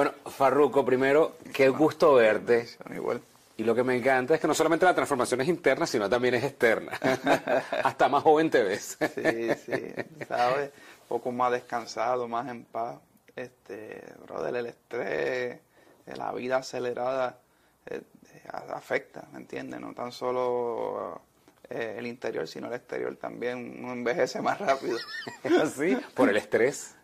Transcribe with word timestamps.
Bueno, 0.00 0.14
Farruco, 0.24 0.82
primero, 0.82 1.36
qué 1.52 1.68
gusto 1.68 2.14
verte. 2.14 2.66
Igual. 2.90 3.20
Y 3.58 3.64
lo 3.64 3.74
que 3.74 3.84
me 3.84 3.94
encanta 3.94 4.34
es 4.34 4.40
que 4.40 4.46
no 4.46 4.54
solamente 4.54 4.86
la 4.86 4.94
transformación 4.94 5.42
es 5.42 5.48
interna, 5.48 5.86
sino 5.86 6.08
también 6.08 6.36
es 6.36 6.44
externa. 6.44 6.92
Hasta 7.84 8.08
más 8.08 8.22
joven 8.22 8.48
te 8.48 8.62
ves. 8.62 8.96
sí, 8.98 9.50
sí, 9.66 9.94
¿sabes? 10.26 10.70
Un 11.02 11.06
poco 11.06 11.32
más 11.32 11.52
descansado, 11.52 12.26
más 12.28 12.48
en 12.48 12.64
paz. 12.64 12.98
Este, 13.36 14.02
brother, 14.26 14.56
el 14.56 14.66
estrés, 14.68 15.60
la 16.06 16.32
vida 16.32 16.56
acelerada 16.56 17.38
eh, 17.84 18.00
eh, 18.32 18.42
afecta, 18.70 19.28
¿me 19.32 19.40
entiendes? 19.40 19.80
No 19.80 19.92
tan 19.92 20.12
solo 20.12 21.20
eh, 21.68 21.96
el 21.98 22.06
interior, 22.06 22.48
sino 22.48 22.68
el 22.68 22.72
exterior 22.72 23.14
también. 23.16 23.76
Uno 23.84 23.92
envejece 23.92 24.40
más 24.40 24.58
rápido. 24.58 24.96
¿Sí? 25.76 25.94
Por 26.14 26.30
el 26.30 26.38
estrés. 26.38 26.94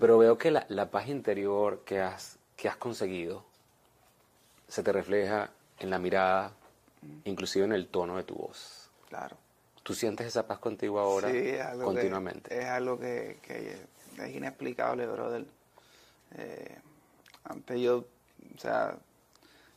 Pero 0.00 0.18
veo 0.18 0.38
que 0.38 0.50
la, 0.50 0.64
la 0.68 0.90
paz 0.90 1.08
interior 1.08 1.82
que 1.84 2.00
has, 2.00 2.38
que 2.56 2.68
has 2.68 2.76
conseguido 2.76 3.44
se 4.68 4.82
te 4.82 4.92
refleja 4.92 5.50
en 5.78 5.90
la 5.90 5.98
mirada, 5.98 6.52
inclusive 7.24 7.64
en 7.64 7.72
el 7.72 7.88
tono 7.88 8.16
de 8.16 8.24
tu 8.24 8.34
voz. 8.34 8.90
Claro. 9.08 9.36
¿Tú 9.82 9.94
sientes 9.94 10.26
esa 10.26 10.46
paz 10.46 10.58
contigo 10.58 10.98
ahora 10.98 11.30
Sí, 11.30 11.36
es 11.36 11.60
algo 11.60 11.84
continuamente? 11.84 12.48
Que, 12.50 12.58
es 12.60 12.64
algo 12.66 12.98
que, 12.98 13.38
que 13.42 13.76
es 14.18 14.34
inexplicable, 14.34 15.06
brother. 15.06 15.44
Eh, 16.36 16.78
antes 17.44 17.80
yo, 17.80 18.04
o 18.56 18.58
sea, 18.58 18.96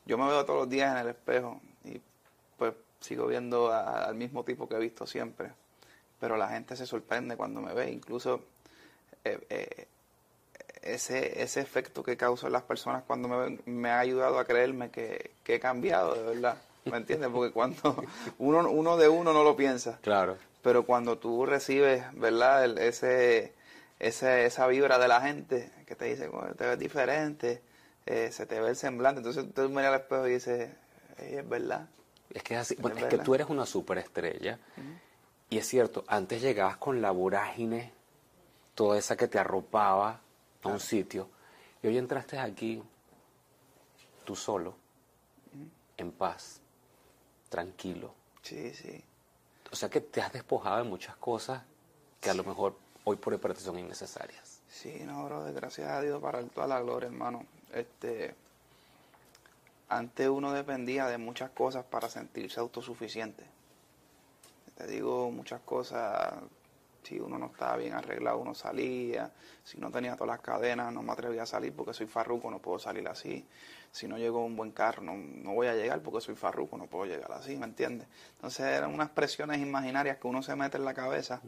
yo 0.06 0.18
me 0.18 0.28
veo 0.28 0.46
todos 0.46 0.59
los 0.62 0.70
días 0.70 0.92
en 0.94 0.98
el 1.00 1.08
espejo 1.09 1.59
y 1.84 2.00
pues 2.58 2.73
sigo 3.02 3.28
viendo 3.28 3.72
a- 3.72 4.06
al 4.06 4.16
mismo 4.16 4.44
tipo 4.46 4.68
que 4.70 4.76
he 4.76 4.80
visto 4.80 5.06
siempre. 5.06 5.52
Pero 6.20 6.38
la 6.38 6.48
gente 6.48 6.76
se 6.76 6.88
sorprende 6.88 7.36
cuando 7.36 7.62
me 7.62 7.73
ve, 7.73 7.92
incluso 7.92 8.44
eh, 9.24 9.40
eh, 9.50 9.88
ese, 10.82 11.42
ese 11.42 11.60
efecto 11.62 12.04
que 12.04 12.16
causa 12.18 12.48
en 12.48 12.54
las 12.54 12.64
personas 12.64 13.04
cuando 13.06 13.28
me 13.28 13.59
me 13.66 13.90
ha 13.90 14.00
ayudado 14.00 14.40
a 14.40 14.46
creerme 14.46 14.90
que, 14.90 15.32
que 15.44 15.56
he 15.56 15.59
cambiado, 15.59 16.16
de 16.16 16.24
verdad. 16.24 16.58
¿Me 16.86 16.98
entiendes? 16.98 17.30
Porque 17.30 17.52
cuando 17.52 18.04
uno, 18.38 18.70
uno 18.70 18.96
de 18.98 19.09
uno 19.09 19.34
no 19.34 19.44
lo 19.44 19.56
piensa 19.58 20.00
Claro. 20.02 20.38
pero 20.62 20.86
cuando 20.86 21.18
tú 21.18 21.46
recibes, 21.46 22.04
¿verdad? 22.14 22.64
El- 22.64 22.78
ese, 22.78 23.54
ese, 24.00 24.46
esa 24.46 24.68
vibra 24.68 24.98
de 24.98 25.08
la 25.09 25.22
gente 25.22 25.70
que 25.86 25.96
te 25.96 26.06
dice, 26.06 26.28
"Coño, 26.30 26.54
te 26.56 26.66
ves 26.66 26.80
diferente, 26.80 27.62
eh, 28.06 28.31
se 28.31 28.46
te 28.46 28.59
ve 28.62 28.70
el 28.70 28.76
semblante, 28.78 29.20
entonces 29.20 29.46
tú 29.54 29.68
miras 29.70 29.94
al 29.94 30.00
espejo 30.02 30.28
y 30.28 30.34
dices, 30.34 30.70
"Ey, 31.18 31.36
es 31.36 31.50
verdad. 31.50 31.88
Es 32.34 32.44
que 32.44 32.54
es 32.56 32.59
así. 32.62 32.76
Bueno, 32.80 32.98
Es 32.98 33.04
es 33.04 33.09
que 33.09 33.18
tú 33.18 33.36
eres 33.36 33.48
una 33.50 33.66
superestrella. 33.66 34.59
Y 35.50 35.58
es 35.58 35.68
cierto, 35.68 36.04
antes 36.08 36.42
llegabas 36.42 36.78
con 36.78 37.02
la 37.02 37.12
vorágine, 37.12 37.92
toda 38.78 39.00
esa 39.00 39.17
que 39.17 39.28
te 39.28 39.39
arropaba 39.39 40.22
a 40.61 40.67
un 40.67 40.80
sitio. 40.80 41.28
Y 41.81 41.88
hoy 41.88 41.97
entraste 41.97 42.38
aquí, 42.38 42.84
tú 44.23 44.36
solo, 44.36 44.75
en 45.97 46.11
paz, 46.11 46.61
tranquilo. 47.50 48.14
Sí, 48.44 48.72
sí. 48.75 49.03
O 49.72 49.75
sea 49.75 49.89
que 49.89 50.00
te 50.00 50.22
has 50.22 50.31
despojado 50.31 50.78
de 50.78 50.84
muchas 50.84 51.16
cosas 51.16 51.64
que 52.22 52.30
a 52.30 52.36
lo 52.36 52.44
mejor 52.44 52.78
hoy 53.03 53.16
por 53.16 53.34
hoy 53.34 53.39
para 53.39 53.56
ti 53.56 53.61
son 53.61 53.80
innecesarias. 53.80 54.59
Sí, 54.69 55.02
no, 55.06 55.25
bro, 55.25 55.52
gracias 55.56 55.89
a 55.89 56.00
Dios 56.02 56.22
para 56.22 56.44
toda 56.44 56.67
la 56.67 56.80
gloria, 56.80 57.08
hermano. 57.08 57.47
Este, 57.73 58.36
antes 59.89 60.28
uno 60.30 60.53
dependía 60.53 61.08
de 61.08 61.17
muchas 61.17 61.50
cosas 61.50 61.84
para 61.84 62.09
sentirse 62.09 62.59
autosuficiente. 62.59 63.44
Te 64.78 64.86
digo 64.86 65.31
muchas 65.31 65.62
cosas, 65.62 66.36
si 67.08 67.19
uno 67.19 67.38
no 67.38 67.45
estaba 67.47 67.77
bien 67.77 67.94
arreglado, 67.94 68.39
uno 68.39 68.53
salía, 68.53 69.31
si 69.63 69.77
no 69.77 69.89
tenía 69.89 70.16
todas 70.16 70.27
las 70.27 70.41
cadenas, 70.41 70.91
no 70.91 71.02
me 71.02 71.13
atrevía 71.13 71.44
a 71.44 71.45
salir 71.45 71.72
porque 71.72 71.94
soy 71.94 72.05
farruco, 72.05 72.52
no 72.52 72.59
puedo 72.59 72.80
salir 72.80 73.08
así. 73.08 73.45
Si 73.91 74.08
no 74.08 74.17
llegó 74.17 74.44
un 74.44 74.58
buen 74.58 74.72
carro, 74.72 75.02
no, 75.02 75.16
no 75.16 75.53
voy 75.53 75.67
a 75.67 75.73
llegar 75.73 76.01
porque 76.01 76.19
soy 76.19 76.35
farruco, 76.35 76.78
no 76.78 76.88
puedo 76.88 77.06
llegar 77.06 77.31
así, 77.31 77.56
¿me 77.56 77.66
entiendes? 77.66 78.07
Entonces 78.35 78.66
eran 78.66 78.94
unas 78.94 79.09
presiones 79.09 79.59
imaginarias 79.59 80.17
que 80.17 80.28
uno 80.28 80.44
se 80.44 80.53
mete 80.57 80.75
en 80.78 80.84
la 80.84 80.94
cabeza 80.94 81.41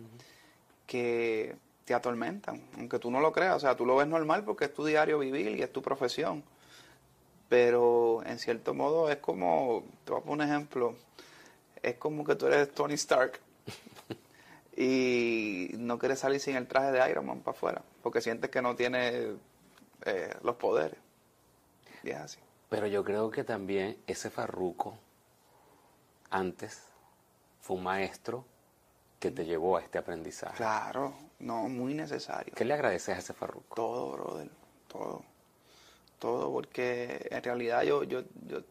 que 0.88 1.58
te 1.84 1.94
atormentan, 1.94 2.62
aunque 2.78 2.98
tú 2.98 3.12
no 3.12 3.20
lo 3.20 3.34
creas, 3.34 3.58
o 3.58 3.60
sea, 3.60 3.76
tú 3.76 3.86
lo 3.86 3.98
ves 3.98 4.08
normal 4.08 4.46
porque 4.46 4.66
es 4.66 4.74
tu 4.74 4.86
diario 4.86 5.20
vivir 5.20 5.58
y 5.58 5.62
es 5.62 5.74
tu 5.74 5.82
profesión, 5.82 6.42
pero 7.50 8.24
en 8.26 8.40
cierto 8.40 8.74
modo 8.74 9.10
es 9.12 9.18
como, 9.18 9.84
te 10.06 10.14
voy 10.14 10.22
a 10.22 10.24
poner 10.24 10.46
un 10.46 10.52
ejemplo, 10.54 10.96
es 11.82 11.96
como 11.96 12.24
que 12.24 12.36
tú 12.36 12.46
eres 12.48 12.72
Tony 12.74 12.94
Stark 12.94 13.42
y 14.80 15.72
no 15.78 16.00
quieres 16.00 16.20
salir 16.20 16.40
sin 16.40 16.56
el 16.56 16.66
traje 16.66 16.94
de 16.94 17.12
Iron 17.12 17.26
Man 17.26 17.42
para 17.42 17.56
afuera, 17.56 17.82
porque 18.02 18.22
sientes 18.22 18.50
que 18.50 18.62
no 18.62 18.78
tiene 18.78 19.34
eh, 20.06 20.34
los 20.42 20.56
poderes, 20.56 20.98
y 22.02 22.12
es 22.12 22.16
así. 22.16 22.40
Pero 22.70 22.88
yo 22.88 23.04
creo 23.04 23.30
que 23.30 23.44
también 23.44 23.98
ese 24.08 24.30
farruco 24.30 24.98
antes 26.30 26.82
fue 27.60 27.76
un 27.76 27.84
maestro 27.84 28.46
que 29.20 29.32
te 29.32 29.44
llevó 29.44 29.76
a 29.76 29.82
este 29.82 29.98
aprendizaje. 29.98 30.56
Claro, 30.56 31.14
no, 31.40 31.68
muy 31.68 31.94
necesario. 31.94 32.54
¿Qué 32.56 32.64
le 32.64 32.74
agradeces 32.74 33.18
a 33.18 33.20
ese 33.20 33.34
farruco? 33.34 33.76
Todo, 33.76 34.14
brother, 34.14 34.50
todo. 34.88 35.24
Todo, 36.20 36.54
porque 36.54 37.28
en 37.30 37.44
realidad 37.44 37.84
yo, 37.84 38.04
yo, 38.04 38.24
yo, 38.46 38.62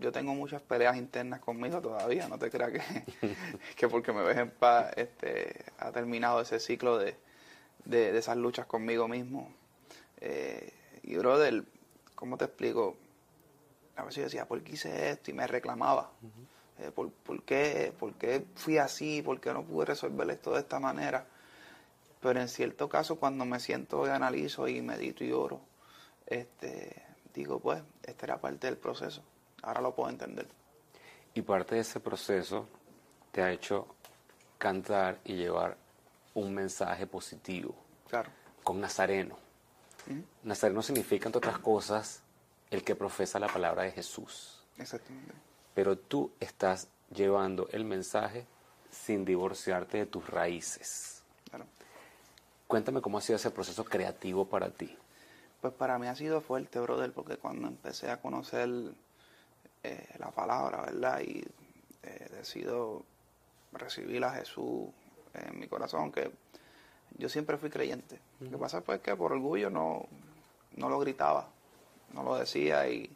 yo 0.00 0.12
tengo 0.12 0.34
muchas 0.34 0.62
peleas 0.62 0.96
internas 0.96 1.40
conmigo 1.40 1.80
todavía, 1.80 2.28
no 2.28 2.38
te 2.38 2.50
creas 2.50 2.72
que, 2.72 2.80
que 3.76 3.88
porque 3.88 4.12
me 4.12 4.22
ves 4.22 4.36
en 4.38 4.50
paz 4.50 4.92
este, 4.96 5.64
ha 5.78 5.90
terminado 5.92 6.40
ese 6.40 6.60
ciclo 6.60 6.98
de, 6.98 7.16
de, 7.84 8.12
de 8.12 8.18
esas 8.18 8.36
luchas 8.36 8.66
conmigo 8.66 9.08
mismo. 9.08 9.50
Eh, 10.20 10.72
y 11.02 11.16
brother, 11.16 11.64
¿cómo 12.14 12.36
te 12.36 12.44
explico? 12.46 12.96
A 13.96 14.02
veces 14.02 14.16
yo 14.16 14.22
decía, 14.24 14.46
¿por 14.46 14.62
qué 14.62 14.72
hice 14.72 15.10
esto? 15.10 15.30
Y 15.30 15.34
me 15.34 15.46
reclamaba. 15.46 16.10
Eh, 16.78 16.90
¿por, 16.90 17.10
por 17.10 17.42
qué, 17.42 17.92
¿Por 17.98 18.14
qué 18.14 18.44
fui 18.54 18.78
así? 18.78 19.22
¿Por 19.22 19.40
qué 19.40 19.52
no 19.52 19.64
pude 19.64 19.86
resolver 19.86 20.28
esto 20.30 20.52
de 20.52 20.60
esta 20.60 20.78
manera? 20.78 21.26
Pero 22.20 22.40
en 22.40 22.48
cierto 22.48 22.88
caso, 22.88 23.16
cuando 23.16 23.44
me 23.44 23.60
siento 23.60 24.06
y 24.06 24.10
analizo 24.10 24.68
y 24.68 24.82
medito 24.82 25.24
y 25.24 25.32
oro, 25.32 25.60
este, 26.26 27.02
digo, 27.32 27.60
pues, 27.60 27.82
esta 28.02 28.26
era 28.26 28.40
parte 28.40 28.66
del 28.66 28.76
proceso. 28.76 29.22
Ahora 29.62 29.80
lo 29.80 29.94
puedo 29.94 30.10
entender. 30.10 30.46
Y 31.34 31.42
parte 31.42 31.74
de 31.74 31.80
ese 31.82 32.00
proceso 32.00 32.68
te 33.32 33.42
ha 33.42 33.52
hecho 33.52 33.86
cantar 34.58 35.18
y 35.24 35.34
llevar 35.34 35.76
un 36.34 36.54
mensaje 36.54 37.06
positivo 37.06 37.74
Claro. 38.08 38.30
con 38.62 38.80
Nazareno. 38.80 39.36
Nazareno 40.44 40.82
significa, 40.82 41.26
entre 41.28 41.38
otras 41.38 41.58
cosas, 41.58 42.22
el 42.70 42.84
que 42.84 42.94
profesa 42.94 43.38
la 43.40 43.48
palabra 43.48 43.82
de 43.82 43.90
Jesús. 43.92 44.62
Exactamente. 44.78 45.32
Pero 45.74 45.98
tú 45.98 46.30
estás 46.40 46.88
llevando 47.10 47.68
el 47.72 47.84
mensaje 47.84 48.46
sin 48.90 49.24
divorciarte 49.24 49.98
de 49.98 50.06
tus 50.06 50.28
raíces. 50.30 51.22
Claro. 51.50 51.66
Cuéntame 52.68 53.00
cómo 53.00 53.18
ha 53.18 53.20
sido 53.20 53.36
ese 53.36 53.50
proceso 53.50 53.84
creativo 53.84 54.46
para 54.48 54.70
ti. 54.70 54.96
Pues 55.60 55.72
para 55.74 55.98
mí 55.98 56.06
ha 56.06 56.14
sido 56.14 56.40
fuerte, 56.40 56.78
brother, 56.80 57.12
porque 57.12 57.36
cuando 57.36 57.66
empecé 57.68 58.10
a 58.10 58.20
conocer 58.20 58.68
eh, 59.82 60.08
la 60.18 60.30
palabra, 60.30 60.82
¿verdad? 60.82 61.20
Y 61.20 61.44
eh, 62.02 62.28
decido 62.30 63.04
recibir 63.72 64.24
a 64.24 64.30
Jesús 64.32 64.88
en 65.34 65.58
mi 65.58 65.66
corazón, 65.68 66.10
que 66.12 66.30
yo 67.18 67.28
siempre 67.28 67.56
fui 67.58 67.70
creyente. 67.70 68.18
Lo 68.40 68.50
que 68.50 68.56
pasa 68.58 68.80
pues 68.80 69.00
que 69.00 69.14
por 69.16 69.32
orgullo 69.32 69.70
no, 69.70 70.06
no 70.76 70.88
lo 70.88 70.98
gritaba, 70.98 71.48
no 72.12 72.22
lo 72.22 72.36
decía 72.36 72.88
y, 72.88 73.14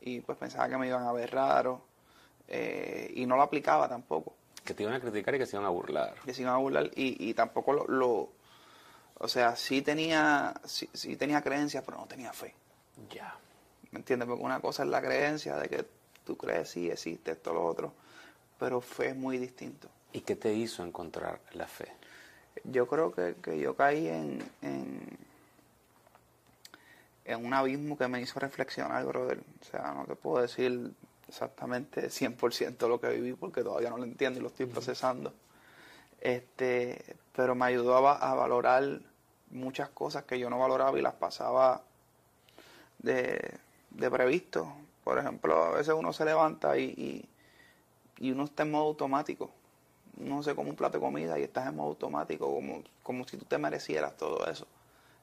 y 0.00 0.20
pues 0.20 0.36
pensaba 0.38 0.68
que 0.68 0.76
me 0.76 0.86
iban 0.88 1.04
a 1.06 1.12
ver 1.12 1.30
raro 1.32 1.82
eh, 2.48 3.10
y 3.14 3.26
no 3.26 3.36
lo 3.36 3.42
aplicaba 3.42 3.88
tampoco 3.88 4.34
Que 4.64 4.74
te 4.74 4.82
iban 4.82 4.94
a 4.94 5.00
criticar 5.00 5.34
y 5.34 5.38
que 5.38 5.46
se 5.46 5.56
iban 5.56 5.66
a 5.66 5.70
burlar. 5.70 6.14
que 6.24 6.34
se 6.34 6.42
iban 6.42 6.54
a 6.54 6.58
burlar 6.58 6.90
y, 6.94 7.28
y 7.30 7.34
tampoco 7.34 7.72
lo, 7.72 7.86
lo- 7.86 8.32
o 9.18 9.28
sea, 9.28 9.54
sí 9.56 9.80
tenía, 9.80 10.52
sí, 10.64 10.88
sí 10.92 11.16
tenía 11.16 11.40
creencias, 11.40 11.82
pero 11.84 11.98
no 11.98 12.06
tenía 12.06 12.32
fe. 12.32 12.52
Ya. 13.10 13.34
¿Me 13.94 14.00
entiendes? 14.00 14.26
Porque 14.26 14.42
una 14.42 14.58
cosa 14.58 14.82
es 14.82 14.88
la 14.88 15.00
creencia 15.00 15.56
de 15.56 15.68
que 15.68 15.86
tú 16.24 16.36
crees, 16.36 16.70
sí, 16.70 16.90
existe 16.90 17.30
esto, 17.30 17.54
lo 17.54 17.64
otro, 17.64 17.92
pero 18.58 18.80
fe 18.80 19.10
es 19.10 19.16
muy 19.16 19.38
distinto. 19.38 19.88
¿Y 20.12 20.22
qué 20.22 20.34
te 20.34 20.52
hizo 20.52 20.84
encontrar 20.84 21.38
la 21.52 21.68
fe? 21.68 21.92
Yo 22.64 22.88
creo 22.88 23.12
que, 23.12 23.36
que 23.40 23.56
yo 23.56 23.76
caí 23.76 24.08
en, 24.08 24.42
en, 24.62 25.16
en 27.24 27.46
un 27.46 27.54
abismo 27.54 27.96
que 27.96 28.08
me 28.08 28.20
hizo 28.20 28.40
reflexionar, 28.40 29.04
brother. 29.04 29.40
O 29.60 29.64
sea, 29.64 29.92
no 29.92 30.04
te 30.06 30.16
puedo 30.16 30.42
decir 30.42 30.90
exactamente 31.28 32.08
100% 32.08 32.88
lo 32.88 33.00
que 33.00 33.10
viví 33.10 33.34
porque 33.34 33.62
todavía 33.62 33.90
no 33.90 33.98
lo 33.98 34.04
entiendo 34.04 34.40
y 34.40 34.42
lo 34.42 34.48
estoy 34.48 34.66
procesando. 34.66 35.32
Este, 36.20 37.16
pero 37.32 37.54
me 37.54 37.66
ayudó 37.66 37.96
a 38.08 38.34
valorar 38.34 38.98
muchas 39.50 39.88
cosas 39.90 40.24
que 40.24 40.40
yo 40.40 40.50
no 40.50 40.58
valoraba 40.58 40.98
y 40.98 41.02
las 41.02 41.14
pasaba 41.14 41.82
de, 42.98 43.62
de 43.94 44.10
previsto. 44.10 44.72
Por 45.02 45.18
ejemplo, 45.18 45.64
a 45.64 45.70
veces 45.72 45.94
uno 45.94 46.12
se 46.12 46.24
levanta 46.24 46.76
y, 46.78 46.84
y, 46.84 47.28
y 48.18 48.30
uno 48.30 48.44
está 48.44 48.62
en 48.62 48.70
modo 48.70 48.84
automático. 48.84 49.50
Uno 50.16 50.42
se 50.42 50.54
come 50.54 50.70
un 50.70 50.76
plato 50.76 50.98
de 50.98 51.04
comida 51.04 51.38
y 51.38 51.42
estás 51.42 51.66
en 51.68 51.76
modo 51.76 51.88
automático, 51.88 52.52
como, 52.52 52.82
como 53.02 53.26
si 53.26 53.36
tú 53.36 53.44
te 53.44 53.58
merecieras 53.58 54.16
todo 54.16 54.46
eso. 54.46 54.66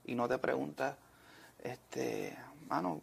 Y 0.05 0.15
no 0.15 0.27
te 0.27 0.37
preguntas, 0.37 0.95
este, 1.63 2.37
mano, 2.67 3.01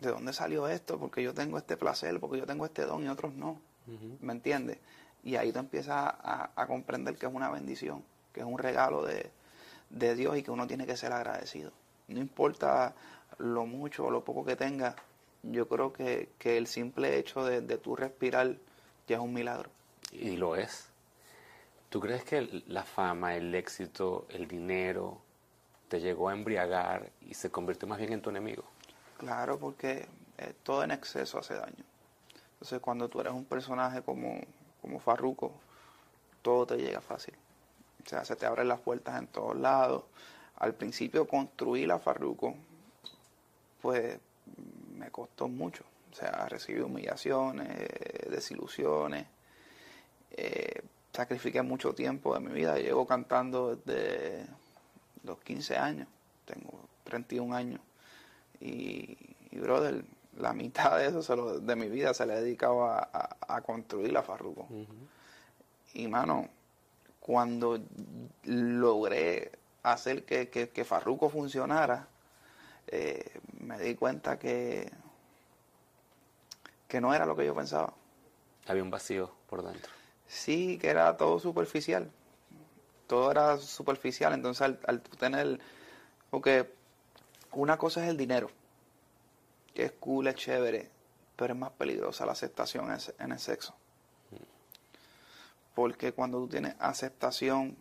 ¿de 0.00 0.10
dónde 0.10 0.32
salió 0.32 0.68
esto? 0.68 0.98
Porque 0.98 1.22
yo 1.22 1.32
tengo 1.32 1.58
este 1.58 1.76
placer, 1.76 2.18
porque 2.20 2.38
yo 2.38 2.46
tengo 2.46 2.66
este 2.66 2.82
don 2.84 3.04
y 3.04 3.08
otros 3.08 3.34
no. 3.34 3.60
¿Me 4.20 4.32
entiendes? 4.32 4.78
Y 5.24 5.36
ahí 5.36 5.52
tú 5.52 5.58
empiezas 5.58 5.96
a, 5.96 6.50
a, 6.54 6.66
comprender 6.66 7.16
que 7.16 7.26
es 7.26 7.32
una 7.32 7.50
bendición, 7.50 8.04
que 8.32 8.40
es 8.40 8.46
un 8.46 8.58
regalo 8.58 9.04
de, 9.04 9.30
de 9.90 10.14
Dios 10.14 10.36
y 10.36 10.42
que 10.42 10.52
uno 10.52 10.66
tiene 10.66 10.86
que 10.86 10.96
ser 10.96 11.12
agradecido. 11.12 11.72
No 12.12 12.20
importa 12.20 12.94
lo 13.38 13.66
mucho 13.66 14.06
o 14.06 14.10
lo 14.10 14.24
poco 14.24 14.44
que 14.44 14.56
tengas, 14.56 14.94
yo 15.42 15.68
creo 15.68 15.92
que, 15.92 16.30
que 16.38 16.56
el 16.56 16.66
simple 16.66 17.18
hecho 17.18 17.44
de, 17.44 17.60
de 17.60 17.78
tu 17.78 17.96
respirar 17.96 18.56
ya 19.06 19.16
es 19.16 19.22
un 19.22 19.32
milagro. 19.32 19.70
Y 20.12 20.36
lo 20.36 20.56
es. 20.56 20.88
¿Tú 21.88 22.00
crees 22.00 22.24
que 22.24 22.62
la 22.68 22.84
fama, 22.84 23.36
el 23.36 23.54
éxito, 23.54 24.26
el 24.30 24.48
dinero 24.48 25.20
te 25.88 26.00
llegó 26.00 26.30
a 26.30 26.32
embriagar 26.32 27.10
y 27.20 27.34
se 27.34 27.50
convirtió 27.50 27.86
más 27.86 27.98
bien 27.98 28.14
en 28.14 28.22
tu 28.22 28.30
enemigo? 28.30 28.64
Claro, 29.18 29.58
porque 29.58 30.06
eh, 30.38 30.54
todo 30.62 30.82
en 30.84 30.90
exceso 30.90 31.38
hace 31.38 31.54
daño. 31.54 31.84
Entonces, 32.54 32.80
cuando 32.80 33.08
tú 33.08 33.20
eres 33.20 33.32
un 33.32 33.44
personaje 33.44 34.02
como, 34.02 34.40
como 34.80 35.00
Farruko, 35.00 35.52
todo 36.40 36.64
te 36.66 36.76
llega 36.78 37.00
fácil. 37.00 37.34
O 38.04 38.08
sea, 38.08 38.24
se 38.24 38.36
te 38.36 38.46
abren 38.46 38.68
las 38.68 38.80
puertas 38.80 39.18
en 39.18 39.26
todos 39.26 39.56
lados. 39.56 40.04
Al 40.62 40.74
principio 40.74 41.26
construir 41.26 41.88
la 41.88 41.98
Farruko, 41.98 42.54
pues 43.80 44.16
me 44.96 45.10
costó 45.10 45.48
mucho. 45.48 45.82
O 46.12 46.14
sea, 46.14 46.46
recibí 46.48 46.80
humillaciones, 46.80 47.68
desilusiones. 48.30 49.26
Eh, 50.30 50.80
sacrifiqué 51.12 51.62
mucho 51.62 51.94
tiempo 51.94 52.32
de 52.34 52.40
mi 52.40 52.52
vida. 52.52 52.78
Llevo 52.78 53.08
cantando 53.08 53.74
desde 53.74 54.46
los 55.24 55.40
15 55.40 55.76
años. 55.76 56.06
Tengo 56.44 56.88
31 57.02 57.56
años. 57.56 57.80
Y, 58.60 59.18
brother, 59.50 60.04
la 60.36 60.52
mitad 60.52 60.96
de 60.96 61.06
eso 61.08 61.58
de 61.58 61.74
mi 61.74 61.88
vida 61.88 62.14
se 62.14 62.24
le 62.24 62.34
he 62.34 62.40
dedicado 62.40 62.84
a, 62.84 63.60
construir 63.66 64.12
la 64.12 64.22
Farruko. 64.22 64.68
Y 65.94 66.06
mano, 66.06 66.48
cuando 67.18 67.80
logré 68.44 69.50
hacer 69.82 70.24
que, 70.24 70.48
que, 70.48 70.84
Farruko 70.84 71.28
funcionara, 71.28 72.08
eh, 72.86 73.40
me 73.60 73.78
di 73.78 73.94
cuenta 73.94 74.38
que, 74.38 74.90
que 76.88 77.00
no 77.00 77.14
era 77.14 77.26
lo 77.26 77.36
que 77.36 77.46
yo 77.46 77.54
pensaba. 77.54 77.92
Había 78.66 78.82
un 78.82 78.90
vacío 78.90 79.32
por 79.48 79.62
dentro. 79.62 79.90
Sí, 80.26 80.78
que 80.78 80.88
era 80.88 81.16
todo 81.16 81.38
superficial. 81.38 82.10
Todo 83.06 83.30
era 83.30 83.58
superficial. 83.58 84.32
Entonces, 84.32 84.62
al, 84.62 84.78
al 84.86 85.02
tener. 85.02 85.60
Porque 86.30 86.72
una 87.52 87.76
cosa 87.76 88.02
es 88.02 88.10
el 88.10 88.16
dinero, 88.16 88.50
que 89.74 89.84
es 89.84 89.92
cool, 89.92 90.26
es 90.28 90.36
chévere, 90.36 90.90
pero 91.36 91.54
es 91.54 91.58
más 91.58 91.72
peligrosa 91.72 92.24
la 92.24 92.32
aceptación 92.32 92.96
en 93.18 93.32
el 93.32 93.38
sexo. 93.38 93.74
Porque 95.74 96.12
cuando 96.12 96.38
tú 96.38 96.48
tienes 96.48 96.74
aceptación 96.78 97.76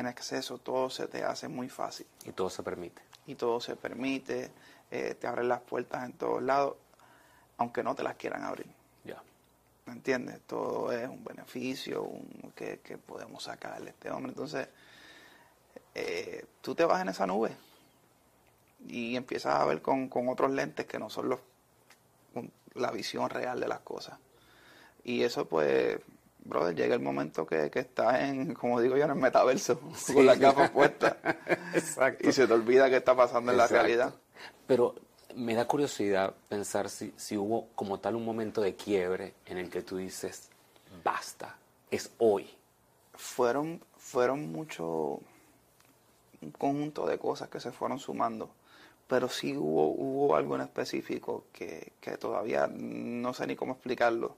en 0.00 0.06
exceso, 0.06 0.58
todo 0.58 0.90
se 0.90 1.06
te 1.06 1.24
hace 1.24 1.48
muy 1.48 1.68
fácil. 1.68 2.06
Y 2.24 2.32
todo 2.32 2.50
se 2.50 2.62
permite. 2.62 3.02
Y 3.26 3.34
todo 3.34 3.60
se 3.60 3.76
permite, 3.76 4.50
eh, 4.90 5.14
te 5.14 5.26
abren 5.26 5.48
las 5.48 5.60
puertas 5.60 6.04
en 6.04 6.12
todos 6.14 6.42
lados, 6.42 6.76
aunque 7.58 7.82
no 7.82 7.94
te 7.94 8.02
las 8.02 8.16
quieran 8.16 8.42
abrir. 8.42 8.66
Ya. 9.04 9.22
¿Me 9.86 9.92
entiendes? 9.92 10.40
Todo 10.46 10.92
es 10.92 11.08
un 11.08 11.22
beneficio 11.24 12.02
un, 12.02 12.52
que, 12.56 12.78
podemos 12.98 13.44
sacarle 13.44 13.90
a 13.90 13.92
este 13.92 14.10
hombre. 14.10 14.32
Entonces, 14.32 14.68
eh, 15.94 16.44
tú 16.60 16.74
te 16.74 16.84
vas 16.84 17.02
en 17.02 17.08
esa 17.08 17.26
nube 17.26 17.50
y 18.88 19.16
empiezas 19.16 19.54
a 19.54 19.64
ver 19.64 19.82
con, 19.82 20.08
con 20.08 20.28
otros 20.28 20.50
lentes 20.50 20.86
que 20.86 20.98
no 20.98 21.10
son 21.10 21.28
los, 21.28 21.40
la 22.74 22.90
visión 22.90 23.28
real 23.30 23.60
de 23.60 23.68
las 23.68 23.80
cosas. 23.80 24.18
Y 25.04 25.22
eso 25.22 25.46
pues 25.46 25.98
brother, 26.50 26.74
llega 26.74 26.94
el 26.94 27.00
momento 27.00 27.46
que, 27.46 27.70
que 27.70 27.80
estás 27.80 28.20
en, 28.20 28.52
como 28.52 28.80
digo 28.80 28.96
yo, 28.96 29.04
en 29.04 29.10
el 29.10 29.16
metaverso, 29.16 29.80
con 30.12 30.26
las 30.26 30.38
gafas 30.38 30.70
puestas. 30.70 31.16
Exacto. 31.74 32.28
Y 32.28 32.32
se 32.32 32.46
te 32.46 32.52
olvida 32.52 32.90
qué 32.90 32.96
está 32.96 33.16
pasando 33.16 33.52
en 33.52 33.58
la 33.58 33.66
realidad. 33.66 34.14
Pero 34.66 34.94
me 35.34 35.54
da 35.54 35.66
curiosidad 35.66 36.34
pensar 36.48 36.90
si, 36.90 37.14
si 37.16 37.36
hubo 37.36 37.68
como 37.74 37.98
tal 38.00 38.16
un 38.16 38.24
momento 38.24 38.60
de 38.60 38.74
quiebre 38.74 39.34
en 39.46 39.56
el 39.56 39.70
que 39.70 39.80
tú 39.80 39.96
dices, 39.96 40.50
basta, 41.02 41.56
es 41.90 42.10
hoy. 42.18 42.50
Fueron, 43.14 43.80
fueron 43.96 44.52
mucho, 44.52 45.20
un 46.42 46.50
conjunto 46.58 47.06
de 47.06 47.18
cosas 47.18 47.48
que 47.48 47.60
se 47.60 47.72
fueron 47.72 47.98
sumando 47.98 48.50
pero 49.10 49.28
sí 49.28 49.56
hubo, 49.56 49.88
hubo 49.88 50.36
algo 50.36 50.54
en 50.54 50.60
específico 50.60 51.46
que, 51.52 51.94
que, 52.00 52.16
todavía 52.16 52.68
no 52.72 53.34
sé 53.34 53.44
ni 53.48 53.56
cómo 53.56 53.72
explicarlo, 53.72 54.36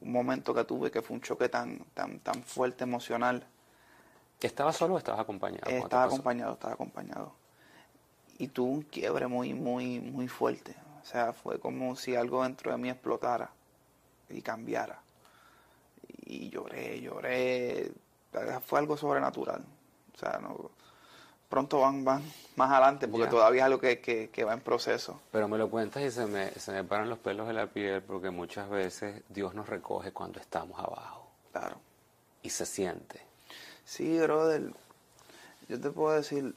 un 0.00 0.12
momento 0.12 0.54
que 0.54 0.64
tuve 0.64 0.90
que 0.90 1.02
fue 1.02 1.16
un 1.16 1.22
choque 1.22 1.48
tan, 1.48 1.78
tan, 1.94 2.20
tan 2.20 2.42
fuerte 2.42 2.84
emocional. 2.84 3.46
¿Estabas 4.40 4.76
solo 4.76 4.94
o 4.94 4.98
estabas 4.98 5.20
acompañado? 5.20 5.70
estaba 5.70 6.04
acompañado, 6.04 6.54
estaba 6.54 6.74
acompañado. 6.74 7.32
Y 8.38 8.48
tuve 8.48 8.70
un 8.70 8.82
quiebre 8.82 9.26
muy, 9.26 9.54
muy, 9.54 10.00
muy 10.00 10.28
fuerte. 10.28 10.74
O 11.02 11.06
sea, 11.06 11.32
fue 11.32 11.58
como 11.58 11.96
si 11.96 12.16
algo 12.16 12.42
dentro 12.42 12.72
de 12.72 12.78
mí 12.78 12.90
explotara 12.90 13.50
y 14.28 14.42
cambiara. 14.42 15.00
Y 16.26 16.50
lloré, 16.50 17.00
lloré. 17.00 17.92
Fue 18.66 18.78
algo 18.78 18.96
sobrenatural. 18.96 19.64
O 20.14 20.18
sea, 20.18 20.38
no, 20.42 20.70
pronto 21.48 21.80
van, 21.80 22.04
van 22.04 22.22
más 22.56 22.70
adelante 22.70 23.08
porque 23.08 23.26
todavía 23.26 23.62
es 23.62 23.64
algo 23.66 23.78
que, 23.78 24.00
que, 24.00 24.44
va 24.44 24.54
en 24.54 24.60
proceso. 24.60 25.20
Pero 25.32 25.48
me 25.48 25.58
lo 25.58 25.70
cuentas 25.70 26.02
y 26.02 26.10
se 26.10 26.26
me, 26.26 26.50
se 26.52 26.72
me 26.72 26.84
paran 26.84 27.08
los 27.08 27.18
pelos 27.18 27.46
de 27.46 27.52
la 27.52 27.66
piel 27.66 28.02
porque 28.02 28.30
muchas 28.30 28.68
veces 28.68 29.22
Dios 29.28 29.54
nos 29.54 29.68
recoge 29.68 30.12
cuando 30.12 30.40
estamos 30.40 30.78
abajo. 30.78 31.28
Claro. 31.52 31.76
Y 32.42 32.50
se 32.50 32.66
siente. 32.66 33.20
Sí, 33.84 34.18
brother. 34.18 34.72
Yo 35.68 35.80
te 35.80 35.90
puedo 35.90 36.14
decir, 36.14 36.54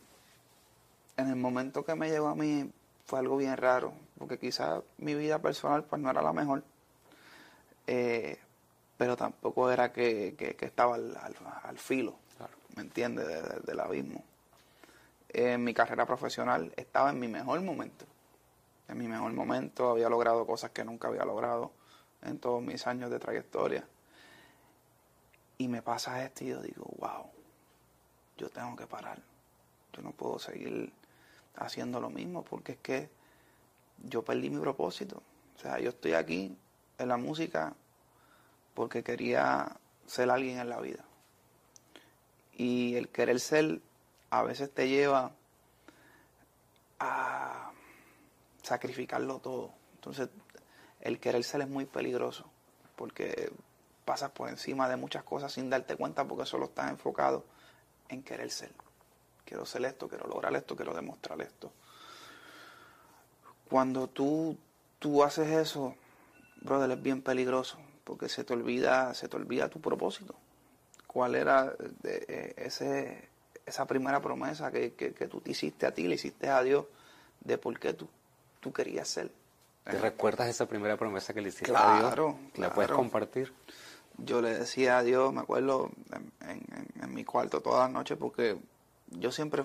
en 1.15 1.29
el 1.29 1.35
momento 1.35 1.85
que 1.85 1.95
me 1.95 2.09
llegó 2.09 2.27
a 2.27 2.35
mí 2.35 2.69
fue 3.05 3.19
algo 3.19 3.37
bien 3.37 3.55
raro, 3.55 3.93
porque 4.17 4.37
quizás 4.37 4.81
mi 4.97 5.15
vida 5.15 5.39
personal 5.39 5.83
pues 5.83 6.01
no 6.01 6.09
era 6.09 6.21
la 6.21 6.33
mejor, 6.33 6.63
eh, 7.87 8.37
pero 8.97 9.15
tampoco 9.15 9.71
era 9.71 9.93
que, 9.93 10.35
que, 10.37 10.65
estaba 10.65 10.95
al, 10.95 11.17
al, 11.63 11.77
filo, 11.77 12.15
¿me 12.75 12.81
entiendes? 12.81 13.27
del 13.65 13.79
abismo 13.79 14.23
en 15.29 15.63
mi 15.63 15.73
carrera 15.73 16.05
profesional 16.05 16.73
estaba 16.75 17.09
en 17.09 17.19
mi 17.19 17.27
mejor 17.27 17.61
momento. 17.61 18.05
En 18.87 18.97
mi 18.97 19.07
mejor 19.07 19.33
momento 19.33 19.91
había 19.91 20.09
logrado 20.09 20.45
cosas 20.45 20.71
que 20.71 20.83
nunca 20.83 21.09
había 21.09 21.25
logrado 21.25 21.71
en 22.21 22.39
todos 22.39 22.61
mis 22.61 22.87
años 22.87 23.11
de 23.11 23.19
trayectoria. 23.19 23.87
Y 25.57 25.67
me 25.67 25.81
pasa 25.81 26.23
esto 26.23 26.43
y 26.43 26.47
yo 26.47 26.61
digo, 26.61 26.85
wow, 26.97 27.25
yo 28.37 28.49
tengo 28.49 28.75
que 28.75 28.87
parar. 28.87 29.21
Yo 29.93 30.01
no 30.01 30.11
puedo 30.11 30.39
seguir 30.39 30.93
haciendo 31.55 31.99
lo 31.99 32.09
mismo 32.09 32.43
porque 32.43 32.73
es 32.73 32.77
que 32.77 33.09
yo 34.03 34.23
perdí 34.23 34.49
mi 34.49 34.59
propósito. 34.59 35.21
O 35.55 35.59
sea, 35.59 35.79
yo 35.79 35.89
estoy 35.89 36.13
aquí 36.13 36.55
en 36.97 37.07
la 37.07 37.17
música 37.17 37.73
porque 38.73 39.03
quería 39.03 39.75
ser 40.05 40.29
alguien 40.29 40.59
en 40.59 40.69
la 40.69 40.79
vida. 40.79 41.03
Y 42.53 42.95
el 42.95 43.09
querer 43.09 43.39
ser 43.39 43.81
a 44.29 44.43
veces 44.43 44.73
te 44.73 44.87
lleva 44.87 45.31
a 46.99 47.71
sacrificarlo 48.61 49.39
todo. 49.39 49.71
Entonces, 49.95 50.29
el 51.01 51.19
querer 51.19 51.43
ser 51.43 51.61
es 51.61 51.69
muy 51.69 51.85
peligroso 51.85 52.45
porque 52.95 53.51
pasas 54.05 54.31
por 54.31 54.49
encima 54.49 54.89
de 54.89 54.95
muchas 54.95 55.23
cosas 55.23 55.53
sin 55.53 55.69
darte 55.69 55.95
cuenta 55.95 56.25
porque 56.25 56.45
solo 56.45 56.65
estás 56.65 56.89
enfocado 56.89 57.45
en 58.09 58.23
querer 58.23 58.49
ser. 58.51 58.71
Quiero 59.45 59.65
ser 59.65 59.85
esto, 59.85 60.07
quiero 60.07 60.27
lograr 60.27 60.55
esto, 60.55 60.75
quiero 60.75 60.93
demostrar 60.93 61.41
esto. 61.41 61.71
Cuando 63.69 64.07
tú, 64.07 64.57
tú 64.99 65.23
haces 65.23 65.49
eso, 65.49 65.95
brother, 66.61 66.91
es 66.91 67.01
bien 67.01 67.21
peligroso 67.21 67.77
porque 68.03 68.29
se 68.29 68.43
te 68.45 68.53
olvida, 68.53 69.13
se 69.13 69.27
te 69.27 69.35
olvida 69.35 69.69
tu 69.69 69.81
propósito. 69.81 70.35
¿Cuál 71.05 71.35
era 71.35 71.73
eh, 72.03 72.53
ese, 72.57 73.29
esa 73.67 73.85
primera 73.85 74.21
promesa 74.21 74.71
que, 74.71 74.93
que, 74.93 75.11
tú 75.27 75.41
te 75.41 75.51
hiciste 75.51 75.85
a 75.85 75.93
ti, 75.93 76.07
le 76.07 76.15
hiciste 76.15 76.49
a 76.49 76.63
Dios, 76.63 76.85
de 77.41 77.57
por 77.57 77.77
qué 77.77 77.93
tú, 77.93 78.07
tú 78.61 78.71
querías 78.71 79.07
ser. 79.07 79.29
¿Te 79.83 79.99
recuerdas 79.99 80.47
esa 80.47 80.67
primera 80.67 80.97
promesa 80.97 81.33
que 81.33 81.41
le 81.41 81.49
hiciste 81.49 81.73
a 81.75 81.97
Dios? 81.97 82.05
Claro. 82.07 82.39
¿La 82.55 82.73
puedes 82.73 82.91
compartir? 82.91 83.53
Yo 84.17 84.41
le 84.41 84.57
decía 84.57 84.97
a 84.97 85.03
Dios, 85.03 85.31
me 85.33 85.41
acuerdo, 85.41 85.91
en, 86.41 86.63
en, 87.01 87.13
mi 87.13 87.23
cuarto 87.23 87.61
todas 87.61 87.81
las 87.81 87.91
noches, 87.91 88.17
porque 88.17 88.57
yo 89.11 89.31
siempre 89.31 89.63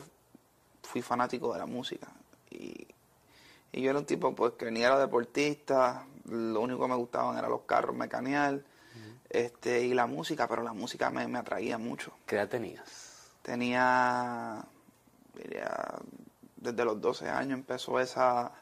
fui 0.83 1.01
fanático 1.01 1.53
de 1.53 1.61
la 1.61 1.67
música. 1.67 2.09
Y, 2.51 2.87
y 3.73 3.83
yo 3.83 3.91
era 3.91 3.99
un 4.01 4.05
tipo 4.05 4.35
pues 4.35 4.55
que 4.55 4.71
ni 4.71 4.83
era 4.83 4.99
deportista, 4.99 6.05
lo 6.29 6.61
único 6.61 6.83
que 6.83 6.89
me 6.89 6.97
gustaban 6.97 7.39
eran 7.39 7.51
los 7.51 7.63
carros 7.63 7.97
mecaneal 7.97 8.65
este, 9.31 9.85
y 9.85 9.95
la 9.95 10.07
música, 10.07 10.47
pero 10.47 10.63
la 10.63 10.73
música 10.75 11.09
me, 11.11 11.27
me 11.27 11.39
atraía 11.39 11.79
mucho. 11.79 12.13
¿Qué 12.27 12.37
edad 12.37 12.49
tenías? 12.49 13.02
Tenía, 13.43 14.65
diría, 15.35 15.99
desde 16.57 16.85
los 16.85 17.01
12 17.01 17.29
años 17.29 17.59
empezó 17.59 18.01
esa, 18.01 18.53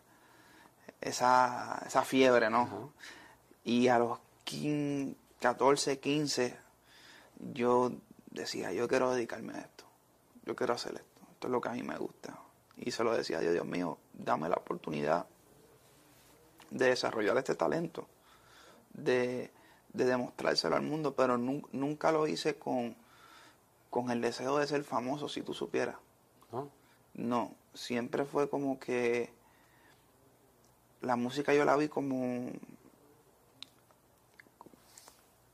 esa, 1.01 1.83
esa 1.87 2.03
fiebre, 2.03 2.51
¿no? 2.51 2.93
Y 3.65 3.89
a 3.89 3.99
los 3.99 4.19
15, 4.45 5.17
14, 5.41 6.01
15, 6.01 6.57
yo 7.53 7.93
decía, 8.31 8.73
yo 8.73 8.89
quiero 8.89 9.13
dedicarme 9.13 9.55
a 9.55 9.61
esto, 9.61 9.85
yo 10.45 10.57
quiero 10.57 10.75
hacer 10.75 10.95
esto, 10.95 11.21
esto 11.33 11.47
es 11.47 11.51
lo 11.51 11.61
que 11.61 11.69
a 11.69 11.73
mí 11.73 11.83
me 11.83 11.97
gusta. 11.97 12.39
Y 12.77 12.91
se 12.91 13.05
lo 13.05 13.15
decía 13.15 13.39
a 13.39 13.41
Dios, 13.41 13.53
Dios 13.53 13.67
mío, 13.67 13.99
dame 14.13 14.49
la 14.49 14.57
oportunidad 14.57 15.27
de 16.71 16.87
desarrollar 16.87 17.37
este 17.37 17.55
talento, 17.55 18.07
de, 18.93 19.51
demostrárselo 19.93 20.77
al 20.77 20.83
mundo, 20.83 21.15
pero 21.15 21.37
nunca 21.37 22.13
lo 22.13 22.27
hice 22.27 22.57
con, 22.57 22.97
con 23.91 24.11
el 24.11 24.21
deseo 24.21 24.59
de 24.59 24.67
ser 24.67 24.85
famoso, 24.85 25.29
si 25.29 25.43
tú 25.43 25.53
supieras. 25.53 25.97
¿No? 26.53 26.71
No, 27.15 27.55
siempre 27.75 28.25
fue 28.25 28.49
como 28.49 28.79
que 28.79 29.31
la 31.01 31.17
música 31.17 31.53
yo 31.53 31.65
la 31.65 31.77
vi 31.77 31.89
como, 31.89 32.51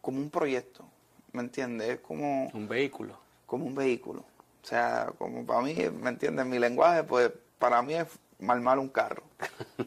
como 0.01 0.19
un 0.19 0.31
proyecto, 0.31 0.85
¿me 1.33 1.43
entiendes? 1.43 2.01
como... 2.01 2.49
Un 2.53 2.69
vehículo. 2.69 3.19
Como 3.47 3.65
un 3.65 3.75
vehículo. 3.75 4.25
O 4.63 4.67
sea, 4.67 5.13
como 5.19 5.47
para 5.47 5.63
mí, 5.63 5.75
¿me 6.01 6.11
entiendes? 6.11 6.45
Mi 6.47 6.59
lenguaje, 6.59 7.05
pues 7.05 7.31
para 7.59 7.81
mí 7.83 7.95
es 7.95 8.07
mal 8.39 8.61
mal 8.61 8.79
un 8.79 8.89
carro. 8.89 9.23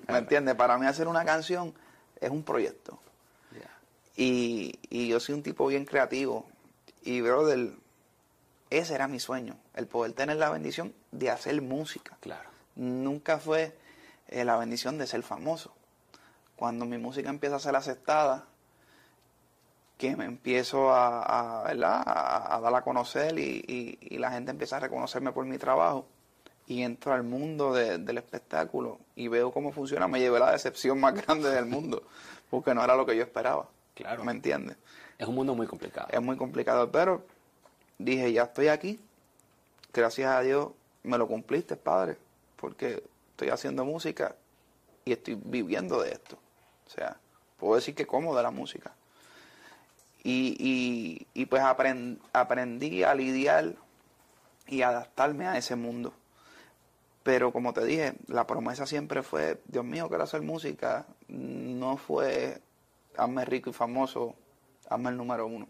¿Me 0.07 0.17
entiendes? 0.17 0.55
Para 0.55 0.77
mí 0.77 0.85
hacer 0.85 1.07
una 1.07 1.25
canción 1.25 1.73
es 2.19 2.29
un 2.29 2.43
proyecto. 2.43 2.99
Y, 4.15 4.77
y, 4.89 5.07
yo 5.07 5.21
soy 5.21 5.35
un 5.35 5.43
tipo 5.43 5.65
bien 5.67 5.85
creativo. 5.85 6.45
Y, 7.03 7.21
brother, 7.21 7.71
ese 8.69 8.95
era 8.95 9.07
mi 9.07 9.19
sueño, 9.19 9.57
el 9.75 9.87
poder 9.87 10.13
tener 10.13 10.37
la 10.37 10.49
bendición 10.49 10.93
de 11.11 11.29
hacer 11.29 11.61
música. 11.61 12.17
Claro. 12.19 12.49
Nunca 12.75 13.39
fue 13.39 13.75
eh, 14.27 14.45
la 14.45 14.57
bendición 14.57 14.97
de 14.97 15.07
ser 15.07 15.23
famoso. 15.23 15.73
Cuando 16.55 16.85
mi 16.85 16.97
música 16.97 17.29
empieza 17.29 17.55
a 17.55 17.59
ser 17.59 17.75
aceptada, 17.75 18.45
que 19.97 20.15
me 20.15 20.25
empiezo 20.25 20.91
a, 20.91 21.69
a, 21.69 22.61
dar 22.61 22.75
a 22.75 22.81
conocer 22.83 23.37
y, 23.37 23.97
la 24.17 24.31
gente 24.31 24.51
empieza 24.51 24.77
a 24.77 24.79
reconocerme 24.79 25.33
por 25.33 25.45
mi 25.45 25.57
trabajo 25.57 26.07
y 26.67 26.83
entro 26.83 27.11
al 27.11 27.23
mundo 27.23 27.73
del 27.73 28.17
espectáculo 28.17 28.99
y 29.15 29.27
veo 29.27 29.51
cómo 29.51 29.73
funciona, 29.73 30.07
me 30.07 30.21
llevé 30.21 30.39
la 30.39 30.51
decepción 30.51 30.99
más 31.01 31.13
grande 31.25 31.49
del 31.49 31.65
mundo, 31.65 32.03
porque 32.49 32.73
no 32.73 32.81
era 32.81 32.95
lo 32.95 33.05
que 33.05 33.17
yo 33.17 33.23
esperaba. 33.23 33.67
Claro. 33.93 34.23
¿Me 34.23 34.31
entiendes? 34.31 34.77
Es 35.17 35.27
un 35.27 35.35
mundo 35.35 35.53
muy 35.53 35.67
complicado. 35.67 36.07
Es 36.11 36.21
muy 36.21 36.37
complicado, 36.37 36.89
pero 36.89 37.25
dije, 37.99 38.33
ya 38.33 38.43
estoy 38.43 38.69
aquí, 38.69 38.99
gracias 39.93 40.31
a 40.31 40.41
Dios 40.41 40.69
me 41.03 41.17
lo 41.17 41.27
cumpliste, 41.27 41.75
Padre, 41.75 42.17
porque 42.55 43.03
estoy 43.31 43.49
haciendo 43.49 43.85
música 43.85 44.35
y 45.05 45.13
estoy 45.13 45.39
viviendo 45.41 46.01
de 46.01 46.11
esto. 46.11 46.37
O 46.87 46.89
sea, 46.89 47.17
puedo 47.57 47.75
decir 47.75 47.95
que 47.95 48.07
como 48.07 48.35
de 48.35 48.43
la 48.43 48.51
música. 48.51 48.93
Y, 50.21 51.25
y, 51.33 51.45
pues 51.45 51.63
aprendí 51.63 53.03
a 53.03 53.15
lidiar 53.15 53.75
y 54.67 54.81
adaptarme 54.81 55.47
a 55.47 55.57
ese 55.57 55.75
mundo. 55.75 56.13
Pero 57.23 57.53
como 57.53 57.73
te 57.73 57.85
dije, 57.85 58.15
la 58.27 58.45
promesa 58.45 58.85
siempre 58.85 59.23
fue, 59.23 59.61
Dios 59.65 59.85
mío, 59.85 60.09
quiero 60.09 60.23
hacer 60.23 60.41
música. 60.41 61.05
No 61.29 61.95
fue, 61.95 62.61
hazme 63.15 63.45
rico 63.45 63.69
y 63.69 63.73
famoso, 63.73 64.35
hazme 64.89 65.09
el 65.09 65.17
número 65.17 65.47
uno. 65.47 65.67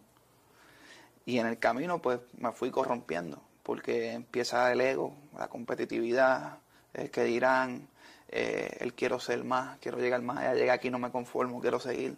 Y 1.29 1.38
en 1.38 1.45
el 1.45 1.59
camino 1.59 2.01
pues 2.01 2.21
me 2.39 2.51
fui 2.51 2.71
corrompiendo, 2.71 3.39
porque 3.62 4.13
empieza 4.13 4.71
el 4.71 4.81
ego, 4.81 5.13
la 5.38 5.48
competitividad, 5.48 6.57
el 6.91 7.12
que 7.12 7.24
dirán, 7.24 7.88
eh, 8.29 8.77
el 8.79 8.95
quiero 8.95 9.19
ser 9.19 9.43
más, 9.43 9.77
quiero 9.77 10.00
llegar 10.00 10.24
más 10.24 10.39
allá, 10.39 10.55
llegué 10.55 10.71
aquí, 10.71 10.89
no 10.89 10.98
me 10.98 11.12
conformo, 11.12 11.62
quiero 11.62 11.79
seguir. 11.79 12.17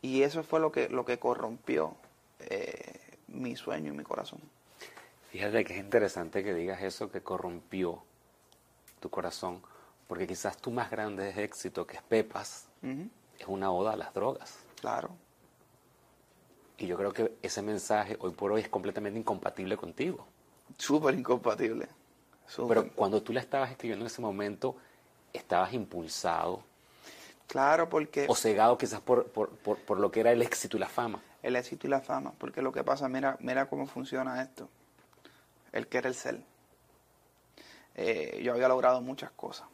Y 0.00 0.22
eso 0.22 0.42
fue 0.42 0.60
lo 0.60 0.72
que, 0.72 0.88
lo 0.88 1.04
que 1.04 1.18
corrompió 1.18 1.94
eh, 2.38 3.18
mi 3.28 3.54
sueño 3.54 3.92
y 3.92 3.96
mi 3.98 4.02
corazón. 4.02 4.40
Fíjate 5.30 5.62
que 5.62 5.74
es 5.74 5.80
interesante 5.80 6.42
que 6.42 6.54
digas 6.54 6.82
eso, 6.82 7.10
que 7.10 7.20
corrompió 7.20 8.02
tu 8.98 9.10
corazón, 9.10 9.60
porque 10.08 10.26
quizás 10.26 10.56
tu 10.56 10.70
más 10.70 10.90
grande 10.90 11.34
éxito, 11.44 11.86
que 11.86 11.98
es 11.98 12.02
Pepas, 12.02 12.66
es 13.38 13.46
una 13.46 13.70
oda 13.70 13.92
a 13.92 13.96
las 13.96 14.14
drogas. 14.14 14.58
Claro. 14.80 15.10
Y 16.78 16.86
yo 16.86 16.96
creo 16.96 17.12
que 17.12 17.36
ese 17.42 17.62
mensaje 17.62 18.16
hoy 18.20 18.32
por 18.32 18.52
hoy 18.52 18.62
es 18.62 18.68
completamente 18.68 19.18
incompatible 19.18 19.76
contigo. 19.76 20.26
Súper 20.78 21.14
incompatible. 21.14 21.88
Pero 22.68 22.90
cuando 22.92 23.22
tú 23.22 23.32
la 23.32 23.40
estabas 23.40 23.70
escribiendo 23.70 24.04
en 24.04 24.06
ese 24.08 24.20
momento, 24.20 24.76
estabas 25.32 25.72
impulsado. 25.72 26.62
Claro, 27.46 27.88
porque... 27.88 28.26
O 28.28 28.34
cegado 28.34 28.78
quizás 28.78 29.00
por, 29.00 29.26
por, 29.28 29.50
por, 29.50 29.98
lo 29.98 30.10
que 30.10 30.20
era 30.20 30.32
el 30.32 30.42
éxito 30.42 30.76
y 30.76 30.80
la 30.80 30.88
fama. 30.88 31.22
El 31.42 31.56
éxito 31.56 31.86
y 31.86 31.90
la 31.90 32.00
fama, 32.00 32.32
porque 32.38 32.62
lo 32.62 32.72
que 32.72 32.84
pasa, 32.84 33.08
mira, 33.08 33.36
mira 33.40 33.68
cómo 33.68 33.86
funciona 33.86 34.42
esto. 34.42 34.68
El 35.72 35.86
que 35.86 35.98
era 35.98 36.08
el 36.08 36.14
ser. 36.14 36.40
Eh, 37.94 38.40
yo 38.42 38.52
había 38.52 38.68
logrado 38.68 39.00
muchas 39.02 39.30
cosas, 39.32 39.66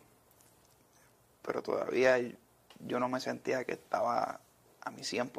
pero 1.43 1.63
todavía 1.63 2.19
yo 2.81 2.99
no 2.99 3.09
me 3.09 3.21
sentía 3.21 3.65
que 3.65 3.73
estaba 3.73 4.41
a 4.83 4.91
mi 4.91 5.03
100% 5.03 5.33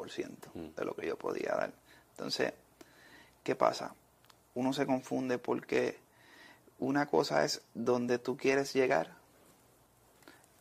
mm. 0.54 0.74
de 0.76 0.84
lo 0.84 0.94
que 0.94 1.06
yo 1.06 1.16
podía 1.16 1.54
dar. 1.54 1.72
Entonces, 2.12 2.52
¿qué 3.42 3.54
pasa? 3.54 3.94
Uno 4.54 4.72
se 4.72 4.86
confunde 4.86 5.38
porque 5.38 5.98
una 6.78 7.06
cosa 7.06 7.44
es 7.44 7.62
donde 7.74 8.18
tú 8.18 8.36
quieres 8.36 8.72
llegar 8.72 9.14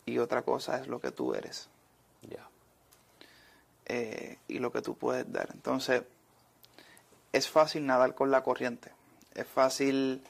y 0.06 0.18
otra 0.18 0.42
cosa 0.42 0.80
es 0.80 0.88
lo 0.88 1.00
que 1.00 1.12
tú 1.12 1.34
eres. 1.34 1.70
Eh, 3.92 4.38
y 4.48 4.60
lo 4.60 4.72
que 4.72 4.84
tú 4.84 4.96
puedes 4.96 5.32
dar. 5.32 5.50
Entonces, 5.52 6.04
es 7.34 7.50
fácil 7.50 7.88
nadar 7.88 8.14
con 8.14 8.30
la 8.30 8.44
corriente. 8.44 8.92
Es 9.34 9.48
fácil 9.48 10.22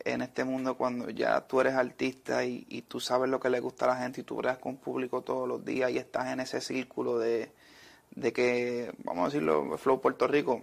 en 0.00 0.22
este 0.22 0.44
mundo 0.44 0.76
cuando 0.76 1.10
ya 1.10 1.40
tú 1.42 1.60
eres 1.60 1.74
artista 1.74 2.44
y, 2.44 2.84
tú 2.88 3.00
sabes 3.00 3.30
lo 3.30 3.38
que 3.38 3.50
le 3.50 3.60
gusta 3.60 3.84
a 3.84 3.88
la 3.88 3.96
gente 3.96 4.20
y 4.20 4.24
tú 4.24 4.36
bregas 4.36 4.58
con 4.58 4.76
público 4.76 5.22
todos 5.22 5.48
los 5.48 5.64
días 5.64 5.90
y 5.90 5.98
estás 5.98 6.28
en 6.28 6.40
ese 6.40 6.60
círculo 6.60 7.18
de, 7.18 7.52
que, 8.32 8.92
vamos 9.04 9.22
a 9.22 9.26
decirlo, 9.26 9.78
Flow 9.78 10.00
Puerto 10.00 10.26
Rico, 10.26 10.62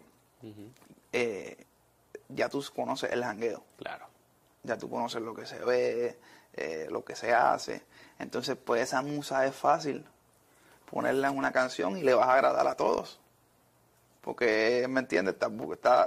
eh, 1.13 1.65
ya 2.29 2.50
tú 2.50 2.63
conoces 2.75 3.11
el 3.11 3.23
jangueo. 3.23 3.63
Claro. 3.77 4.07
Ya 4.63 4.77
tú 4.77 4.89
conoces 4.89 5.21
lo 5.21 5.33
que 5.33 5.45
se 5.45 5.59
ve, 5.59 6.17
eh, 6.53 6.88
lo 6.91 7.03
que 7.03 7.15
se 7.15 7.33
hace. 7.33 7.83
Entonces, 8.19 8.57
pues 8.63 8.83
esa 8.83 9.01
musa 9.01 9.45
es 9.45 9.55
fácil 9.55 10.05
ponerla 10.89 11.29
en 11.29 11.38
una 11.38 11.51
canción 11.51 11.97
y 11.97 12.03
le 12.03 12.13
vas 12.13 12.27
a 12.27 12.33
agradar 12.33 12.67
a 12.67 12.75
todos. 12.75 13.19
Porque, 14.21 14.85
¿me 14.88 15.00
entiendes? 15.00 15.33
Estás, 15.33 15.51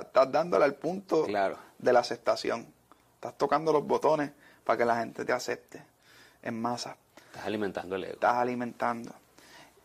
estás, 0.01 0.31
dándole 0.31 0.65
al 0.65 0.77
punto 0.77 1.27
de 1.27 1.93
la 1.93 1.99
aceptación. 1.99 2.73
Estás 3.25 3.39
tocando 3.39 3.73
los 3.73 3.87
botones 3.87 4.33
para 4.65 4.77
que 4.77 4.85
la 4.85 4.99
gente 4.99 5.25
te 5.25 5.33
acepte 5.33 5.83
en 6.43 6.61
masa. 6.61 6.95
Estás 7.17 7.47
alimentando 7.47 7.97
el 7.97 8.05
ego. 8.05 8.13
Estás 8.13 8.35
alimentando. 8.35 9.15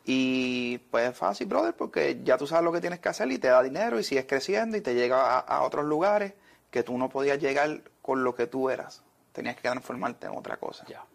Y 0.03 0.77
pues 0.91 1.11
es 1.11 1.17
fácil, 1.17 1.47
brother, 1.47 1.73
porque 1.73 2.19
ya 2.21 2.37
tú 2.37 2.45
sabes 2.45 2.65
lo 2.65 2.73
que 2.73 2.81
tienes 2.81 2.99
que 2.99 3.07
hacer 3.07 3.31
y 3.31 3.37
te 3.37 3.47
da 3.47 3.63
dinero 3.63 3.97
y 3.97 4.03
sigues 4.03 4.25
creciendo 4.25 4.75
y 4.75 4.81
te 4.81 4.93
llega 4.93 5.39
a, 5.39 5.61
otros 5.61 5.85
lugares 5.85 6.33
que 6.69 6.83
tú 6.83 6.97
no 6.97 7.07
podías 7.07 7.39
llegar 7.39 7.81
con 8.01 8.25
lo 8.25 8.35
que 8.35 8.45
tú 8.45 8.69
eras. 8.69 9.03
Tenías 9.31 9.55
que 9.55 9.61
transformarte 9.61 10.27
en 10.27 10.37
otra 10.37 10.57
cosa. 10.57 10.85
Ya. 10.89 11.05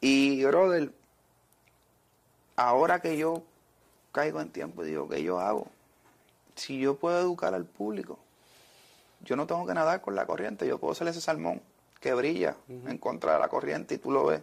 Y, 0.00 0.44
brother, 0.44 0.90
ahora 2.56 3.00
que 3.00 3.16
yo 3.16 3.44
caigo 4.10 4.40
en 4.40 4.50
tiempo 4.50 4.82
y 4.82 4.88
digo, 4.88 5.08
¿qué 5.08 5.22
yo 5.22 5.38
hago? 5.38 5.68
Si 6.56 6.80
yo 6.80 6.96
puedo 6.96 7.20
educar 7.20 7.54
al 7.54 7.64
público, 7.64 8.18
yo 9.20 9.36
no 9.36 9.46
tengo 9.46 9.66
que 9.66 9.74
nadar 9.74 10.00
con 10.00 10.14
la 10.14 10.26
corriente, 10.26 10.66
yo 10.66 10.78
puedo 10.78 10.94
ser 10.94 11.08
ese 11.08 11.20
salmón 11.20 11.62
que 12.00 12.14
brilla 12.14 12.56
en 12.68 12.98
contra 12.98 13.34
de 13.34 13.38
la 13.40 13.48
corriente 13.48 13.94
y 13.94 13.98
tú 13.98 14.10
lo 14.10 14.26
ves 14.26 14.42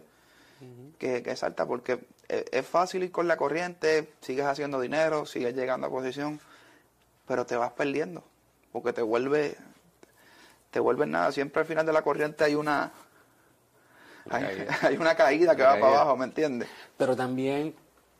que, 0.98 1.36
salta 1.36 1.66
porque 1.66 2.06
es, 2.28 2.66
fácil 2.66 3.02
ir 3.02 3.12
con 3.12 3.28
la 3.28 3.36
corriente, 3.36 4.12
sigues 4.20 4.46
haciendo 4.46 4.80
dinero, 4.80 5.26
sigues 5.26 5.54
llegando 5.54 5.86
a 5.86 5.90
posición, 5.90 6.40
pero 7.26 7.46
te 7.46 7.56
vas 7.56 7.72
perdiendo 7.72 8.24
porque 8.72 8.92
te 8.92 9.02
vuelve 9.02 9.56
te 10.70 10.80
vuelve 10.80 11.06
nada, 11.06 11.30
siempre 11.30 11.60
al 11.60 11.66
final 11.66 11.86
de 11.86 11.92
la 11.92 12.02
corriente 12.02 12.42
hay 12.42 12.56
una, 12.56 12.92
hay, 14.30 14.96
una 14.96 15.14
caída 15.14 15.54
que 15.54 15.62
va 15.62 15.78
para 15.78 16.00
abajo, 16.00 16.16
¿me 16.16 16.24
entiendes? 16.24 16.68
Pero 16.96 17.14
también 17.14 17.76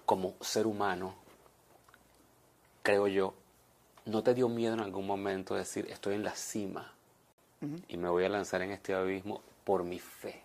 como 0.06 0.34
ser 0.40 0.66
humano 0.66 1.16
creo 2.82 3.08
yo 3.08 3.34
¿No 4.06 4.22
te 4.22 4.34
dio 4.34 4.48
miedo 4.48 4.74
en 4.74 4.80
algún 4.80 5.06
momento 5.06 5.54
decir, 5.54 5.86
estoy 5.90 6.14
en 6.14 6.24
la 6.24 6.34
cima 6.34 6.92
y 7.88 7.96
me 7.96 8.08
voy 8.10 8.24
a 8.24 8.28
lanzar 8.28 8.60
en 8.62 8.70
este 8.72 8.94
abismo 8.94 9.40
por 9.64 9.82
mi 9.84 9.98
fe? 9.98 10.42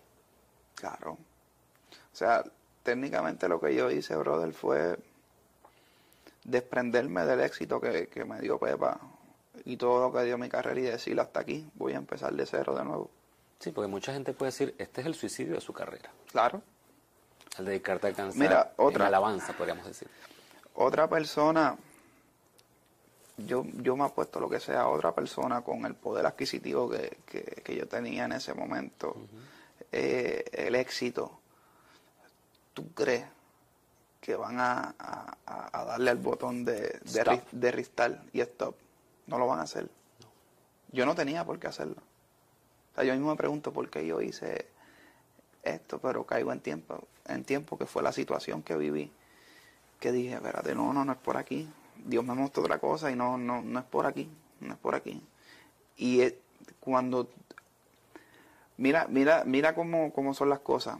Claro. 0.74 1.12
O 1.12 2.16
sea, 2.16 2.42
técnicamente 2.82 3.48
lo 3.48 3.60
que 3.60 3.74
yo 3.74 3.90
hice, 3.90 4.16
brother, 4.16 4.54
fue 4.54 4.98
desprenderme 6.44 7.24
del 7.26 7.40
éxito 7.40 7.80
que, 7.80 8.08
me 8.26 8.40
dio 8.40 8.58
Pepa 8.58 8.98
y 9.64 9.76
todo 9.76 10.08
lo 10.08 10.12
que 10.12 10.24
dio 10.24 10.38
mi 10.38 10.48
carrera 10.48 10.80
y 10.80 10.84
decir 10.84 11.20
hasta 11.20 11.40
aquí, 11.40 11.68
voy 11.74 11.92
a 11.92 11.96
empezar 11.96 12.32
de 12.32 12.46
cero 12.46 12.74
de 12.74 12.84
nuevo. 12.84 13.10
Sí, 13.58 13.72
porque 13.72 13.88
mucha 13.88 14.14
gente 14.14 14.32
puede 14.32 14.52
decir, 14.52 14.74
este 14.78 15.02
es 15.02 15.06
el 15.06 15.14
suicidio 15.14 15.54
de 15.54 15.60
su 15.60 15.74
carrera. 15.74 16.10
Claro. 16.32 16.62
Al 17.58 17.66
dedicarte 17.66 18.06
a 18.06 18.10
alcanzar 18.10 18.40
Mira, 18.40 18.72
otra- 18.76 19.04
en 19.04 19.08
alabanza, 19.08 19.52
podríamos 19.52 19.84
decir. 19.84 20.08
Otra 20.74 21.08
persona, 21.10 21.76
yo, 23.46 23.64
yo 23.82 23.96
me 23.96 24.04
apuesto 24.04 24.40
lo 24.40 24.48
que 24.48 24.60
sea, 24.60 24.88
otra 24.88 25.14
persona 25.14 25.62
con 25.62 25.84
el 25.86 25.94
poder 25.94 26.26
adquisitivo 26.26 26.88
que, 26.90 27.18
que, 27.26 27.42
que 27.64 27.76
yo 27.76 27.86
tenía 27.88 28.24
en 28.24 28.32
ese 28.32 28.54
momento, 28.54 29.16
eh, 29.92 30.44
el 30.52 30.74
éxito, 30.74 31.40
¿tú 32.74 32.92
crees 32.92 33.24
que 34.20 34.36
van 34.36 34.58
a, 34.60 34.94
a- 34.98 35.84
darle 35.84 36.10
al 36.10 36.18
botón 36.18 36.64
de, 36.64 36.80
de, 36.80 37.00
Stop. 37.04 37.34
ri- 37.34 37.44
de 37.52 37.70
restart 37.72 38.34
y 38.34 38.40
stop? 38.42 38.74
No 39.26 39.38
lo 39.38 39.46
van 39.46 39.60
a 39.60 39.62
hacer. 39.62 39.88
Yo 40.92 41.06
no 41.06 41.14
tenía 41.14 41.44
por 41.44 41.58
qué 41.58 41.68
hacerlo. 41.68 41.96
O 42.92 42.94
sea, 42.96 43.04
yo 43.04 43.12
mismo 43.14 43.30
me 43.30 43.36
pregunto 43.36 43.72
por 43.72 43.88
qué 43.88 44.06
yo 44.06 44.20
hice 44.20 44.66
esto, 45.62 45.98
pero 45.98 46.24
caigo 46.24 46.52
en 46.52 46.60
tiempo, 46.60 47.06
en 47.26 47.44
tiempo 47.44 47.78
que 47.78 47.86
fue 47.86 48.02
la 48.02 48.12
situación 48.12 48.62
que 48.62 48.76
viví, 48.76 49.10
que 50.00 50.10
dije, 50.12 50.34
espérate, 50.34 50.74
no, 50.74 50.92
no, 50.92 51.04
no 51.04 51.12
es 51.12 51.18
por 51.18 51.36
aquí. 51.36 51.68
Dios 52.04 52.24
me 52.24 52.34
mostró 52.34 52.62
otra 52.62 52.78
cosa 52.78 53.10
y 53.10 53.16
no, 53.16 53.36
no, 53.38 53.62
no 53.62 53.78
es 53.78 53.84
por 53.86 54.06
aquí, 54.06 54.28
no 54.60 54.72
es 54.74 54.78
por 54.78 54.94
aquí. 54.94 55.22
Y 55.96 56.20
es 56.22 56.34
cuando, 56.80 57.28
mira, 58.78 59.06
mira, 59.08 59.44
mira 59.44 59.74
cómo, 59.74 60.12
cómo 60.12 60.34
son 60.34 60.48
las 60.48 60.60
cosas. 60.60 60.98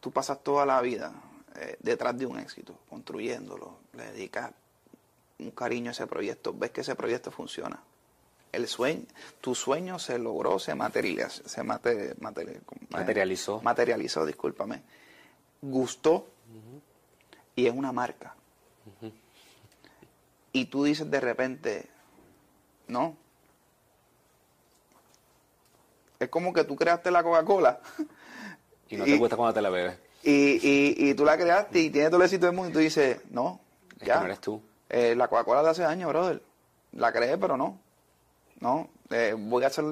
Tú 0.00 0.10
pasas 0.10 0.42
toda 0.42 0.64
la 0.66 0.80
vida 0.80 1.12
eh, 1.56 1.76
detrás 1.80 2.16
de 2.16 2.26
un 2.26 2.38
éxito, 2.38 2.74
construyéndolo, 2.88 3.76
le 3.94 4.12
dedicas 4.12 4.52
un 5.38 5.50
cariño 5.50 5.90
a 5.90 5.92
ese 5.92 6.06
proyecto, 6.06 6.52
ves 6.54 6.70
que 6.70 6.82
ese 6.82 6.94
proyecto 6.94 7.30
funciona. 7.30 7.82
El 8.52 8.66
sueño, 8.66 9.04
tu 9.40 9.54
sueño 9.54 9.98
se 9.98 10.18
logró, 10.18 10.58
se 10.58 10.74
materializó, 10.74 11.48
se 11.48 11.62
mate- 11.62 12.16
materi- 12.16 12.60
Materializó. 12.90 13.60
materializó, 13.62 14.26
discúlpame. 14.26 14.82
Gustó 15.62 16.26
y 17.54 17.66
es 17.66 17.74
una 17.74 17.92
marca. 17.92 18.34
Y 20.52 20.66
tú 20.66 20.84
dices 20.84 21.10
de 21.10 21.20
repente, 21.20 21.88
no. 22.88 23.16
Es 26.18 26.28
como 26.28 26.52
que 26.52 26.64
tú 26.64 26.76
creaste 26.76 27.10
la 27.10 27.22
Coca-Cola 27.22 27.80
Y 28.88 28.96
no 28.96 29.04
te 29.04 29.10
Y- 29.10 29.18
gusta 29.18 29.36
cuando 29.36 29.54
te 29.54 29.62
la 29.62 29.70
bebes. 29.70 29.98
y, 30.22 30.32
y, 30.32 31.10
y 31.10 31.14
tú 31.14 31.24
la 31.24 31.36
creaste 31.36 31.78
y 31.80 31.90
tiene 31.90 32.08
todo 32.08 32.18
el 32.18 32.24
éxito 32.24 32.46
del 32.46 32.54
mundo 32.54 32.70
y 32.70 32.72
tú 32.72 32.78
dices, 32.80 33.20
no, 33.30 33.60
Es 34.00 34.06
ya. 34.06 34.14
que 34.14 34.20
no 34.20 34.26
eres 34.26 34.40
tú. 34.40 34.62
Eh, 34.88 35.14
la 35.14 35.28
Coca-Cola 35.28 35.62
de 35.62 35.70
hace 35.70 35.84
años, 35.84 36.08
brother. 36.10 36.42
La 36.92 37.12
creé, 37.12 37.38
pero 37.38 37.56
no. 37.56 37.78
No, 38.58 38.90
eh, 39.10 39.34
voy 39.38 39.64
a 39.64 39.68
hacer 39.68 39.84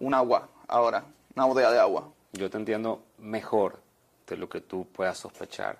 un 0.00 0.14
agua 0.14 0.48
ahora, 0.68 1.04
una 1.34 1.46
botella 1.46 1.70
de 1.70 1.78
agua. 1.78 2.10
Yo 2.32 2.50
te 2.50 2.58
entiendo 2.58 3.02
mejor 3.18 3.80
de 4.26 4.36
lo 4.36 4.48
que 4.48 4.60
tú 4.60 4.86
puedas 4.88 5.16
sospechar 5.16 5.78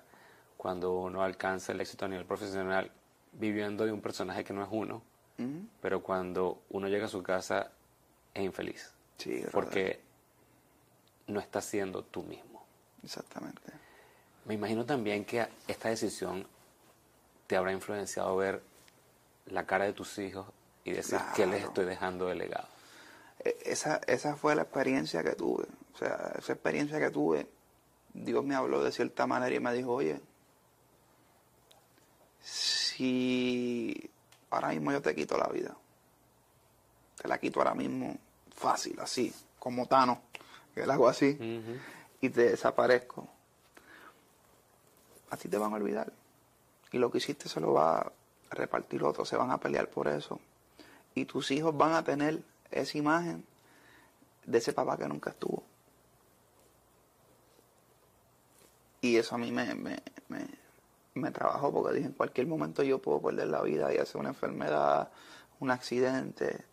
cuando 0.55 0.93
uno 1.01 1.21
alcanza 1.21 1.73
el 1.73 1.81
éxito 1.81 2.05
a 2.05 2.07
nivel 2.07 2.25
profesional 2.25 2.89
viviendo 3.33 3.85
de 3.85 3.91
un 3.91 4.01
personaje 4.01 4.43
que 4.43 4.53
no 4.53 4.63
es 4.63 4.69
uno, 4.71 5.01
pero 5.81 6.01
cuando 6.01 6.61
uno 6.69 6.87
llega 6.87 7.05
a 7.05 7.09
su 7.09 7.21
casa 7.21 7.71
es 8.33 8.43
infeliz. 8.43 8.91
Sí, 9.17 9.43
porque 9.51 9.99
no 11.27 11.39
estás 11.39 11.65
siendo 11.65 12.03
tú 12.03 12.23
mismo. 12.23 12.65
Exactamente. 13.03 13.61
Me 14.45 14.53
imagino 14.55 14.85
también 14.85 15.25
que 15.25 15.47
esta 15.67 15.89
decisión 15.89 16.47
te 17.47 17.55
habrá 17.57 17.71
influenciado 17.71 18.35
ver 18.37 18.61
la 19.47 19.65
cara 19.65 19.85
de 19.85 19.93
tus 19.93 20.17
hijos 20.19 20.47
y 20.83 20.91
decir 20.91 21.19
qué 21.35 21.45
les 21.45 21.57
Claro. 21.57 21.67
estoy 21.69 21.85
dejando 21.85 22.27
de 22.27 22.35
legado. 22.35 22.67
E- 23.43 23.57
Esa, 23.65 24.01
esa 24.07 24.35
fue 24.35 24.55
la 24.55 24.63
experiencia 24.63 25.23
que 25.23 25.31
tuve. 25.35 25.65
O 25.93 25.97
sea, 25.97 26.33
esa 26.37 26.53
experiencia 26.53 26.99
que 26.99 27.09
tuve, 27.11 27.47
Dios 28.13 28.43
me 28.43 28.55
habló 28.55 28.83
de 28.83 28.91
cierta 28.91 29.27
manera 29.27 29.53
y 29.55 29.59
me 29.59 29.73
dijo, 29.73 29.93
oye, 29.93 30.19
si 32.97 34.09
ahora 34.49 34.69
mismo 34.69 34.91
yo 34.91 35.01
te 35.01 35.13
quito 35.13 35.37
la 35.37 35.47
vida, 35.47 35.75
te 37.21 37.27
la 37.27 37.37
quito 37.37 37.59
ahora 37.59 37.75
mismo 37.75 38.17
fácil, 38.55 38.99
así, 38.99 39.31
como 39.59 39.85
Tano, 39.85 40.21
que 40.73 40.85
la 40.85 40.95
hago 40.95 41.07
así, 41.07 41.37
y 42.21 42.29
te 42.29 42.49
desaparezco, 42.49 43.27
a 45.29 45.37
ti 45.37 45.47
te 45.47 45.57
van 45.57 45.73
a 45.73 45.75
olvidar. 45.75 46.11
Y 46.91 46.97
lo 46.97 47.11
que 47.11 47.19
hiciste 47.19 47.49
se 47.49 47.59
lo 47.59 47.73
va 47.73 47.99
a 47.99 48.11
repartir 48.51 49.03
otro, 49.03 49.25
se 49.25 49.35
van 49.35 49.51
a 49.51 49.59
pelear 49.59 49.89
por 49.89 50.07
eso. 50.07 50.39
Y 51.13 51.25
tus 51.25 51.51
hijos 51.51 51.77
van 51.77 51.93
a 51.93 52.03
tener 52.03 52.41
esa 52.71 52.97
imagen 52.97 53.45
de 54.45 54.57
ese 54.57 54.73
papá 54.73 54.97
que 54.97 55.07
nunca 55.07 55.31
estuvo. 55.31 55.63
Y 59.01 59.17
eso 59.17 59.35
a 59.35 59.37
mí 59.37 59.51
me, 59.51 59.75
me, 59.75 60.01
me, 60.29 60.47
me 61.17 61.31
trabajó 61.31 61.71
porque 61.73 61.95
dije, 61.95 62.07
en 62.07 62.13
cualquier 62.13 62.47
momento 62.47 62.83
yo 62.83 62.99
puedo 62.99 63.21
perder 63.21 63.47
la 63.47 63.61
vida, 63.61 63.93
ya 63.93 64.05
sea 64.05 64.19
una 64.19 64.29
enfermedad, 64.29 65.09
un 65.59 65.71
accidente, 65.71 66.63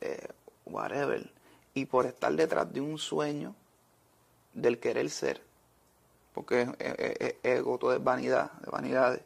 eh, 0.00 0.28
whatever. 0.66 1.30
Y 1.74 1.86
por 1.86 2.06
estar 2.06 2.32
detrás 2.32 2.72
de 2.72 2.80
un 2.80 2.98
sueño, 2.98 3.54
del 4.54 4.78
querer 4.80 5.08
ser, 5.10 5.40
porque 6.34 6.62
es, 6.62 6.68
es- 6.78 6.98
es- 6.98 7.16
es 7.20 7.34
ego, 7.42 7.78
todo 7.78 7.92
es 7.94 8.02
vanidad, 8.02 8.50
de 8.52 8.70
vanidades, 8.70 9.20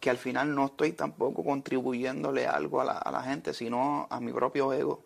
que 0.00 0.10
al 0.10 0.16
final 0.18 0.54
no 0.54 0.66
estoy 0.66 0.92
tampoco 0.92 1.44
contribuyéndole 1.44 2.46
algo 2.46 2.80
a 2.80 2.84
la, 2.84 2.92
a 2.92 3.10
la 3.12 3.22
gente, 3.22 3.52
sino 3.54 4.06
a 4.10 4.18
mi 4.20 4.32
propio 4.32 4.72
ego. 4.72 5.02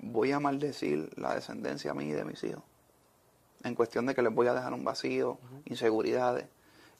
Voy 0.00 0.32
a 0.32 0.40
maldecir 0.40 1.10
la 1.18 1.34
descendencia 1.34 1.92
a 1.92 1.94
mí 1.94 2.06
y 2.06 2.12
de 2.12 2.24
mis 2.24 2.42
hijos. 2.42 2.62
En 3.62 3.74
cuestión 3.74 4.06
de 4.06 4.14
que 4.14 4.22
les 4.22 4.34
voy 4.34 4.46
a 4.48 4.54
dejar 4.54 4.72
un 4.72 4.84
vacío, 4.84 5.38
inseguridades, 5.66 6.46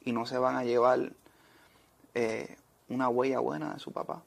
y 0.05 0.13
no 0.13 0.27
se 0.27 0.39
van 0.39 0.57
a 0.57 0.65
llevar 0.65 1.13
eh, 2.15 2.57
una 2.89 3.09
huella 3.09 3.41
buena 3.41 3.75
de 3.75 3.81
su 3.81 3.93
papá. 3.93 4.23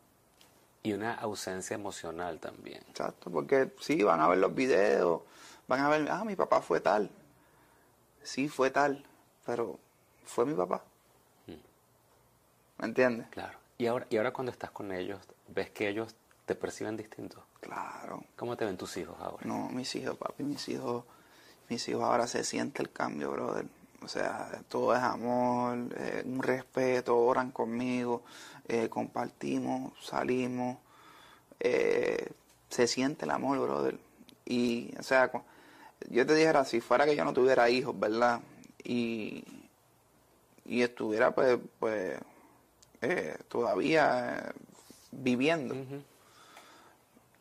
Y 0.84 0.94
una 0.94 1.14
ausencia 1.14 1.76
emocional 1.76 2.40
también. 2.40 2.84
Exacto, 2.90 3.32
porque 3.32 3.72
sí, 3.80 4.04
van 4.04 4.20
a 4.20 4.28
ver 4.28 4.40
los 4.40 4.54
videos, 4.54 5.22
van 5.68 5.80
a 5.80 5.90
ver, 5.90 6.10
ah, 6.10 6.24
mi 6.26 6.36
papá 6.36 6.62
fue 6.62 6.82
tal. 6.82 7.10
Sí, 8.22 8.50
fue 8.50 8.70
tal, 8.70 9.06
pero 9.46 9.80
fue 10.26 10.46
mi 10.46 10.54
papá. 10.54 10.84
¿Me 12.78 12.88
entiendes? 12.88 13.28
Claro. 13.30 13.58
Y 13.78 13.86
ahora, 13.86 14.08
y 14.10 14.18
ahora 14.18 14.34
cuando 14.34 14.52
estás 14.52 14.72
con 14.72 14.92
ellos, 14.92 15.20
ves 15.48 15.70
que 15.70 15.88
ellos 15.88 16.16
te 16.46 16.56
perciben 16.56 16.98
distinto. 16.98 17.44
Claro. 17.62 18.24
¿Cómo 18.36 18.58
te 18.58 18.66
ven 18.66 18.78
tus 18.78 18.98
hijos 18.98 19.16
ahora? 19.20 19.46
No, 19.46 19.70
mis 19.70 19.96
hijos, 19.96 20.18
papi, 20.18 20.44
mis 20.44 20.68
hijos, 20.70 21.06
mis 21.70 21.88
hijos 21.88 22.04
ahora 22.04 22.28
se 22.28 22.44
siente 22.44 22.82
el 22.82 22.92
cambio, 22.92 23.32
brother. 23.32 23.66
O 24.04 24.08
sea, 24.08 24.50
todo 24.68 24.96
es 24.96 25.02
amor, 25.02 25.78
eh, 25.98 26.24
un 26.26 26.42
respeto, 26.44 27.18
oran 27.18 27.52
conmigo, 27.52 28.24
eh, 28.68 28.90
compartimos, 28.90 29.94
salimos, 30.06 30.78
eh, 31.60 32.30
se 32.70 32.88
siente 32.88 33.26
el 33.26 33.32
amor, 33.32 33.60
brother. 33.60 33.98
Y, 34.46 34.94
o 35.00 35.04
sea, 35.04 35.32
yo 36.10 36.26
te 36.26 36.36
dijera, 36.36 36.66
si 36.66 36.82
fuera 36.82 37.06
que 37.06 37.16
yo 37.16 37.24
no 37.24 37.34
tuviera 37.34 37.70
hijos, 37.70 37.98
¿verdad? 37.98 38.42
Y, 38.84 39.44
y 40.66 40.82
estuviera, 40.82 41.32
pues, 41.34 41.60
pues, 41.80 42.20
eh, 43.02 43.38
todavía 43.48 44.54
viviendo. 45.12 45.76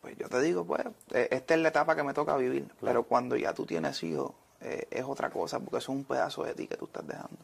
Pues 0.01 0.17
yo 0.17 0.27
te 0.27 0.41
digo, 0.41 0.65
pues, 0.65 0.85
eh, 1.11 1.29
esta 1.31 1.55
es 1.55 1.61
la 1.61 1.69
etapa 1.69 1.95
que 1.95 2.03
me 2.03 2.13
toca 2.13 2.35
vivir. 2.35 2.67
Pero 2.81 3.03
cuando 3.03 3.35
ya 3.35 3.53
tú 3.53 3.65
tienes 3.65 4.03
hijos, 4.03 4.33
eh, 4.63 4.87
es 4.89 5.03
otra 5.03 5.29
cosa, 5.29 5.59
porque 5.59 5.77
eso 5.77 5.91
es 5.91 5.97
un 5.97 6.03
pedazo 6.05 6.43
de 6.43 6.53
ti 6.55 6.67
que 6.67 6.77
tú 6.77 6.85
estás 6.85 7.05
dejando. 7.05 7.37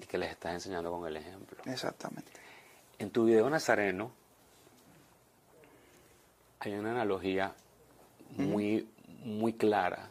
Y 0.00 0.06
que 0.06 0.18
les 0.18 0.30
estás 0.30 0.52
enseñando 0.54 0.90
con 0.90 1.06
el 1.06 1.16
ejemplo. 1.16 1.58
Exactamente. 1.66 2.30
En 2.98 3.10
tu 3.10 3.24
video 3.26 3.48
Nazareno 3.50 4.10
hay 6.60 6.74
una 6.74 6.90
analogía 6.90 7.52
muy, 8.36 8.88
muy 9.24 9.52
clara 9.54 10.08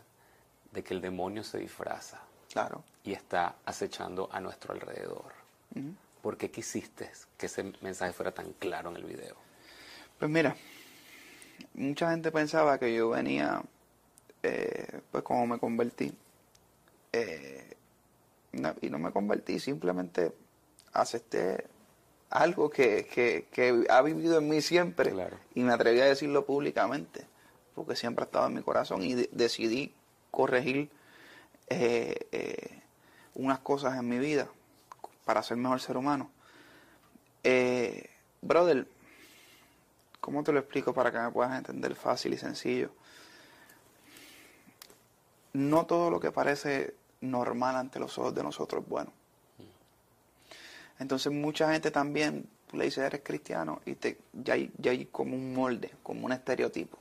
de 0.71 0.83
que 0.83 0.93
el 0.93 1.01
demonio 1.01 1.43
se 1.43 1.57
disfraza 1.59 2.21
Claro. 2.51 2.83
y 3.03 3.13
está 3.13 3.55
acechando 3.65 4.29
a 4.31 4.39
nuestro 4.39 4.73
alrededor. 4.73 5.33
Ujú. 5.75 5.93
¿Por 6.21 6.37
qué 6.37 6.49
quisiste 6.51 7.11
que 7.37 7.45
ese 7.45 7.63
mensaje 7.81 8.13
fuera 8.13 8.31
tan 8.31 8.51
claro 8.53 8.89
en 8.89 8.97
el 8.97 9.03
video? 9.03 9.35
Pues 10.19 10.29
mira, 10.31 10.55
mucha 11.73 12.09
gente 12.11 12.31
pensaba 12.31 12.77
que 12.79 12.93
yo 12.93 13.09
venía, 13.09 13.61
eh, 14.43 15.01
pues 15.11 15.23
como 15.23 15.45
me 15.47 15.59
convertí, 15.59 16.11
eh, 17.13 17.75
no- 18.53 18.75
y 18.81 18.89
no 18.89 18.99
me 18.99 19.11
convertí, 19.11 19.59
simplemente 19.59 20.33
acepté 20.93 21.65
algo 22.29 22.69
que, 22.69 23.05
que, 23.07 23.47
que 23.51 23.85
ha 23.89 24.01
vivido 24.01 24.37
en 24.39 24.49
mí 24.49 24.61
siempre 24.61 25.11
Claro. 25.11 25.37
y 25.55 25.61
me 25.63 25.73
atreví 25.73 25.99
a 26.01 26.05
decirlo 26.05 26.45
públicamente, 26.45 27.25
porque 27.75 27.95
siempre 27.95 28.23
ha 28.23 28.25
estado 28.25 28.47
en 28.47 28.53
mi 28.55 28.61
corazón 28.63 29.01
y 29.03 29.13
de- 29.13 29.29
decidí 29.31 29.93
corregir 30.31 30.89
eh, 31.69 32.27
eh, 32.31 32.81
unas 33.35 33.59
cosas 33.59 33.97
en 33.99 34.07
mi 34.09 34.17
vida 34.19 34.47
para 35.25 35.43
ser 35.43 35.57
mejor 35.57 35.79
ser 35.81 35.97
humano. 35.97 36.31
Brother, 38.41 38.87
¿Cómo 40.19 40.43
te 40.43 40.51
lo 40.51 40.59
explico 40.59 40.93
para 40.93 41.11
que 41.11 41.19
me 41.19 41.31
puedas 41.31 41.57
entender 41.57 41.95
fácil 41.95 42.33
y 42.33 42.37
sencillo? 42.37 42.91
No 45.57 45.87
todo 45.87 46.11
lo 46.11 46.19
que 46.19 46.31
parece 46.31 46.93
normal 47.21 47.75
ante 47.75 47.99
los 47.99 48.15
ojos 48.19 48.35
de 48.35 48.43
nosotros 48.43 48.83
es 48.83 48.89
bueno. 48.89 49.11
Entonces 50.99 51.33
mucha 51.33 51.71
gente 51.71 51.89
también 51.89 52.47
le 52.73 52.85
dice 52.85 53.03
eres 53.03 53.21
cristiano 53.23 53.81
y 53.85 53.95
te, 53.95 54.19
ya, 54.33 54.53
hay, 54.53 54.71
ya 54.77 54.91
hay 54.91 55.05
como 55.05 55.35
un 55.35 55.55
molde, 55.55 55.91
como 56.03 56.27
un 56.27 56.31
estereotipo. 56.31 56.99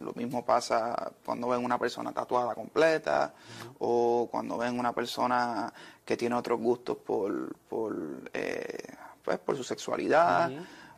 Lo 0.00 0.12
mismo 0.14 0.44
pasa 0.44 1.12
cuando 1.24 1.48
ven 1.48 1.64
una 1.64 1.78
persona 1.78 2.12
tatuada 2.12 2.54
completa 2.54 3.32
o 3.78 4.28
cuando 4.30 4.58
ven 4.58 4.78
una 4.78 4.92
persona 4.92 5.72
que 6.04 6.16
tiene 6.16 6.34
otros 6.34 6.60
gustos 6.60 6.96
por, 6.98 7.54
por, 7.68 7.96
eh, 8.34 8.94
pues, 9.22 9.38
por 9.38 9.56
su 9.56 9.62
sexualidad 9.62 10.50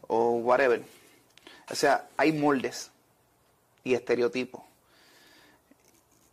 o 0.06 0.30
whatever. 0.38 0.82
O 1.70 1.74
sea, 1.74 2.08
hay 2.16 2.32
moldes 2.32 2.90
y 3.84 3.92
estereotipos. 3.92 4.67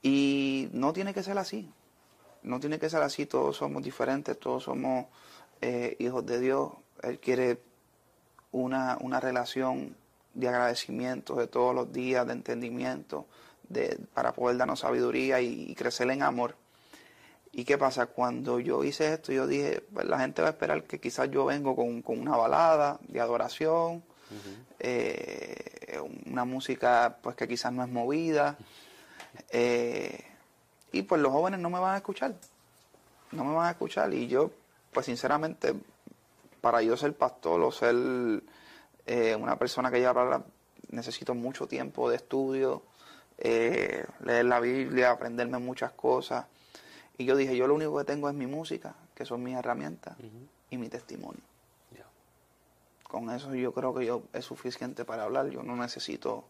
Y 0.06 0.70
no 0.72 0.94
tiene 0.94 1.16
que 1.16 1.24
ser 1.24 1.36
así. 1.40 1.68
No 2.44 2.60
tiene 2.60 2.78
que 2.78 2.92
ser 2.92 3.02
así. 3.02 3.26
Todos 3.26 3.58
somos 3.58 3.82
diferentes, 3.82 4.40
todos 4.40 4.62
somos 4.62 5.08
eh, 5.62 5.96
hijos 5.98 6.24
de 6.28 6.40
Dios. 6.40 6.74
Él 7.02 7.20
quiere 7.20 7.60
una, 8.52 9.00
una 9.02 9.20
relación 9.20 9.98
de 10.36 10.48
agradecimiento 10.48 11.34
de 11.34 11.48
todos 11.48 11.74
los 11.74 11.92
días, 11.92 12.28
de 12.28 12.34
entendimiento, 12.34 13.26
de, 13.68 13.98
para 14.14 14.32
poder 14.34 14.58
darnos 14.58 14.82
sabiduría 14.82 15.42
y, 15.42 15.74
crecer 15.74 16.08
en 16.12 16.22
amor. 16.22 16.56
¿Y 17.52 17.66
qué 17.66 17.80
pasa? 17.80 18.06
Cuando 18.06 18.60
yo 18.60 18.84
hice 18.84 19.12
esto, 19.12 19.32
yo 19.32 19.48
dije, 19.48 19.82
pues 19.92 20.06
la 20.06 20.20
gente 20.20 20.44
va 20.44 20.50
a 20.50 20.52
esperar 20.52 20.84
que 20.84 21.00
quizás 21.00 21.32
yo 21.32 21.46
vengo 21.46 21.76
con, 21.76 22.04
una 22.06 22.38
balada 22.38 23.00
de 23.08 23.20
adoración, 23.20 24.04
eh, 24.78 26.00
una 26.28 26.46
música 26.46 27.18
pues 27.24 27.36
que 27.36 27.48
quizás 27.48 27.74
no 27.74 27.84
es 27.84 27.90
movida, 27.90 28.56
eh, 29.50 30.24
y 30.92 31.02
pues 31.04 31.22
los 31.22 31.32
jóvenes 31.32 31.60
no 31.60 31.70
me 31.70 31.80
van 31.80 31.96
a 31.96 31.98
escuchar, 31.98 32.36
no 33.32 33.44
me 33.44 33.54
van 33.54 33.68
a 33.68 33.72
escuchar, 33.72 34.14
y 34.14 34.28
yo, 34.28 34.52
pues 34.92 35.06
sinceramente, 35.06 35.74
para 36.62 36.82
yo 36.82 36.98
ser 36.98 37.16
pastor 37.16 37.62
o 37.62 37.72
ser 37.72 37.96
eh, 39.06 39.36
una 39.36 39.58
persona 39.58 39.92
que 39.92 40.00
lleva 40.00 40.14
para 40.14 40.44
necesito 40.90 41.34
mucho 41.34 41.68
tiempo 41.68 42.10
de 42.10 42.18
estudio, 42.18 42.84
eh, 43.38 44.06
leer 44.24 44.46
la 44.46 44.60
Biblia, 44.60 45.12
aprenderme 45.12 45.60
muchas 45.60 45.92
cosas. 45.92 46.46
Y 47.18 47.26
yo 47.26 47.36
dije, 47.36 47.56
yo 47.56 47.68
lo 47.68 47.76
único 47.76 47.98
que 47.98 48.04
tengo 48.04 48.30
es 48.30 48.36
mi 48.36 48.48
música, 48.48 48.96
que 49.14 49.26
son 49.26 49.44
mis 49.44 49.56
herramientas, 49.56 50.18
y 50.70 50.78
mi 50.78 50.90
testimonio. 50.90 51.42
Con 53.04 53.30
eso 53.30 53.54
yo 53.56 53.74
creo 53.74 53.94
que 53.94 54.06
yo 54.06 54.24
es 54.34 54.44
suficiente 54.44 55.06
para 55.06 55.24
hablar. 55.24 55.50
Yo 55.50 55.64
no 55.64 55.78
necesito 55.78 56.44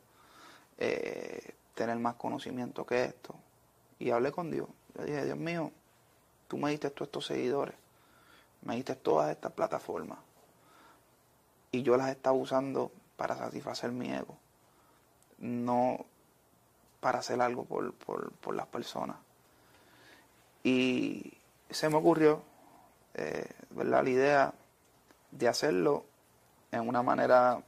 eh, 0.80 1.54
tener 1.76 1.98
más 2.00 2.16
conocimiento 2.16 2.86
que 2.86 3.06
esto. 3.06 3.36
Y 4.00 4.10
hablé 4.10 4.32
con 4.32 4.50
Dios. 4.50 4.68
Yo 4.98 5.04
dije, 5.04 5.26
Dios 5.26 5.38
mío, 5.38 5.72
tú 6.48 6.58
me 6.58 6.72
diste 6.72 6.90
todos 6.90 7.08
estos 7.08 7.28
seguidores, 7.28 7.76
me 8.64 8.76
diste 8.76 8.96
todas 8.96 9.32
estas 9.32 9.52
plataformas 9.52 10.18
y 11.76 11.84
yo 11.84 11.98
las 11.98 12.10
estaba 12.10 12.38
usando 12.38 12.92
para 13.18 13.38
satisfacer 13.38 13.92
mi 13.92 14.10
ego, 14.10 14.38
no 15.40 16.06
para 17.02 17.20
hacer 17.20 17.42
algo 17.42 17.66
por, 17.66 17.94
por, 17.94 18.56
las 18.56 18.68
personas. 18.68 19.18
Y 20.64 21.34
se 21.70 21.90
me 21.90 21.98
ocurrió, 21.98 22.42
eh, 23.14 23.50
¿verdad? 23.72 24.04
La 24.04 24.10
idea 24.10 24.54
de 25.32 25.48
hacerlo 25.48 26.06
en 26.72 26.88
una 26.88 27.04
manera 27.04 27.62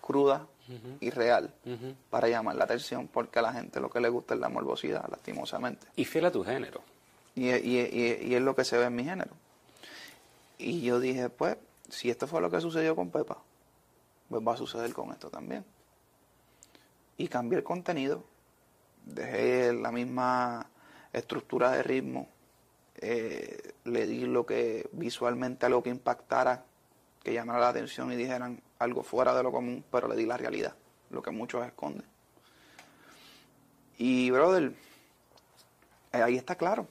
cruda 0.00 0.46
y 1.00 1.10
real 1.10 1.52
para 2.10 2.28
llamar 2.28 2.56
la 2.56 2.64
atención, 2.64 3.08
porque 3.08 3.38
a 3.38 3.42
la 3.42 3.52
gente 3.52 3.80
lo 3.80 3.90
que 3.90 4.00
le 4.00 4.08
gusta 4.08 4.34
es 4.34 4.40
la 4.40 4.48
morbosidad, 4.48 5.08
lastimosamente. 5.08 5.86
Y 5.96 6.04
fiel 6.04 6.26
a 6.26 6.32
tu 6.32 6.44
género. 6.44 6.82
Y, 7.34 7.48
y 7.48 8.34
es 8.34 8.42
lo 8.42 8.54
que 8.54 8.64
se 8.64 8.76
ve 8.76 8.84
en 8.84 8.94
mi 8.94 9.04
género. 9.04 9.32
Y 10.58 10.82
yo 10.82 11.00
dije, 11.00 11.28
pues, 11.28 11.56
si 11.88 12.08
esto 12.10 12.26
fue 12.26 12.40
lo 12.40 12.50
que 12.50 12.60
sucedió 12.60 12.94
con 12.94 13.10
Pepa, 13.10 13.38
pues 14.28 14.42
va 14.46 14.54
a 14.54 14.56
suceder 14.56 14.92
con 14.92 15.10
esto 15.10 15.28
también. 15.28 15.64
Y 17.18 17.28
cambié 17.28 17.58
el 17.58 17.64
contenido, 17.64 18.24
dejé 19.04 19.72
la 19.72 19.90
misma 19.90 20.66
estructura 21.12 21.72
de 21.72 21.82
ritmo, 21.82 22.28
eh, 22.96 23.74
le 23.84 24.06
di 24.06 24.24
lo 24.24 24.46
que 24.46 24.88
visualmente 24.92 25.66
algo 25.66 25.82
que 25.82 25.90
impactara, 25.90 26.64
que 27.22 27.32
llamara 27.32 27.60
la 27.60 27.68
atención 27.68 28.12
y 28.12 28.16
dijeran 28.16 28.60
algo 28.78 29.02
fuera 29.02 29.34
de 29.34 29.42
lo 29.42 29.52
común, 29.52 29.84
pero 29.90 30.08
le 30.08 30.16
di 30.16 30.26
la 30.26 30.36
realidad, 30.36 30.74
lo 31.10 31.22
que 31.22 31.30
muchos 31.30 31.64
esconden. 31.64 32.04
Y, 33.98 34.30
brother, 34.30 34.72
eh, 36.12 36.22
ahí 36.22 36.36
está 36.36 36.56
claro. 36.56 36.86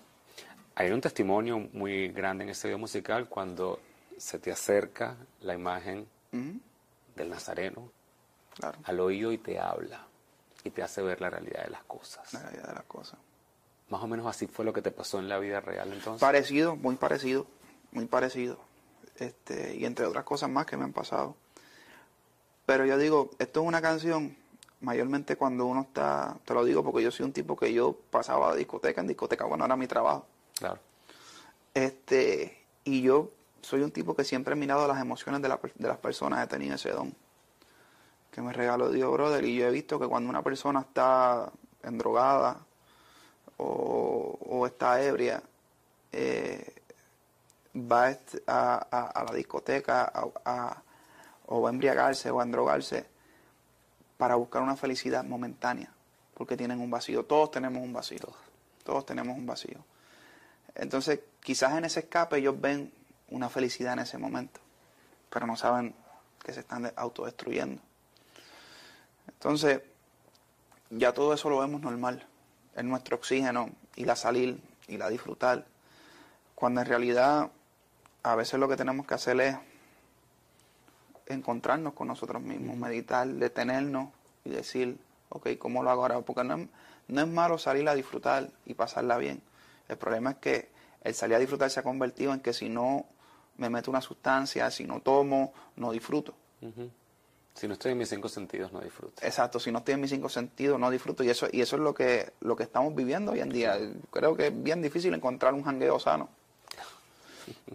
Hay 0.76 0.92
un 0.92 1.02
testimonio 1.02 1.70
muy 1.74 2.10
grande 2.10 2.46
en 2.46 2.52
este 2.52 2.70
video 2.70 2.80
musical 2.80 3.28
cuando 3.28 3.80
se 4.18 4.40
te 4.40 4.52
acerca 4.52 5.18
la 5.42 5.54
imagen 5.54 6.08
del 7.16 7.30
Nazareno 7.30 7.92
al 8.84 9.00
oído 9.00 9.32
y 9.32 9.38
te 9.38 9.60
habla 9.60 10.08
y 10.64 10.70
te 10.70 10.82
hace 10.82 11.02
ver 11.02 11.20
la 11.20 11.30
realidad 11.30 11.64
de 11.66 11.72
las 11.72 11.84
cosas. 11.84 12.34
La 12.34 12.42
realidad 12.44 12.68
de 12.70 12.76
las 12.76 12.84
cosas. 12.86 13.20
Más 13.90 14.02
o 14.02 14.08
menos 14.08 14.26
así 14.28 14.48
fue 14.48 14.64
lo 14.64 14.72
que 14.72 14.82
te 14.82 14.92
pasó 14.92 15.20
en 15.20 15.28
la 15.28 15.40
vida 15.40 15.60
real 15.60 15.92
entonces. 15.92 16.22
Parecido, 16.22 16.76
muy 16.76 16.96
parecido, 16.96 17.46
muy 17.92 18.06
parecido. 18.06 18.71
Este, 19.18 19.76
y 19.76 19.86
entre 19.86 20.06
otras 20.06 20.24
cosas 20.24 20.50
más 20.50 20.66
que 20.66 20.78
me 20.78 20.84
han 20.84 20.94
pasado. 20.94 21.36
Pero 22.66 22.86
yo 22.86 22.98
digo, 22.98 23.32
esto 23.40 23.62
es 23.62 23.68
una 23.68 23.82
canción, 23.82 24.36
mayormente 24.82 25.36
cuando 25.36 25.66
uno 25.66 25.82
está, 25.82 26.38
te 26.46 26.54
lo 26.54 26.64
digo 26.64 26.84
porque 26.84 27.04
yo 27.04 27.12
soy 27.12 27.26
un 27.26 27.34
tipo 27.34 27.56
que 27.56 27.74
yo 27.74 27.96
pasaba 28.10 28.54
de 28.54 28.60
discoteca 28.60 29.02
en 29.02 29.08
discoteca, 29.08 29.46
bueno, 29.46 29.66
era 29.66 29.76
mi 29.76 29.88
trabajo. 29.88 30.26
Claro. 30.58 30.80
Este, 31.74 32.66
y 32.84 33.02
yo 33.02 33.32
soy 33.62 33.82
un 33.82 33.92
tipo 33.92 34.16
que 34.16 34.24
siempre 34.24 34.54
he 34.54 34.58
mirado 34.58 34.88
las 34.88 35.02
emociones 35.02 35.42
de, 35.42 35.50
las 35.50 35.98
personas, 35.98 36.44
he 36.44 36.48
tenido 36.48 36.76
ese 36.76 36.92
don 36.92 37.14
que 38.32 38.42
me 38.42 38.54
regaló 38.54 38.90
Dios, 38.90 39.12
brother, 39.12 39.44
y 39.44 39.56
yo 39.58 39.68
he 39.68 39.72
visto 39.72 40.00
que 40.00 40.08
cuando 40.08 40.30
una 40.30 40.42
persona 40.42 40.80
está 40.80 41.52
endrogada 41.84 42.66
o, 43.58 44.38
o 44.42 44.66
está 44.66 45.04
ebria, 45.04 45.44
eh, 46.14 46.81
va 47.76 48.18
a, 48.48 49.24
la 49.28 49.36
discoteca 49.36 50.12
o 51.46 51.62
va 51.62 51.70
a 51.70 51.72
embriagarse 51.72 52.30
o 52.32 52.40
a 52.40 52.44
endrogarse 52.44 53.06
para 54.18 54.36
buscar 54.36 54.62
una 54.62 54.76
felicidad 54.76 55.24
momentánea, 55.24 55.92
porque 56.36 56.56
tienen 56.56 56.80
un 56.80 56.92
vacío. 56.92 57.26
Todos 57.26 57.52
tenemos 57.52 57.82
un 57.82 57.92
vacío. 57.92 58.28
Todos 58.84 59.06
tenemos 59.06 59.38
un 59.38 59.46
vacío. 59.46 59.84
Entonces, 60.76 61.22
quizás 61.40 61.74
en 61.78 61.86
ese 61.86 62.02
escape 62.02 62.38
ellos 62.38 62.60
ven 62.60 62.94
una 63.30 63.50
felicidad 63.50 63.94
en 63.94 64.00
ese 64.00 64.18
momento, 64.18 64.60
pero 65.30 65.48
no 65.48 65.56
saben 65.56 65.96
que 66.44 66.54
se 66.54 66.62
están 66.62 66.92
autodestruyendo. 66.96 67.82
Entonces, 69.28 69.82
ya 70.90 71.14
todo 71.14 71.34
eso 71.34 71.50
lo 71.50 71.60
vemos 71.60 71.82
normal, 71.82 72.28
es 72.76 72.84
nuestro 72.84 73.16
oxígeno 73.18 73.70
y 73.96 74.06
la 74.06 74.16
salir 74.16 74.62
y 74.88 74.98
la 74.98 75.10
disfrutar, 75.10 75.66
cuando 76.56 76.82
en 76.82 76.88
realidad 76.88 77.50
a 78.24 78.36
veces 78.36 78.60
lo 78.60 78.68
que 78.68 78.78
tenemos 78.78 79.06
que 79.06 79.14
hacer 79.14 79.40
es 79.42 79.56
encontrarnos 81.28 81.94
con 81.94 82.08
nosotros 82.08 82.42
mismos, 82.42 82.78
meditar, 82.78 83.28
detenernos 83.28 84.10
y 84.44 84.50
decir, 84.50 84.98
ok, 85.30 85.50
¿cómo 85.58 85.84
lo 85.84 85.90
hago 85.90 86.02
ahora? 86.04 86.22
Porque 86.22 86.44
no 86.44 86.56
es, 86.56 86.68
no 87.08 87.22
es 87.22 87.28
malo 87.28 87.58
salir 87.58 87.88
a 87.90 87.96
disfrutar 87.96 88.50
y 88.66 88.74
pasarla 88.74 89.18
bien. 89.18 89.42
El 89.88 89.98
problema 89.98 90.32
es 90.32 90.38
que 90.38 90.70
el 91.04 91.14
salir 91.16 91.36
a 91.36 91.40
disfrutar 91.40 91.70
se 91.70 91.80
ha 91.80 91.84
convertido 91.84 92.34
en 92.34 92.42
que 92.42 92.54
si 92.54 92.70
no 92.70 93.06
me 93.58 93.70
meto 93.70 93.92
una 93.92 94.02
sustancia, 94.02 94.70
si 94.72 94.86
no 94.86 95.02
tomo, 95.02 95.54
no 95.76 95.92
disfruto. 95.92 96.34
Si 97.54 97.68
no 97.68 97.74
estoy 97.74 97.92
en 97.92 97.98
mis 97.98 98.10
cinco 98.10 98.30
sentidos, 98.30 98.72
no 98.72 98.80
disfruto. 98.80 99.26
Exacto, 99.26 99.60
si 99.60 99.72
no 99.72 99.80
estoy 99.80 99.96
en 99.96 100.02
mis 100.02 100.10
cinco 100.10 100.30
sentidos, 100.30 100.80
no 100.80 100.90
disfruto. 100.90 101.24
Y 101.24 101.30
eso, 101.30 101.48
y 101.52 101.62
eso 101.62 101.76
es 101.76 101.82
lo 101.82 101.94
que, 101.94 102.32
lo 102.40 102.56
que 102.56 102.64
estamos 102.64 102.96
viviendo 102.96 103.34
hoy 103.34 103.42
en 103.42 103.50
día. 103.50 103.78
Creo 104.10 104.36
que 104.36 104.48
es 104.48 104.64
bien 104.64 104.82
difícil 104.82 105.14
encontrar 105.14 105.54
un 105.54 105.64
jangueo 105.64 106.00
sano. 106.00 106.30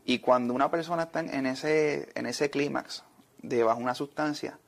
Y 0.05 0.19
cuando 0.19 0.55
una 0.55 0.71
persona 0.71 1.05
está 1.05 1.21
en 1.21 1.47
ese, 1.47 2.09
en 2.15 2.27
ese 2.27 2.51
clímax 2.51 3.05
de 3.43 3.63
bajo 3.63 3.81
una 3.81 3.95
sustancia, 3.95 4.59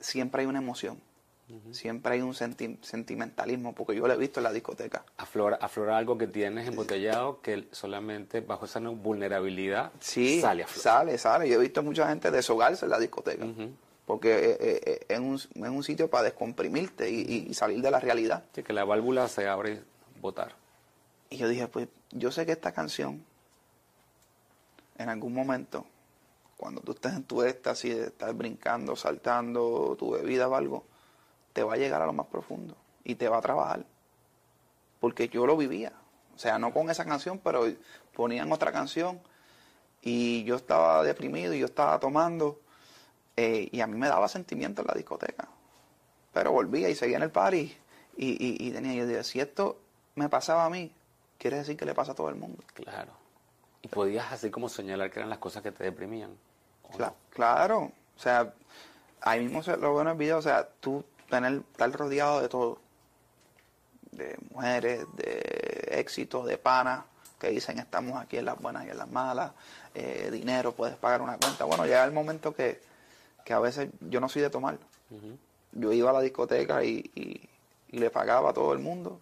siempre 0.00 0.42
hay 0.42 0.46
una 0.46 0.58
emoción. 0.58 0.98
Siempre 1.72 2.14
hay 2.14 2.20
un 2.20 2.34
sentimentalismo, 2.34 3.74
porque 3.74 3.96
yo 3.96 4.06
lo 4.06 4.12
he 4.12 4.16
visto 4.16 4.38
en 4.40 4.44
la 4.44 4.52
discoteca. 4.52 5.04
Aflora, 5.16 5.58
aflora 5.60 5.98
algo 5.98 6.16
que 6.16 6.26
tienes 6.26 6.68
embotellado 6.68 7.40
que 7.40 7.66
solamente 7.72 8.40
bajo 8.40 8.66
esa 8.66 8.78
vulnerabilidad 8.80 9.90
sí, 9.98 10.40
sale 10.40 10.66
Sale, 10.68 11.18
sale. 11.18 11.48
Yo 11.48 11.56
he 11.56 11.62
visto 11.62 11.82
mucha 11.82 12.08
gente 12.08 12.30
deshogarse 12.30 12.84
en 12.84 12.90
la 12.90 13.00
discoteca. 13.00 13.46
Porque 14.06 14.32
eh, 14.32 14.58
eh, 14.60 14.80
eh, 14.86 15.00
es, 15.08 15.18
un, 15.18 15.34
es, 15.34 15.70
un, 15.70 15.82
sitio 15.84 16.10
para 16.10 16.24
descomprimirte 16.24 17.10
y, 17.10 17.52
salir 17.54 17.80
de 17.80 17.90
la 17.90 18.00
realidad. 18.00 18.44
Sí, 18.54 18.62
que 18.62 18.72
la 18.72 18.84
válvula 18.84 19.28
se 19.28 19.46
abre 19.46 19.72
y 19.74 20.20
botar. 20.20 20.54
Y 21.30 21.36
yo 21.36 21.48
dije, 21.48 21.68
pues 21.68 21.88
yo 22.10 22.32
sé 22.32 22.44
que 22.44 22.52
esta 22.52 22.72
canción, 22.72 23.24
en 25.00 25.08
algún 25.08 25.32
momento, 25.32 25.86
cuando 26.58 26.82
tú 26.82 26.92
estés 26.92 27.14
en 27.14 27.24
tu 27.24 27.42
éxtasis, 27.42 27.94
estás 27.94 28.36
brincando, 28.36 28.94
saltando, 28.94 29.96
tu 29.98 30.10
bebida 30.10 30.46
o 30.46 30.54
algo, 30.54 30.84
te 31.54 31.62
va 31.62 31.74
a 31.74 31.76
llegar 31.78 32.02
a 32.02 32.06
lo 32.06 32.12
más 32.12 32.26
profundo 32.26 32.76
y 33.02 33.14
te 33.14 33.28
va 33.28 33.38
a 33.38 33.40
trabajar. 33.40 33.86
porque 35.00 35.30
yo 35.30 35.46
lo 35.46 35.56
vivía. 35.56 35.92
O 36.34 36.38
sea, 36.38 36.58
no 36.58 36.74
con 36.74 36.90
esa 36.90 37.06
canción, 37.06 37.38
pero 37.38 37.64
ponían 38.14 38.52
otra 38.52 38.70
canción 38.72 39.18
y 40.02 40.44
yo 40.44 40.56
estaba 40.56 41.02
deprimido 41.02 41.54
y 41.54 41.60
yo 41.60 41.66
estaba 41.66 41.98
tomando 41.98 42.60
eh, 43.36 43.70
y 43.72 43.80
a 43.80 43.86
mí 43.86 43.96
me 43.96 44.08
daba 44.08 44.28
sentimiento 44.28 44.82
en 44.82 44.88
la 44.88 44.94
discoteca. 44.94 45.48
Pero 46.34 46.52
volvía 46.52 46.90
y 46.90 46.94
seguía 46.94 47.16
en 47.16 47.22
el 47.22 47.30
party 47.30 47.74
y, 48.18 48.66
y, 48.66 48.70
tenía, 48.72 48.92
yo 48.92 49.06
decía, 49.06 49.24
si 49.24 49.40
esto 49.40 49.78
me 50.14 50.28
pasaba 50.28 50.66
a 50.66 50.70
mí, 50.70 50.92
quiere 51.38 51.56
decir 51.56 51.78
que 51.78 51.86
le 51.86 51.94
pasa 51.94 52.12
a 52.12 52.14
todo 52.14 52.28
el 52.28 52.36
mundo. 52.36 52.62
Claro. 52.74 53.19
Y 53.82 53.88
podías 53.88 54.32
así 54.32 54.50
como 54.50 54.68
señalar 54.68 55.10
que 55.10 55.20
eran 55.20 55.30
las 55.30 55.38
cosas 55.38 55.62
que 55.62 55.72
te 55.72 55.84
deprimían. 55.84 56.30
Claro. 57.30 57.92
O 58.16 58.20
sea, 58.20 58.52
ahí 59.20 59.40
mismo 59.40 59.62
lo 59.76 59.94
veo 59.94 60.02
en 60.02 60.08
el 60.08 60.16
video, 60.16 60.38
o 60.38 60.42
sea, 60.42 60.68
tú 60.80 61.04
tener, 61.28 61.62
estar 61.72 61.90
rodeado 61.92 62.42
de 62.42 62.48
todo. 62.48 62.78
De 64.12 64.36
mujeres, 64.50 65.06
de 65.14 65.88
éxito, 65.92 66.44
de 66.44 66.58
panas, 66.58 67.04
que 67.38 67.48
dicen 67.48 67.78
estamos 67.78 68.20
aquí 68.20 68.36
en 68.36 68.44
las 68.44 68.60
buenas 68.60 68.84
y 68.86 68.90
en 68.90 68.98
las 68.98 69.10
malas, 69.10 69.52
eh, 69.94 70.28
dinero, 70.30 70.72
puedes 70.72 70.96
pagar 70.96 71.22
una 71.22 71.38
cuenta. 71.38 71.64
Bueno, 71.64 71.84
llega 71.84 72.04
el 72.04 72.12
momento 72.12 72.54
que, 72.54 72.80
a 73.48 73.58
veces 73.58 73.88
yo 74.00 74.20
no 74.20 74.28
soy 74.28 74.42
de 74.42 74.50
tomar. 74.50 74.78
Yo 75.72 75.92
iba 75.92 76.10
a 76.10 76.12
la 76.12 76.20
discoteca 76.20 76.84
y, 76.84 77.10
y, 77.14 77.48
le 77.98 78.10
pagaba 78.10 78.50
a 78.50 78.52
todo 78.52 78.72
el 78.72 78.78
mundo 78.78 79.18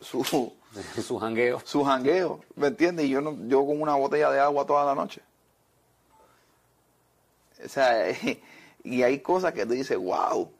su, 0.00 0.54
su 1.02 1.18
jangueo. 1.18 1.60
Su 1.64 1.84
jangueo, 1.84 2.40
¿me 2.56 2.68
entiendes? 2.68 3.06
Y 3.06 3.10
yo, 3.10 3.20
no, 3.20 3.36
yo 3.48 3.64
con 3.66 3.80
una 3.80 3.94
botella 3.94 4.30
de 4.30 4.40
agua 4.40 4.66
toda 4.66 4.84
la 4.84 4.94
noche. 4.94 5.22
O 7.64 7.68
sea, 7.68 8.14
y 8.84 9.02
hay 9.02 9.20
cosas 9.20 9.52
que 9.52 9.66
tú 9.66 9.72
dices, 9.72 9.98
wow. 9.98 10.50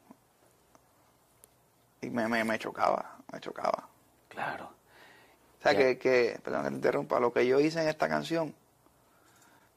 Y 2.03 2.11
me, 2.11 2.29
me, 2.29 2.45
me 2.45 2.59
chocaba, 2.59 3.19
me 3.33 3.41
chocaba. 3.41 3.89
Claro. 4.29 4.65
O 5.59 5.63
sea, 5.63 5.77
que, 5.77 5.99
que, 5.99 6.41
perdón 6.43 6.65
que 6.65 6.71
te 6.71 6.77
interrumpa, 6.77 7.21
lo 7.21 7.33
que 7.33 7.47
yo 7.47 7.61
hice 7.61 7.83
en 7.83 7.89
esta 7.89 8.09
canción 8.09 8.55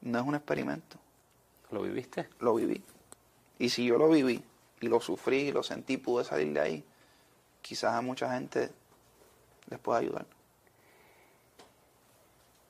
no 0.01 0.19
es 0.19 0.25
un 0.25 0.35
experimento. 0.35 0.97
¿Lo 1.71 1.81
viviste? 1.81 2.29
Lo 2.39 2.55
viví. 2.55 2.81
Y 3.59 3.69
si 3.69 3.85
yo 3.85 3.97
lo 3.97 4.09
viví 4.09 4.43
y 4.79 4.87
lo 4.87 5.01
sufrí, 5.01 5.47
y 5.47 5.51
lo 5.51 5.63
sentí, 5.63 5.97
pude 5.97 6.23
salir 6.23 6.53
de 6.53 6.59
ahí, 6.59 6.85
quizás 7.61 7.93
a 7.93 8.01
mucha 8.01 8.31
gente 8.31 8.71
les 9.69 9.79
pueda 9.79 9.99
ayudar. 9.99 10.25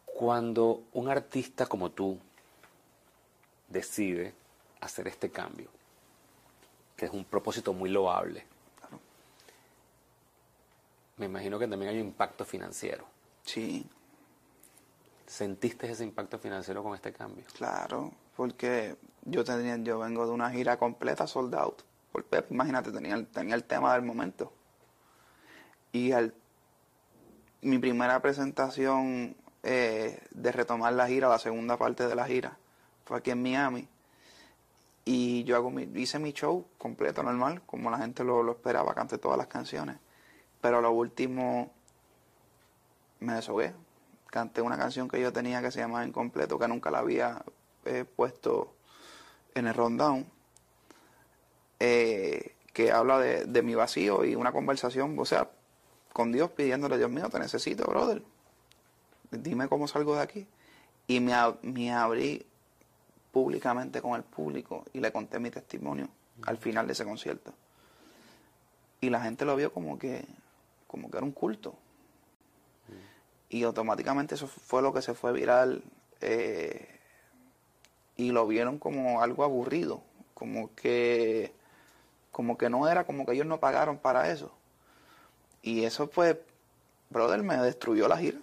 Cuando 0.06 0.84
un 0.94 1.10
artista 1.10 1.66
como 1.66 1.92
tú 1.92 2.20
decide 3.68 4.34
hacer 4.82 5.08
este 5.08 5.30
cambio, 5.32 5.70
que 6.96 7.06
es 7.06 7.12
un 7.12 7.26
propósito 7.26 7.74
muy 7.74 7.90
loable, 7.90 8.46
me 11.18 11.26
imagino 11.26 11.60
que 11.60 11.68
también 11.68 11.92
hay 11.92 12.02
un 12.02 12.08
impacto 12.08 12.46
financiero. 12.46 13.06
Sí. 13.44 13.86
¿Sentiste 15.26 15.90
ese 15.90 16.04
impacto 16.04 16.38
financiero 16.38 16.84
con 16.84 16.96
este 16.96 17.14
cambio? 17.14 17.46
Claro, 17.56 18.12
porque 18.36 18.98
yo 19.24 19.44
tenía, 19.44 19.78
yo 19.78 20.00
vengo 20.00 20.26
de 20.26 20.32
una 20.32 20.52
gira 20.52 20.78
completa 20.78 21.28
sold 21.28 21.56
out. 21.56 21.82
Por 22.12 22.24
Pep, 22.26 22.52
imagínate, 22.52 22.92
tenía, 22.92 23.24
tenía 23.26 23.56
el 23.56 23.64
tema 23.64 23.94
del 23.94 24.04
momento. 24.04 24.52
Y 25.92 26.12
al, 26.12 26.34
mi 27.64 27.80
primera 27.80 28.22
presentación 28.22 29.36
eh, 29.64 30.22
de 30.32 30.52
retomar 30.52 30.94
la 30.94 31.08
gira, 31.08 31.30
la 31.30 31.40
segunda 31.40 31.78
parte 31.78 32.08
de 32.08 32.16
la 32.16 32.26
gira, 32.26 32.58
fue 33.06 33.18
aquí 33.18 33.32
en 33.32 33.42
Miami. 33.42 33.88
Y 35.06 35.44
yo 35.44 35.58
hago 35.58 35.72
hice 35.96 36.20
mi 36.20 36.32
show 36.32 36.66
completo, 36.78 37.24
normal, 37.24 37.62
como 37.66 37.92
la 37.92 37.98
gente 37.98 38.24
lo, 38.24 38.42
lo 38.42 38.54
esperaba, 38.54 38.94
canté 38.94 39.18
todas 39.18 39.38
las 39.38 39.48
canciones. 39.48 39.98
Pero 40.62 40.82
lo 40.82 40.92
último 40.92 41.72
me 43.20 43.34
deshogué. 43.34 43.74
Canté 44.28 44.62
una 44.62 44.78
canción 44.78 45.08
que 45.08 45.20
yo 45.20 45.32
tenía 45.34 45.62
que 45.62 45.72
se 45.72 45.80
llamaba 45.80 46.06
Incompleto, 46.06 46.58
que 46.58 46.68
nunca 46.68 46.90
la 46.90 47.00
había 47.00 47.44
eh, 47.86 48.06
puesto 48.06 48.74
en 49.56 49.68
el 49.68 49.74
rundown, 49.74 50.26
eh, 51.80 52.56
que 52.74 52.92
habla 52.92 53.20
de, 53.20 53.62
mi 53.62 53.76
vacío 53.76 54.26
y 54.26 54.36
una 54.36 54.52
conversación, 54.52 55.18
o 55.20 55.26
sea, 55.26 55.52
con 56.14 56.32
Dios 56.32 56.52
pidiéndole, 56.52 56.98
Dios 56.98 57.10
mío, 57.10 57.28
te 57.30 57.40
necesito, 57.40 57.86
brother. 57.86 58.22
Dime 59.32 59.68
cómo 59.68 59.88
salgo 59.88 60.16
de 60.16 60.22
aquí. 60.22 60.48
Y 61.08 61.20
me, 61.20 61.34
abrí 61.92 62.46
públicamente 63.32 64.02
con 64.02 64.14
el 64.16 64.24
público 64.24 64.86
y 64.94 65.00
le 65.00 65.12
conté 65.12 65.40
mi 65.40 65.50
testimonio 65.50 66.08
al 66.44 66.58
final 66.58 66.86
de 66.86 66.94
ese 66.94 67.04
concierto. 67.04 67.52
Y 69.02 69.10
la 69.10 69.22
gente 69.22 69.44
lo 69.44 69.56
vio 69.56 69.74
como 69.74 69.98
que, 69.98 70.24
como 70.88 71.10
que 71.10 71.18
era 71.18 71.26
un 71.26 71.32
culto. 71.32 71.76
Y 73.50 73.64
automáticamente 73.64 74.36
eso 74.36 74.48
fue 74.48 74.82
lo 74.82 74.94
que 74.94 75.02
se 75.02 75.14
fue 75.14 75.34
viral. 75.34 75.84
Eh, 76.22 77.00
y 78.16 78.32
lo 78.32 78.48
vieron 78.48 78.78
como 78.78 79.22
algo 79.22 79.44
aburrido, 79.44 80.04
como 80.34 80.74
que, 80.76 81.54
como 82.32 82.58
que 82.58 82.70
no 82.70 82.88
era, 82.88 83.06
como 83.06 83.26
que 83.26 83.34
ellos 83.34 83.48
no 83.48 83.60
pagaron 83.60 83.98
para 83.98 84.32
eso. 84.32 84.52
Y 85.64 85.86
eso 85.86 86.08
pues, 86.08 86.38
brother, 87.10 87.42
me 87.42 87.58
destruyó 87.58 88.08
la 88.08 88.18
gira. 88.18 88.38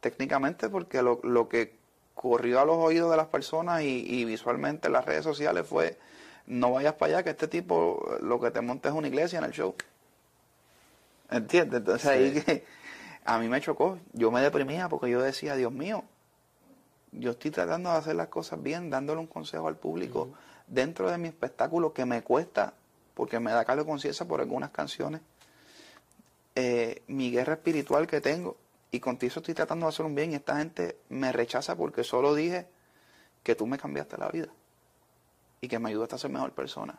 Técnicamente 0.00 0.68
porque 0.68 1.02
lo, 1.02 1.20
lo 1.24 1.48
que 1.48 1.76
corrió 2.14 2.60
a 2.60 2.64
los 2.64 2.76
oídos 2.76 3.10
de 3.10 3.16
las 3.16 3.26
personas 3.26 3.82
y, 3.82 4.04
y, 4.06 4.24
visualmente 4.24 4.86
en 4.86 4.92
las 4.92 5.04
redes 5.04 5.24
sociales 5.24 5.66
fue, 5.66 5.98
no 6.46 6.72
vayas 6.72 6.94
para 6.94 7.14
allá, 7.14 7.24
que 7.24 7.30
este 7.30 7.48
tipo 7.48 8.16
lo 8.20 8.40
que 8.40 8.50
te 8.50 8.60
monta 8.60 8.88
es 8.88 8.94
una 8.94 9.08
iglesia 9.08 9.38
en 9.38 9.44
el 9.44 9.52
show. 9.52 9.74
¿Entiendes? 11.30 11.80
Entonces 11.80 12.06
ahí 12.06 12.40
que 12.40 12.64
a 13.24 13.38
mí 13.38 13.48
me 13.48 13.60
chocó. 13.60 13.98
Yo 14.12 14.30
me 14.30 14.40
deprimía 14.40 14.88
porque 14.88 15.10
yo 15.10 15.20
decía, 15.20 15.54
Dios 15.56 15.72
mío, 15.72 16.04
yo 17.12 17.32
estoy 17.32 17.50
tratando 17.50 17.90
de 17.90 17.96
hacer 17.96 18.16
las 18.16 18.28
cosas 18.28 18.62
bien, 18.62 18.90
dándole 18.90 19.20
un 19.20 19.26
consejo 19.26 19.68
al 19.68 19.76
público 19.76 20.30
dentro 20.66 21.10
de 21.10 21.18
mi 21.18 21.28
espectáculo 21.28 21.92
que 21.92 22.04
me 22.04 22.22
cuesta, 22.22 22.74
porque 23.14 23.40
me 23.40 23.50
da 23.50 23.64
calor 23.64 23.84
de 23.84 23.90
conciencia 23.90 24.26
por 24.26 24.40
algunas 24.40 24.70
canciones, 24.70 25.20
eh, 26.60 27.02
mi 27.06 27.30
guerra 27.30 27.52
espiritual 27.52 28.08
que 28.08 28.20
tengo. 28.20 28.56
Y 28.90 28.98
contigo 28.98 29.34
estoy 29.36 29.54
tratando 29.54 29.86
de 29.86 29.90
hacer 29.90 30.04
un 30.04 30.16
bien 30.16 30.32
y 30.32 30.34
esta 30.34 30.56
gente 30.56 30.98
me 31.08 31.30
rechaza 31.30 31.76
porque 31.76 32.02
solo 32.02 32.34
dije 32.34 32.66
que 33.44 33.54
tú 33.54 33.64
me 33.64 33.78
cambiaste 33.78 34.18
la 34.18 34.28
vida 34.28 34.48
y 35.60 35.68
que 35.68 35.78
me 35.78 35.90
ayudaste 35.90 36.16
a 36.16 36.18
ser 36.18 36.32
mejor 36.32 36.50
persona. 36.52 36.98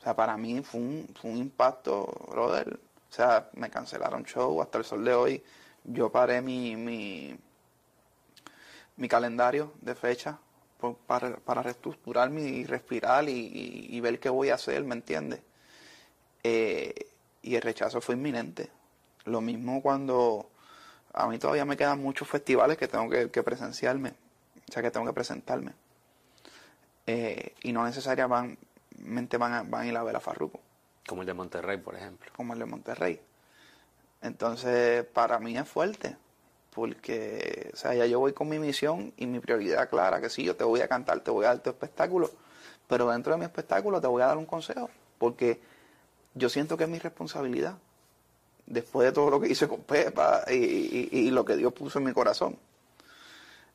O 0.00 0.02
sea, 0.02 0.16
para 0.16 0.36
mí 0.36 0.62
fue 0.62 0.80
un, 0.80 1.14
fue 1.14 1.30
un 1.30 1.36
impacto, 1.36 2.06
brother, 2.28 2.80
o 3.08 3.12
sea, 3.12 3.48
me 3.52 3.70
cancelaron 3.70 4.24
show 4.24 4.60
hasta 4.60 4.78
el 4.78 4.84
sol 4.84 5.04
de 5.04 5.14
hoy. 5.14 5.44
Yo 5.84 6.10
paré 6.10 6.42
mi, 6.42 6.74
mi, 6.74 7.38
mi 8.96 9.08
calendario 9.08 9.74
de 9.80 9.94
fecha 9.94 10.40
para, 11.06 11.36
para 11.36 11.62
reestructurarme 11.62 12.42
y 12.42 12.64
respirar 12.64 13.28
y, 13.28 14.00
ver 14.00 14.18
qué 14.18 14.28
voy 14.28 14.50
a 14.50 14.54
hacer, 14.54 14.82
¿me 14.82 14.96
entiendes? 14.96 15.40
Eh, 16.42 16.94
y 17.42 17.54
el 17.54 17.62
rechazo 17.62 18.00
fue 18.00 18.16
inminente. 18.16 18.77
Lo 19.24 19.40
mismo 19.40 19.82
cuando 19.82 20.50
a 21.12 21.26
mí 21.26 21.38
todavía 21.38 21.64
me 21.64 21.76
quedan 21.76 22.00
muchos 22.00 22.28
festivales 22.28 22.76
que 22.76 22.88
tengo 22.88 23.08
que, 23.10 23.42
presenciarme, 23.42 24.14
o 24.68 24.72
sea, 24.72 24.82
que 24.82 24.90
tengo 24.90 25.06
que 25.06 25.12
presentarme. 25.12 25.72
Eh, 27.06 27.54
y 27.62 27.72
no 27.72 27.84
necesariamente 27.84 29.36
van 29.38 29.52
a, 29.52 29.62
van 29.62 29.82
a 29.82 29.86
ir 29.86 29.96
a 29.96 30.02
ver 30.02 30.16
a 30.16 30.20
Farruko. 30.20 30.60
Como 31.06 31.22
el 31.22 31.26
de 31.26 31.34
Monterrey, 31.34 31.78
por 31.78 31.96
ejemplo. 31.96 32.30
Como 32.36 32.52
el 32.52 32.58
de 32.58 32.66
Monterrey. 32.66 33.20
Entonces, 34.20 35.04
para 35.04 35.38
mí 35.38 35.56
es 35.56 35.68
fuerte, 35.68 36.16
porque, 36.74 37.70
o 37.72 37.76
sea, 37.76 37.94
ya 37.94 38.06
yo 38.06 38.20
voy 38.20 38.32
con 38.32 38.48
mi 38.48 38.58
misión 38.58 39.12
y 39.16 39.26
mi 39.26 39.40
prioridad 39.40 39.88
clara, 39.88 40.20
que 40.20 40.28
sí, 40.28 40.44
yo 40.44 40.56
te 40.56 40.64
voy 40.64 40.80
a 40.80 40.88
cantar, 40.88 41.20
te 41.20 41.30
voy 41.30 41.44
a 41.44 41.48
dar 41.48 41.58
tu 41.60 41.70
espectáculo, 41.70 42.30
pero 42.88 43.08
dentro 43.10 43.32
de 43.32 43.38
mi 43.38 43.44
espectáculo 43.44 44.00
te 44.00 44.06
voy 44.06 44.22
a 44.22 44.26
dar 44.26 44.36
un 44.36 44.46
consejo, 44.46 44.90
porque 45.18 45.60
yo 46.34 46.48
siento 46.48 46.76
que 46.76 46.84
es 46.84 46.90
mi 46.90 46.98
responsabilidad, 46.98 47.78
después 48.68 49.06
de 49.06 49.12
todo 49.12 49.30
lo 49.30 49.40
que 49.40 49.48
hice 49.48 49.66
con 49.66 49.80
Pepa 49.80 50.44
y, 50.50 51.30
lo 51.30 51.44
que 51.44 51.56
Dios 51.56 51.72
puso 51.72 51.98
en 51.98 52.04
mi 52.04 52.12
corazón. 52.12 52.56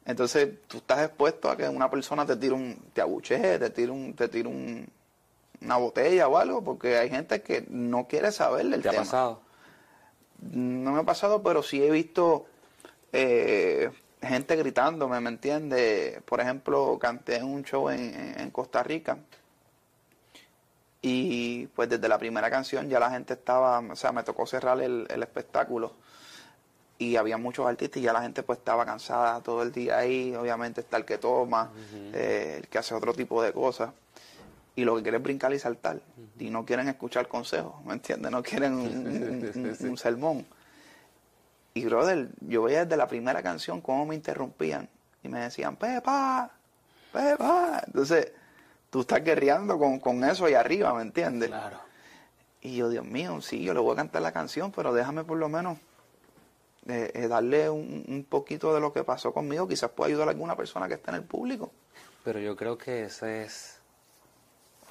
Entonces, 0.05 0.49
tú 0.67 0.77
estás 0.77 1.05
expuesto 1.05 1.49
a 1.49 1.57
que 1.57 1.67
una 1.67 1.89
persona 1.89 2.25
te 2.25 2.35
tire 2.35 2.53
un, 2.53 2.77
te 2.93 3.01
abuchee, 3.01 3.57
te 3.57 3.69
tire 3.69 3.91
un, 3.91 4.13
te 4.13 4.27
tire 4.27 4.47
un, 4.47 4.87
una 5.61 5.77
botella 5.77 6.27
o 6.27 6.37
algo, 6.37 6.63
porque 6.63 6.97
hay 6.97 7.09
gente 7.09 7.41
que 7.41 7.65
no 7.69 8.07
quiere 8.07 8.31
saber 8.31 8.67
del 8.67 8.81
¿Te 8.81 8.89
tema. 8.89 9.01
ha 9.01 9.05
pasado? 9.05 9.41
No 10.51 10.91
me 10.91 10.99
ha 10.99 11.03
pasado, 11.03 11.41
pero 11.41 11.63
sí 11.63 11.81
he 11.81 11.89
visto 11.89 12.45
eh, 13.13 13.89
gente 14.21 14.55
gritándome, 14.57 15.19
¿me 15.21 15.29
entiendes? 15.29 16.21
Por 16.23 16.41
ejemplo, 16.41 16.99
canté 16.99 17.37
en 17.37 17.45
un 17.45 17.63
show 17.63 17.89
en, 17.89 18.51
Costa 18.51 18.83
Rica 18.83 19.17
y 21.05 21.67
pues 21.75 21.89
desde 21.89 22.07
la 22.07 22.17
primera 22.17 22.49
canción 22.49 22.89
ya 22.89 22.97
la 22.97 23.11
gente 23.11 23.33
estaba, 23.33 23.79
o 23.79 23.95
sea, 23.95 24.13
me 24.13 24.23
tocó 24.23 24.47
cerrar 24.47 24.79
el, 24.79 25.05
espectáculo 25.09 25.91
y 26.97 27.17
había 27.17 27.37
muchos 27.37 27.67
artistas 27.67 27.97
y 27.97 28.05
ya 28.05 28.13
la 28.13 28.21
gente 28.21 28.41
pues 28.41 28.59
estaba 28.59 28.85
cansada 28.85 29.41
todo 29.41 29.63
el 29.63 29.73
día 29.73 29.97
ahí, 29.97 30.33
obviamente 30.33 30.79
está 30.79 30.95
el 30.95 31.03
que 31.03 31.17
toma, 31.17 31.71
eh, 32.13 32.61
el 32.61 32.69
que 32.69 32.77
hace 32.77 32.95
otro 32.95 33.13
tipo 33.13 33.43
de 33.43 33.51
cosas 33.51 33.91
y 34.77 34.85
lo 34.85 34.95
que 34.95 35.01
quieren 35.01 35.19
es 35.19 35.23
brincar 35.23 35.53
y 35.53 35.59
saltar 35.59 35.99
y 36.39 36.49
no 36.49 36.65
quieren 36.65 36.87
escuchar 36.87 37.27
consejos, 37.27 37.83
¿me 37.83 37.93
entiendes? 37.93 38.31
No 38.31 38.41
quieren 38.41 38.73
un, 39.81 39.97
sermón. 39.97 40.45
Y, 41.73 41.83
brother, 41.83 42.29
yo 42.39 42.63
veía 42.63 42.85
desde 42.85 42.95
la 42.95 43.07
primera 43.09 43.43
canción 43.43 43.81
cómo 43.81 44.05
me 44.05 44.15
interrumpían 44.15 44.87
y 45.21 45.27
me 45.27 45.39
decían, 45.41 45.75
Pepa, 45.75 46.49
Pepa. 47.11 47.83
Entonces, 47.85 48.31
tú 48.93 49.01
estás 49.01 49.23
guerreando 49.23 49.79
con, 49.79 49.99
con 49.99 50.23
eso 50.23 50.45
ahí 50.45 50.53
arriba, 50.53 50.93
¿me 50.93 51.01
entiendes? 51.01 51.49
Claro. 51.49 51.79
Y 52.61 52.75
yo, 52.75 52.89
Dios 52.89 53.03
mío, 53.03 53.41
sí, 53.41 53.63
yo 53.63 53.73
le 53.73 53.79
voy 53.79 53.93
a 53.93 53.95
cantar 53.95 54.21
la 54.21 54.31
canción, 54.31 54.71
pero 54.71 54.93
déjame 54.93 55.23
por 55.23 55.39
lo 55.39 55.49
menos 55.49 55.79
eh, 56.87 57.09
eh, 57.15 57.27
darle 57.27 57.71
un, 57.71 58.05
un 58.07 58.23
poquito 58.23 58.71
de 58.71 58.79
lo 58.79 58.93
que 58.93 59.03
pasó 59.03 59.33
conmigo. 59.33 59.67
Quizás 59.67 59.89
pueda 59.89 60.09
ayudar 60.09 60.27
a 60.27 60.31
alguna 60.31 60.55
persona 60.55 60.87
que 60.87 60.93
está 60.93 61.09
en 61.09 61.17
el 61.17 61.23
público. 61.23 61.71
Pero 62.23 62.39
yo 62.39 62.55
creo 62.55 62.77
que 62.77 63.05
ese 63.05 63.45
es 63.45 63.79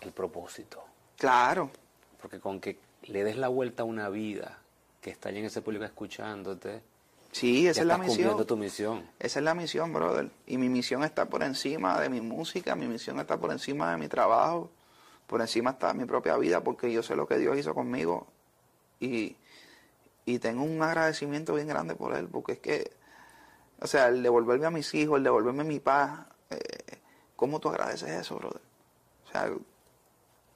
el 0.01 0.11
propósito. 0.11 0.83
Claro, 1.17 1.71
Porque 2.21 2.41
con 2.41 2.61
que 2.61 2.81
le 3.05 3.23
des 3.23 3.37
la 3.37 3.47
vuelta 3.47 3.85
a 3.85 3.87
una 3.87 4.09
vida 4.09 4.59
que 5.01 5.11
está 5.11 5.29
allí 5.29 5.38
en 5.38 5.45
ese 5.45 5.62
público 5.62 5.85
escuchándote, 5.85 6.83
sí, 7.33 7.64
ya 7.64 7.71
esa 7.73 7.81
es 7.81 7.87
la 7.87 7.95
estás 7.95 8.07
cumpliendo 8.07 8.35
misión. 8.35 8.47
tu 8.47 8.57
misión. 8.57 9.11
Esa 9.18 9.38
es 9.40 9.45
la 9.45 9.55
misión, 9.55 9.92
brother. 9.92 10.31
Y 10.47 10.59
mi 10.59 10.68
misión 10.68 11.03
está 11.03 11.27
por 11.29 11.42
encima 11.42 12.01
de 12.01 12.09
mi 12.09 12.21
música, 12.21 12.77
mi 12.77 12.87
misión 12.87 13.18
está 13.18 13.37
por 13.38 13.51
encima 13.51 13.90
de 13.90 13.97
mi 13.97 14.07
trabajo, 14.09 14.71
por 15.27 15.40
encima 15.40 15.71
está 15.71 15.92
mi 15.95 16.05
propia 16.05 16.37
vida, 16.37 16.62
porque 16.62 16.92
yo 16.92 17.03
sé 17.03 17.16
lo 17.16 17.27
que 17.27 17.38
Dios 17.38 17.57
hizo 17.59 17.75
conmigo 17.75 18.27
y, 19.01 19.37
y 20.25 20.38
tengo 20.38 20.62
un 20.62 20.81
agradecimiento 20.83 21.55
bien 21.55 21.66
grande 21.66 21.97
por 21.97 22.14
Él, 22.14 22.29
porque 22.29 22.53
es 22.53 22.59
que, 22.61 22.92
o 23.81 23.87
sea, 23.87 24.09
el 24.09 24.23
devolverme 24.23 24.66
a 24.66 24.71
mis 24.71 24.92
hijos, 24.95 25.16
el 25.18 25.25
devolverme 25.25 25.64
mi 25.64 25.81
paz, 25.81 26.21
eh, 26.51 26.99
¿cómo 27.35 27.59
tú 27.61 27.68
agradeces 27.71 28.11
eso, 28.11 28.37
brother? 28.37 28.61
O 29.27 29.33
sea, 29.33 29.51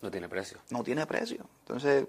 No 0.02 0.10
tiene 0.10 0.28
precio. 0.28 0.58
no 0.70 0.84
tiene 0.84 1.06
precio. 1.06 1.48
Entonces, 1.60 2.06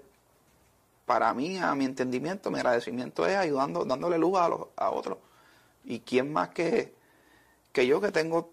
para 1.08 1.34
mí, 1.34 1.58
a 1.58 1.74
mi 1.74 1.84
entendimiento, 1.86 2.52
mi 2.52 2.58
agradecimiento 2.58 3.26
es 3.26 3.36
ayudando, 3.36 3.84
dándole 3.84 4.16
luz 4.18 4.38
a, 4.38 4.48
los, 4.48 4.60
a 4.76 4.90
otros. 4.90 5.18
¿Y 5.84 6.00
quién 6.00 6.32
más 6.32 6.50
que, 6.50 6.94
que 7.72 7.84
yo 7.88 8.00
que 8.00 8.12
tengo 8.12 8.50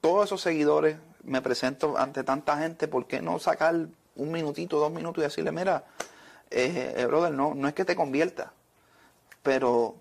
todos 0.00 0.26
esos 0.26 0.40
seguidores, 0.40 0.98
me 1.24 1.42
presento 1.42 1.98
ante 1.98 2.22
tanta 2.22 2.58
gente, 2.58 2.86
¿por 2.86 3.06
qué 3.08 3.20
no 3.20 3.40
sacar 3.40 3.74
un 4.14 4.30
minutito, 4.30 4.78
dos 4.78 4.92
minutos 4.92 5.22
y 5.22 5.26
decirle, 5.26 5.50
mira, 5.50 5.84
eh, 6.50 6.94
eh, 6.96 7.06
brother, 7.06 7.32
no, 7.32 7.54
no 7.54 7.66
es 7.66 7.74
que 7.74 7.84
te 7.84 7.96
convierta, 7.96 8.52
pero 9.42 9.96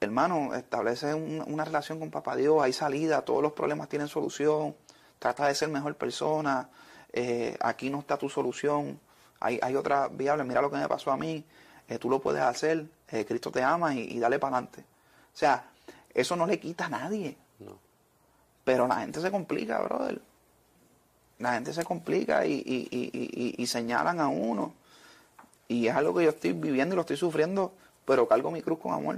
hermano, 0.00 0.54
establece 0.54 1.14
un- 1.14 1.42
una 1.46 1.64
relación 1.64 1.98
con 1.98 2.10
Papá 2.10 2.36
Dios, 2.36 2.62
hay 2.62 2.72
salida, 2.72 3.22
todos 3.22 3.42
los 3.42 3.52
problemas 3.52 3.88
tienen 3.88 4.08
solución, 4.08 4.74
trata 5.18 5.46
de 5.46 5.54
ser 5.54 5.68
mejor 5.68 5.94
persona, 5.96 6.68
eh, 7.12 7.56
aquí 7.60 7.90
no 7.90 8.00
está 8.00 8.16
tu 8.16 8.28
solución, 8.28 8.98
hay, 9.42 9.58
hay 9.62 9.76
otra 9.76 10.08
viable, 10.08 10.44
mira 10.44 10.60
lo 10.62 10.70
que 10.70 10.76
me 10.76 10.88
pasó 10.88 11.10
a 11.10 11.16
mí, 11.16 11.44
eh, 11.88 11.98
tú 11.98 12.08
lo 12.08 12.20
puedes 12.20 12.42
hacer, 12.42 12.86
eh, 13.08 13.24
Cristo 13.26 13.50
te 13.50 13.62
ama 13.62 13.94
y, 13.94 14.00
y 14.00 14.18
dale 14.18 14.38
para 14.38 14.56
adelante. 14.56 14.80
O 15.34 15.36
sea, 15.36 15.64
eso 16.14 16.36
no 16.36 16.46
le 16.46 16.58
quita 16.60 16.86
a 16.86 16.88
nadie, 16.88 17.36
No. 17.58 17.78
pero 18.64 18.86
la 18.86 18.96
gente 19.00 19.20
se 19.20 19.30
complica, 19.30 19.80
brother. 19.80 20.20
La 21.38 21.54
gente 21.54 21.72
se 21.72 21.84
complica 21.84 22.46
y, 22.46 22.52
y- 22.52 22.88
y- 22.90 23.54
y- 23.60 23.66
señalan 23.66 24.20
a 24.20 24.28
uno. 24.28 24.74
Y 25.66 25.88
es 25.88 25.94
algo 25.96 26.14
que 26.14 26.24
yo 26.24 26.30
estoy 26.30 26.52
viviendo 26.52 26.94
y 26.94 26.96
lo 26.96 27.00
estoy 27.00 27.16
sufriendo, 27.16 27.72
pero 28.04 28.28
cargo 28.28 28.50
mi 28.52 28.62
cruz 28.62 28.78
con 28.78 28.92
amor. 28.94 29.16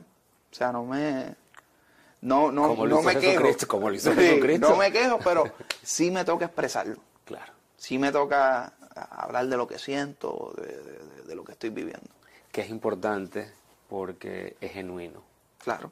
O 0.50 0.54
sea, 0.54 0.72
no 0.72 0.84
me... 0.84 1.34
No, 2.22 2.50
no, 2.50 2.68
Como 2.68 2.87
no 2.87 3.02
me 3.02 3.18
quejo. 3.18 3.44
Como 3.68 3.90
lo 3.90 3.96
hizo 3.96 4.10
Sí, 4.14 4.18
Jesucristo. 4.20 4.70
No 4.70 4.76
me 4.76 4.90
quejo, 4.90 5.18
pero 5.22 5.44
sí 5.82 6.10
me 6.10 6.24
toca 6.24 6.46
expresarlo. 6.46 6.96
Claro. 7.26 7.52
Sí 7.76 7.98
me 7.98 8.10
toca 8.10 8.72
hablar 8.94 9.46
de 9.48 9.57
lo 9.57 9.66
que 9.66 9.78
siento, 9.78 10.52
de, 10.57 11.22
de- 11.24 11.35
lo 11.35 11.44
que 11.44 11.52
estoy 11.52 11.70
viviendo. 11.70 12.09
Que 12.52 12.61
es 12.62 12.70
importante 12.70 13.50
porque 13.88 14.57
es 14.61 14.72
genuino. 14.72 15.22
Claro. 15.59 15.90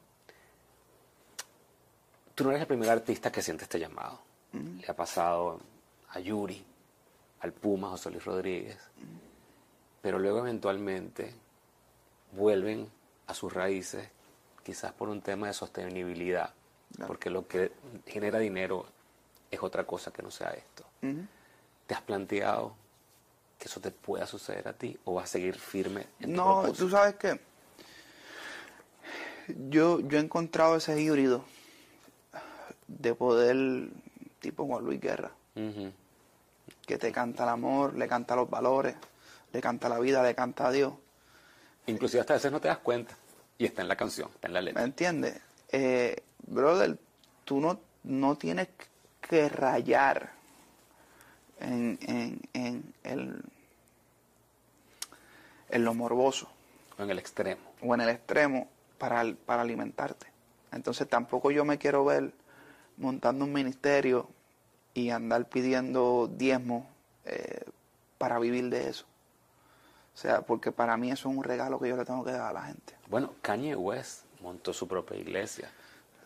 Tú 2.34 2.44
no 2.44 2.50
eres 2.50 2.62
el 2.62 2.66
primer 2.68 2.88
artista 2.90 3.30
que 3.30 3.42
siente 3.42 3.64
este 3.64 3.78
llamado. 3.78 4.20
Le 4.52 4.86
ha 4.86 4.94
pasado 4.94 5.60
a 6.10 6.20
Yuri, 6.20 6.64
al 7.40 7.52
Puma, 7.52 7.88
José 7.90 8.10
Luis 8.10 8.24
Rodríguez. 8.24 8.78
Pero 10.00 10.18
luego 10.18 10.38
eventualmente 10.40 11.34
vuelven 12.32 12.90
a 13.26 13.34
sus 13.34 13.52
raíces, 13.52 14.08
quizás 14.62 14.92
por 14.92 15.08
un 15.08 15.20
tema 15.22 15.46
de 15.46 15.52
sostenibilidad. 15.54 16.52
Claro. 16.94 17.08
Porque 17.08 17.30
lo 17.30 17.46
que 17.46 17.72
genera 18.06 18.38
dinero 18.38 18.86
es 19.50 19.62
otra 19.62 19.84
cosa 19.86 20.12
que 20.12 20.22
no 20.22 20.30
sea 20.30 20.50
esto. 20.50 20.84
Ujú. 21.02 21.24
¿Te 21.86 21.94
has 21.94 22.02
planteado 22.02 22.74
que 23.62 23.68
eso 23.68 23.80
te 23.80 23.92
pueda 23.92 24.26
suceder 24.26 24.66
a 24.66 24.72
ti 24.72 24.98
o 25.04 25.14
vas 25.14 25.24
a 25.26 25.26
seguir 25.28 25.54
firme 25.56 26.08
en 26.18 26.30
tu 26.30 26.36
No, 26.36 26.72
tú 26.72 26.90
sabes 26.90 27.14
que 27.14 27.38
yo, 29.70 30.00
yo 30.00 30.18
he 30.18 30.20
encontrado 30.20 30.74
ese 30.74 31.00
híbrido 31.00 31.44
de 32.88 33.14
poder 33.14 33.88
tipo 34.40 34.66
Juan 34.66 34.84
Luis 34.84 35.00
Guerra, 35.00 35.30
que 36.84 36.98
te 36.98 37.12
canta 37.12 37.44
el 37.44 37.50
amor, 37.50 37.94
le 37.96 38.08
canta 38.08 38.34
los 38.34 38.50
valores, 38.50 38.96
le 39.52 39.60
canta 39.60 39.88
la 39.88 40.00
vida, 40.00 40.24
le 40.24 40.34
canta 40.34 40.66
a 40.66 40.72
Dios. 40.72 40.94
Inclusive 41.86 42.20
hasta 42.20 42.32
a 42.34 42.36
veces 42.38 42.50
no 42.50 42.60
te 42.60 42.66
das 42.66 42.78
cuenta. 42.78 43.16
Y 43.58 43.64
está 43.64 43.82
en 43.82 43.88
la 43.88 43.96
canción, 43.96 44.28
está 44.34 44.48
en 44.48 44.54
la 44.54 44.60
¿Me 44.60 44.64
letra. 44.66 44.82
entiendes? 44.82 45.40
Eh, 45.70 46.20
brother, 46.48 46.98
tú 47.44 47.60
no, 47.60 47.78
no 48.02 48.36
tienes 48.36 48.68
que 49.20 49.48
rayar 49.48 50.32
en, 51.60 51.98
en, 52.02 52.40
en, 52.54 52.94
el, 53.04 53.42
en 55.72 55.84
lo 55.84 55.94
morboso. 55.94 56.48
O 56.98 57.02
en 57.02 57.10
el 57.10 57.18
extremo. 57.18 57.60
o 57.82 57.94
en 57.94 58.00
el 58.02 58.08
extremo 58.10 58.68
para, 58.98 59.24
para 59.46 59.62
alimentarte. 59.62 60.26
Entonces 60.70 61.08
tampoco 61.08 61.50
yo 61.50 61.64
me 61.64 61.78
quiero 61.78 62.04
ver 62.04 62.32
montando 62.96 63.44
un 63.44 63.52
ministerio 63.52 64.28
y 64.94 65.10
andar 65.10 65.48
pidiendo 65.48 66.30
diezmo 66.32 66.86
eh, 67.24 67.64
para 68.18 68.38
vivir 68.38 68.68
de 68.70 68.88
eso. 68.88 69.04
O 70.14 70.16
sea, 70.18 70.42
porque 70.42 70.70
para 70.72 70.96
mí 70.98 71.10
eso 71.10 71.30
es 71.30 71.36
un 71.36 71.42
regalo 71.42 71.80
que 71.80 71.88
yo 71.88 71.96
le 71.96 72.04
tengo 72.04 72.22
que 72.24 72.32
dar 72.32 72.42
a 72.42 72.52
la 72.52 72.62
gente. 72.64 72.94
Bueno, 73.08 73.32
Kanye 73.40 73.74
West 73.74 74.24
montó 74.42 74.72
su 74.72 74.86
propia 74.86 75.16
iglesia. 75.16 75.70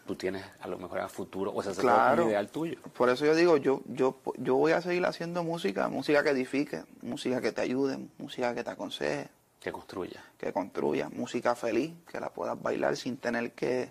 Tú 0.07 0.15
tienes 0.17 0.45
a 0.61 0.69
lo 0.69 0.79
mejor 0.79 1.01
a 1.01 1.09
futuro, 1.09 1.53
o 1.55 1.63
sea, 1.63 1.73
ese 1.73 1.81
Claro. 1.81 2.15
es 2.15 2.25
un 2.27 2.31
ideal 2.31 2.49
tuyo. 2.51 2.79
Por 2.97 3.09
eso 3.09 3.25
yo 3.25 3.35
digo, 3.35 3.57
yo, 3.57 3.83
yo, 3.87 4.17
yo 4.37 4.55
voy 4.57 4.73
a 4.73 4.81
seguir 4.81 5.05
haciendo 5.07 5.43
música, 5.43 5.89
música 5.89 6.23
que 6.23 6.31
edifique, 6.31 6.85
música 7.03 7.41
que 7.41 7.51
te 7.53 7.61
ayude, 7.63 7.99
música 8.19 8.55
que 8.55 8.63
te 8.63 8.71
aconseje, 8.71 9.29
Que 9.67 9.73
construya. 9.73 10.23
que 10.39 10.53
construya, 10.53 11.09
música 11.09 11.57
feliz, 11.57 11.93
que 12.09 12.21
la 12.21 12.29
puedas 12.31 12.63
bailar 12.63 12.97
sin 12.97 13.17
tener 13.17 13.51
que, 13.51 13.91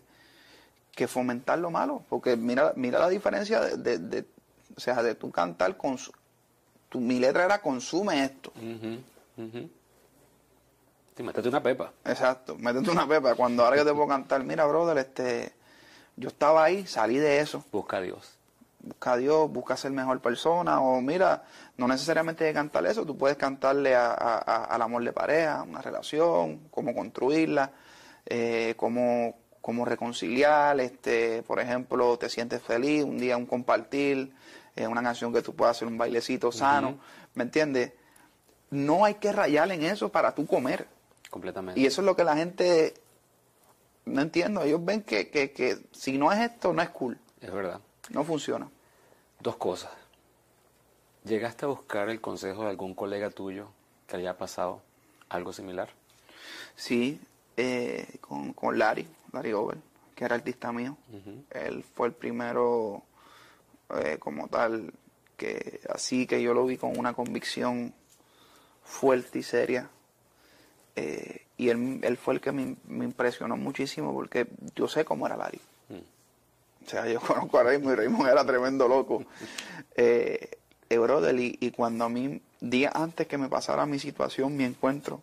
que 0.95 1.05
fomentar 1.05 1.59
lo 1.59 1.69
malo. 1.69 2.01
Porque 2.07 2.37
mira, 2.37 2.71
mira 2.77 2.97
la 2.97 3.09
diferencia 3.09 3.59
de, 3.59 3.75
de- 3.75 3.97
de- 3.97 4.25
o 4.77 4.79
sea, 4.79 5.03
de 5.03 5.15
tu 5.15 5.29
cantar 5.31 5.75
con 5.75 5.97
tu, 6.87 7.01
mi 7.01 7.19
letra 7.19 7.43
era 7.43 7.61
consume 7.61 8.23
esto. 8.23 8.53
Ujú. 8.55 9.69
Sí, 11.17 11.23
métete 11.23 11.49
una 11.49 11.61
pepa. 11.61 11.91
Exacto, 12.05 12.55
métete 12.57 12.89
una 12.89 13.05
pepa. 13.05 13.35
Cuando 13.35 13.65
ahora 13.65 13.75
yo 13.75 13.83
te 13.85 13.91
puedo 13.91 14.07
cantar, 14.07 14.45
mira, 14.45 14.65
brother, 14.65 14.97
este, 14.99 15.51
yo 16.15 16.29
estaba 16.29 16.63
ahí, 16.63 16.87
salí 16.87 17.17
de 17.17 17.39
eso. 17.39 17.65
Busca 17.69 17.97
a 17.97 18.01
Dios. 18.01 18.34
Busca 18.85 19.13
a 19.13 19.17
Dios, 19.17 19.51
busca 19.51 19.75
ser 19.75 19.89
mejor 19.91 20.21
persona, 20.21 20.79
o 20.79 21.01
mira, 21.01 21.43
no 21.77 21.87
necesariamente 21.87 22.43
hay 22.45 22.51
que 22.51 22.55
cantar 22.55 22.85
eso, 22.85 23.03
tú 23.03 23.17
puedes 23.17 23.35
cantarle 23.35 23.95
a- 23.95 24.11
a- 24.11 24.37
a- 24.37 24.65
al 24.65 24.81
amor 24.83 25.03
de 25.03 25.11
pareja, 25.11 25.63
una 25.63 25.81
relación, 25.81 26.67
cómo 26.69 26.93
construirla, 26.93 27.71
eh, 28.27 28.75
cómo, 28.77 29.39
cómo 29.59 29.85
reconciliar, 29.85 30.79
este, 30.79 31.41
por 31.41 31.59
ejemplo, 31.59 32.15
te 32.19 32.29
sientes 32.29 32.61
feliz, 32.61 33.03
un 33.03 33.17
día 33.17 33.35
un 33.37 33.47
compartir, 33.47 34.31
eh, 34.75 34.85
una 34.85 35.01
canción 35.01 35.33
que 35.33 35.41
tú 35.41 35.55
puedas 35.55 35.75
hacer 35.77 35.87
un 35.87 35.97
bailecito 35.97 36.51
sano, 36.51 36.99
¿me 37.33 37.43
entiendes? 37.43 37.93
No 38.69 39.03
hay 39.03 39.15
que 39.15 39.31
rayar 39.31 39.71
en 39.71 39.81
eso 39.83 40.09
para 40.09 40.35
tú 40.35 40.45
comer. 40.45 40.87
Completamente. 41.31 41.79
Y 41.81 41.87
eso 41.87 42.01
es 42.01 42.05
lo 42.05 42.15
que 42.15 42.23
la 42.23 42.35
gente, 42.37 42.93
no 44.05 44.21
entiendo, 44.21 44.61
ellos 44.61 44.85
ven 44.85 45.01
que, 45.01 45.29
que, 45.31 45.51
que 45.51 45.77
si 45.91 46.19
no 46.19 46.31
es 46.31 46.39
esto, 46.39 46.71
no 46.71 46.83
es 46.83 46.89
cool, 46.89 47.17
Es 47.41 47.51
verdad. 47.51 47.79
no 48.11 48.23
funciona. 48.23 48.69
Dos 49.45 49.57
cosas. 49.57 49.91
¿Llegaste 51.23 51.65
a 51.65 51.67
buscar 51.67 52.09
el 52.09 52.19
consejo 52.19 52.63
de 52.63 52.69
algún 52.69 52.95
colega 52.95 53.29
tuyo 53.29 53.67
que 54.07 54.15
haya 54.15 54.35
pasado 54.39 54.81
algo 55.29 55.53
similar? 55.53 55.89
Sí, 56.75 57.21
eh, 57.55 58.07
con, 58.21 58.53
con 58.53 58.79
Larry, 58.79 59.05
Larry 59.33 59.53
Over, 59.53 59.77
que 60.15 60.25
era 60.25 60.33
artista 60.33 60.71
mío. 60.71 60.97
Él 61.51 61.83
fue 61.83 62.07
el 62.07 62.13
primero, 62.13 63.03
eh, 63.91 64.17
como 64.17 64.47
tal, 64.47 64.91
que 65.37 65.79
así 65.93 66.25
que 66.25 66.41
yo 66.41 66.55
lo 66.55 66.65
vi 66.65 66.77
con 66.77 66.97
una 66.97 67.13
convicción 67.13 67.93
fuerte 68.83 69.37
y 69.37 69.43
seria. 69.43 69.91
Eh, 70.95 71.45
y 71.57 71.69
él, 71.69 71.99
él 72.01 72.17
fue 72.17 72.33
el 72.33 72.41
que 72.41 72.51
me, 72.51 72.77
me 72.87 73.05
impresionó 73.05 73.57
muchísimo 73.57 74.11
porque 74.11 74.47
yo 74.75 74.87
sé 74.87 75.05
cómo 75.05 75.27
era 75.27 75.37
Larry. 75.37 75.61
O 76.85 76.89
sea, 76.89 77.07
yo 77.07 77.19
conozco 77.21 77.57
a 77.57 77.63
Raymond 77.63 77.93
y 77.93 77.95
Raymond 77.95 78.29
era 78.29 78.45
tremendo 78.45 78.87
loco. 78.87 79.23
Eh, 79.97 80.49
eh, 80.89 80.97
brother, 80.97 81.39
y, 81.39 81.57
y 81.61 81.71
cuando 81.71 82.03
a 82.03 82.09
mí, 82.09 82.41
días 82.59 82.91
antes 82.95 83.27
que 83.27 83.37
me 83.37 83.47
pasara 83.47 83.85
mi 83.85 83.97
situación, 83.97 84.57
mi 84.57 84.65
encuentro, 84.65 85.21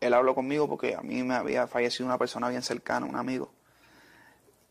él 0.00 0.14
habló 0.14 0.34
conmigo 0.34 0.66
porque 0.66 0.94
a 0.94 1.02
mí 1.02 1.22
me 1.22 1.34
había 1.34 1.66
fallecido 1.66 2.06
una 2.06 2.16
persona 2.16 2.48
bien 2.48 2.62
cercana, 2.62 3.04
un 3.04 3.16
amigo. 3.16 3.52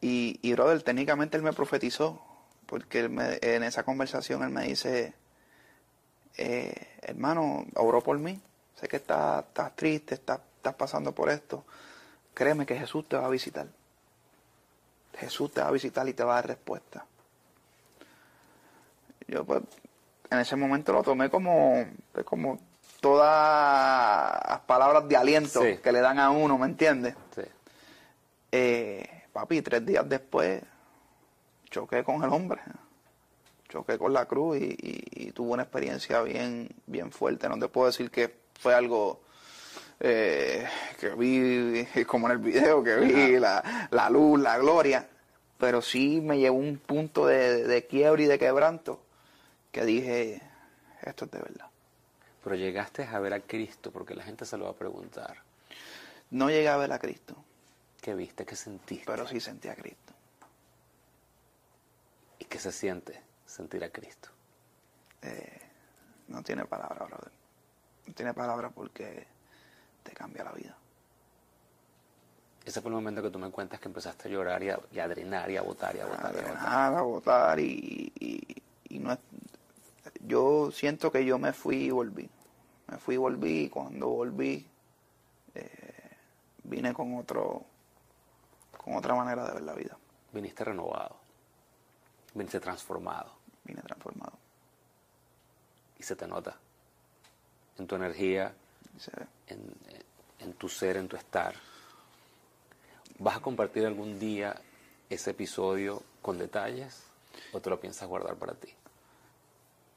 Y, 0.01 0.39
y 0.41 0.53
brother, 0.53 0.81
técnicamente 0.81 1.37
él 1.37 1.43
me 1.43 1.53
profetizó, 1.53 2.19
porque 2.65 3.01
él 3.01 3.09
me- 3.11 3.37
en 3.43 3.61
esa 3.63 3.83
conversación 3.83 4.41
él 4.41 4.49
me 4.49 4.63
dice, 4.63 5.13
eh, 6.37 6.73
hermano, 7.03 7.65
oró 7.75 8.01
por 8.01 8.17
mí, 8.17 8.41
sé 8.75 8.87
que 8.87 8.97
estás, 8.97 9.45
estás 9.45 9.75
triste, 9.75 10.15
estás, 10.15 10.39
estás 10.57 10.73
pasando 10.73 11.13
por 11.13 11.29
esto, 11.29 11.63
créeme 12.33 12.65
que 12.65 12.75
Jesús 12.75 13.07
te 13.07 13.17
va 13.17 13.27
a 13.27 13.29
visitar. 13.29 13.67
Jesús 15.17 15.51
te 15.53 15.61
va 15.61 15.67
a 15.67 15.71
visitar 15.71 16.07
y 16.07 16.13
te 16.13 16.23
va 16.23 16.33
a 16.33 16.35
dar 16.35 16.47
respuesta. 16.47 17.05
Yo 19.27 19.45
pues 19.45 19.61
en 20.29 20.39
ese 20.39 20.55
momento 20.55 20.93
lo 20.93 21.03
tomé 21.03 21.29
como, 21.29 21.85
como 22.25 22.59
todas 22.99 24.39
las 24.47 24.59
palabras 24.61 25.07
de 25.07 25.17
aliento 25.17 25.61
Sí. 25.61 25.77
que 25.77 25.91
le 25.91 25.99
dan 26.01 26.19
a 26.19 26.29
uno, 26.31 26.57
¿me 26.57 26.65
entiendes? 26.67 27.15
Sí. 27.35 27.41
Eh, 28.51 29.23
papi, 29.31 29.61
tres 29.61 29.85
días 29.85 30.07
después 30.07 30.61
choqué 31.69 32.03
con 32.03 32.21
el 32.23 32.29
hombre, 32.29 32.61
choqué 33.69 33.97
con 33.97 34.11
la 34.13 34.25
cruz 34.25 34.57
y, 34.57 34.65
y- 34.81 35.27
y 35.27 35.31
tuve 35.31 35.51
una 35.53 35.63
experiencia 35.63 36.21
bien, 36.21 36.69
bien 36.85 37.11
fuerte. 37.11 37.47
No 37.47 37.57
te 37.57 37.69
puedo 37.69 37.87
decir 37.87 38.11
que 38.11 38.35
fue 38.59 38.73
algo 38.75 39.21
eh, 40.03 40.67
que 40.99 41.09
vi 41.09 41.85
como 42.07 42.27
en 42.27 42.33
el 42.33 42.37
video, 42.39 42.83
que 42.83 42.95
vi 42.97 43.39
la, 43.39 43.87
la 43.91 44.09
luz, 44.09 44.39
la 44.39 44.57
gloria, 44.57 45.07
pero 45.57 45.81
sí 45.81 46.19
me 46.21 46.39
llevó 46.39 46.57
un 46.57 46.77
punto 46.77 47.27
de, 47.27 47.63
de 47.67 47.85
quiebre 47.85 48.23
y 48.23 48.25
de 48.25 48.39
quebranto 48.39 48.99
que 49.71 49.85
dije, 49.85 50.41
esto 51.03 51.25
es 51.25 51.31
de 51.31 51.39
verdad. 51.39 51.67
Pero 52.43 52.55
llegaste 52.55 53.03
a 53.03 53.19
ver 53.19 53.33
a 53.33 53.39
Cristo 53.41 53.91
porque 53.91 54.15
la 54.15 54.23
gente 54.23 54.45
se 54.45 54.57
lo 54.57 54.65
va 54.65 54.71
a 54.71 54.75
preguntar. 54.75 55.37
No 56.31 56.49
llegué 56.49 56.67
a 56.67 56.77
ver 56.77 56.91
a 56.91 56.99
Cristo, 56.99 57.35
¿Qué 58.01 58.15
viste? 58.15 58.45
¿Qué 58.45 58.55
sentiste? 58.55 59.05
pero 59.05 59.27
sí 59.27 59.39
sentí 59.39 59.67
a 59.67 59.75
Cristo. 59.75 60.13
¿Y 62.39 62.45
qué 62.45 62.57
se 62.57 62.71
siente 62.71 63.21
sentir 63.45 63.83
a 63.83 63.89
Cristo? 63.91 64.29
Eh, 65.21 65.61
no 66.29 66.41
tiene 66.41 66.65
palabra, 66.65 67.05
brother. 67.05 67.31
No 68.07 68.13
tiene 68.15 68.33
palabra 68.33 68.71
porque 68.71 69.27
te 70.03 70.11
cambia 70.13 70.43
la 70.43 70.51
vida. 70.51 70.75
Ese 72.63 72.79
fue 72.81 72.89
el 72.89 72.95
momento 72.95 73.23
que 73.23 73.29
tú 73.31 73.39
me 73.39 73.49
cuentas 73.49 73.79
que 73.79 73.87
empezaste 73.87 74.27
a 74.27 74.31
llorar 74.31 74.61
y 74.63 74.69
a, 74.69 74.79
y 74.91 74.99
a 74.99 75.07
drenar 75.07 75.49
y 75.49 75.57
a 75.57 75.61
botar 75.63 75.95
y 75.95 75.99
a 75.99 76.05
botar. 76.05 76.33
y 76.35 76.37
a 76.37 76.41
botar. 76.41 76.93
A 76.95 77.01
votar 77.01 77.59
y, 77.59 78.11
y, 78.19 78.63
y 78.95 78.99
no 78.99 79.13
es- 79.13 79.19
yo 80.21 80.71
siento 80.71 81.11
que 81.11 81.25
yo 81.25 81.39
me 81.39 81.53
fui 81.53 81.77
y 81.85 81.89
volví. 81.91 82.29
Me 82.87 82.97
fui 82.97 83.15
y 83.15 83.17
volví 83.17 83.63
y 83.63 83.69
cuando 83.69 84.07
volví 84.09 84.67
eh, 85.55 86.17
vine 86.63 86.93
con 86.93 87.15
otro 87.17 87.65
con 88.77 88.95
otra 88.95 89.15
manera 89.15 89.45
de 89.47 89.53
ver 89.53 89.63
la 89.63 89.73
vida. 89.73 89.97
Viniste 90.31 90.63
renovado. 90.63 91.17
Viniste 92.33 92.59
transformado. 92.59 93.31
Vine 93.63 93.81
transformado. 93.81 94.33
Y 95.99 96.03
se 96.03 96.15
te 96.15 96.27
nota. 96.27 96.57
En 97.77 97.87
tu 97.87 97.95
energía. 97.95 98.53
En, 99.47 99.61
en 100.39 100.53
tu 100.53 100.69
ser, 100.69 100.97
en 100.97 101.07
tu 101.07 101.15
estar. 101.15 101.55
¿Vas 103.19 103.37
a 103.37 103.39
compartir 103.41 103.85
algún 103.85 104.19
día 104.19 104.59
ese 105.09 105.31
episodio 105.31 106.01
con 106.21 106.37
detalles 106.37 107.03
o 107.51 107.59
te 107.61 107.69
lo 107.69 107.79
piensas 107.79 108.07
guardar 108.07 108.35
para 108.35 108.53
ti? 108.53 108.69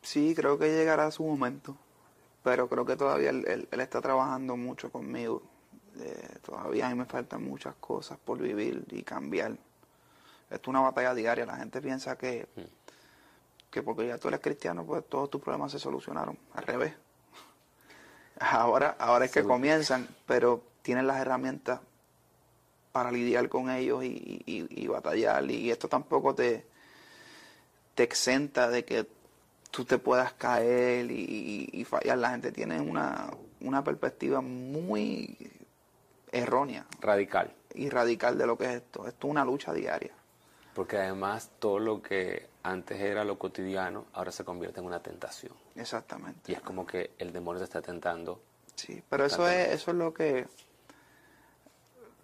Sí, 0.03 0.35
creo 0.35 0.59
que 0.59 0.67
llegará 0.69 1.11
su 1.11 1.25
momento, 1.25 1.77
pero 2.43 2.69
creo 2.69 2.85
que 2.85 2.97
todavía 2.97 3.31
él, 3.31 3.45
él- 3.49 3.69
él 3.71 3.81
está 3.81 4.01
trabajando 4.03 4.57
mucho 4.57 4.91
conmigo. 4.91 5.43
Eh, 5.99 6.39
todavía 6.45 6.87
a 6.87 6.91
mí 6.91 6.97
me 6.97 7.07
faltan 7.07 7.43
muchas 7.45 7.75
cosas 7.77 8.19
por 8.19 8.39
vivir 8.39 8.85
y 8.91 9.03
cambiar. 9.03 9.53
Esto 9.53 10.63
es 10.63 10.69
una 10.69 10.81
batalla 10.81 11.15
diaria. 11.15 11.47
La 11.47 11.57
gente 11.57 11.81
piensa 11.81 12.19
que, 12.19 12.47
que 13.71 13.83
porque 13.83 14.07
ya 14.09 14.19
tú 14.19 14.29
eres 14.29 14.41
cristiano, 14.41 14.85
pues 14.85 15.09
todos 15.09 15.31
tus 15.31 15.41
problemas 15.41 15.73
se 15.73 15.79
solucionaron. 15.79 16.39
Al 16.53 16.65
revés. 16.65 16.95
Ahora, 18.41 18.97
ahora 18.99 19.27
es 19.27 19.31
que 19.31 19.43
Sí. 19.43 19.47
comienzan, 19.47 20.09
pero 20.27 20.63
tienen 20.83 21.07
las 21.07 21.19
herramientas 21.21 21.81
para 22.93 23.11
lidiar 23.11 23.49
con 23.49 23.71
ellos 23.71 24.05
y, 24.05 24.43
y- 24.47 24.67
y 24.71 24.87
batallar. 24.87 25.51
Y 25.51 25.71
esto 25.71 25.89
tampoco 25.89 26.35
te, 26.35 26.67
te 27.95 28.03
exenta 28.03 28.69
de 28.71 28.85
que 28.85 29.07
tú 29.71 29.85
te 29.85 29.99
puedas 29.99 30.33
caer 30.35 31.11
y, 31.11 31.15
y- 31.73 31.81
y 31.81 31.85
fallar. 31.85 32.19
La 32.19 32.31
gente 32.31 32.53
tiene 32.53 32.81
una, 32.81 33.31
una 33.61 33.83
perspectiva 33.83 34.41
muy 34.41 35.37
errónea 36.33 36.87
Radical. 37.01 37.53
y 37.75 37.89
radical 37.89 38.37
de 38.39 38.47
lo 38.47 38.57
que 38.59 38.65
es 38.67 38.71
esto. 38.77 39.07
Esto 39.09 39.27
es 39.27 39.31
una 39.31 39.45
lucha 39.45 39.73
diaria. 39.73 40.13
Porque 40.75 40.99
además 40.99 41.51
todo 41.59 41.79
lo 41.79 42.03
que 42.03 42.49
antes 42.63 43.01
era 43.01 43.25
lo 43.25 43.39
cotidiano, 43.39 44.07
ahora 44.13 44.33
se 44.33 44.45
convierte 44.45 44.81
en 44.81 44.87
una 44.87 45.01
tentación. 45.01 45.53
Exactamente. 45.77 46.51
Y 46.51 46.55
es 46.55 46.61
como 46.61 46.87
que 46.87 47.13
el 47.19 47.33
demonio 47.33 47.61
te 47.61 47.65
está 47.65 47.81
tentando. 47.81 48.41
Sí, 48.75 49.03
pero 49.09 49.25
eso 49.25 49.49
es, 49.49 49.69
eso 49.69 49.93
es 49.93 49.97
lo 49.97 50.13
que 50.13 50.47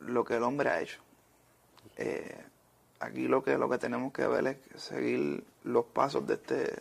lo 0.01 0.25
que 0.25 0.37
el 0.37 0.43
hombre 0.43 0.71
ha 0.71 0.81
hecho. 0.81 1.01
Eh, 1.97 2.45
aquí 2.99 3.29
lo 3.29 3.43
que 3.43 3.57
lo 3.59 3.69
que 3.69 3.79
tenemos 3.79 4.13
que 4.13 4.27
ver 4.27 4.47
es 4.47 4.83
seguir 4.83 5.45
los 5.65 5.85
pasos 5.87 6.27
de 6.27 6.35
este, 6.35 6.79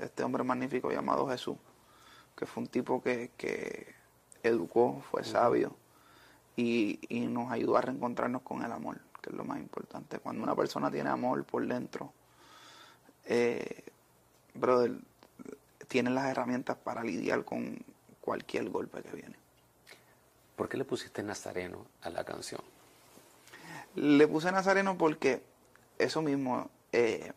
este 0.00 0.22
hombre 0.22 0.42
magnífico 0.44 0.90
llamado 0.90 1.28
Jesús, 1.28 1.56
que 2.36 2.46
fue 2.46 2.62
un 2.62 2.68
tipo 2.68 3.02
que, 3.02 3.30
que 3.36 3.94
educó, 4.42 5.02
fue 5.10 5.24
sabio 5.24 5.74
y, 6.56 7.00
y 7.08 7.26
nos 7.26 7.50
ayudó 7.50 7.76
a 7.76 7.82
reencontrarnos 7.82 8.42
con 8.42 8.64
el 8.64 8.72
amor, 8.72 8.98
que 9.20 9.30
es 9.30 9.36
lo 9.36 9.44
más 9.44 9.58
importante. 9.58 10.18
Cuando 10.18 10.42
una 10.42 10.54
persona 10.54 10.90
tiene 10.90 11.10
amor 11.10 11.44
por 11.44 11.66
dentro, 11.66 12.12
eh, 13.26 13.84
brother, 14.54 14.98
tiene 15.88 16.10
las 16.10 16.26
herramientas 16.26 16.76
para 16.76 17.02
lidiar 17.02 17.44
con 17.44 17.78
cualquier 18.20 18.68
golpe 18.70 19.02
que 19.02 19.10
viene. 19.10 19.36
¿Por 20.56 20.68
qué 20.68 20.76
le 20.76 20.84
pusiste 20.84 21.22
Nazareno 21.22 21.86
a 22.02 22.10
la 22.10 22.24
canción? 22.24 22.60
Le 23.94 24.28
puse 24.28 24.52
Nazareno 24.52 24.96
porque 24.96 25.42
eso 25.98 26.22
mismo, 26.22 26.70
eh, 26.92 27.32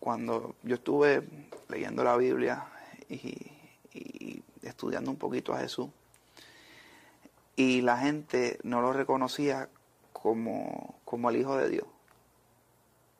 cuando 0.00 0.54
yo 0.62 0.74
estuve 0.76 1.22
leyendo 1.68 2.04
la 2.04 2.16
Biblia 2.16 2.66
y, 3.08 3.50
y 3.92 4.42
estudiando 4.62 5.10
un 5.10 5.16
poquito 5.16 5.54
a 5.54 5.60
Jesús, 5.60 5.88
y 7.56 7.82
la 7.82 7.98
gente 7.98 8.58
no 8.64 8.80
lo 8.80 8.92
reconocía 8.92 9.68
como, 10.12 10.96
como 11.14 11.30
el 11.30 11.36
Hijo 11.36 11.56
de 11.56 11.68
Dios. 11.68 11.86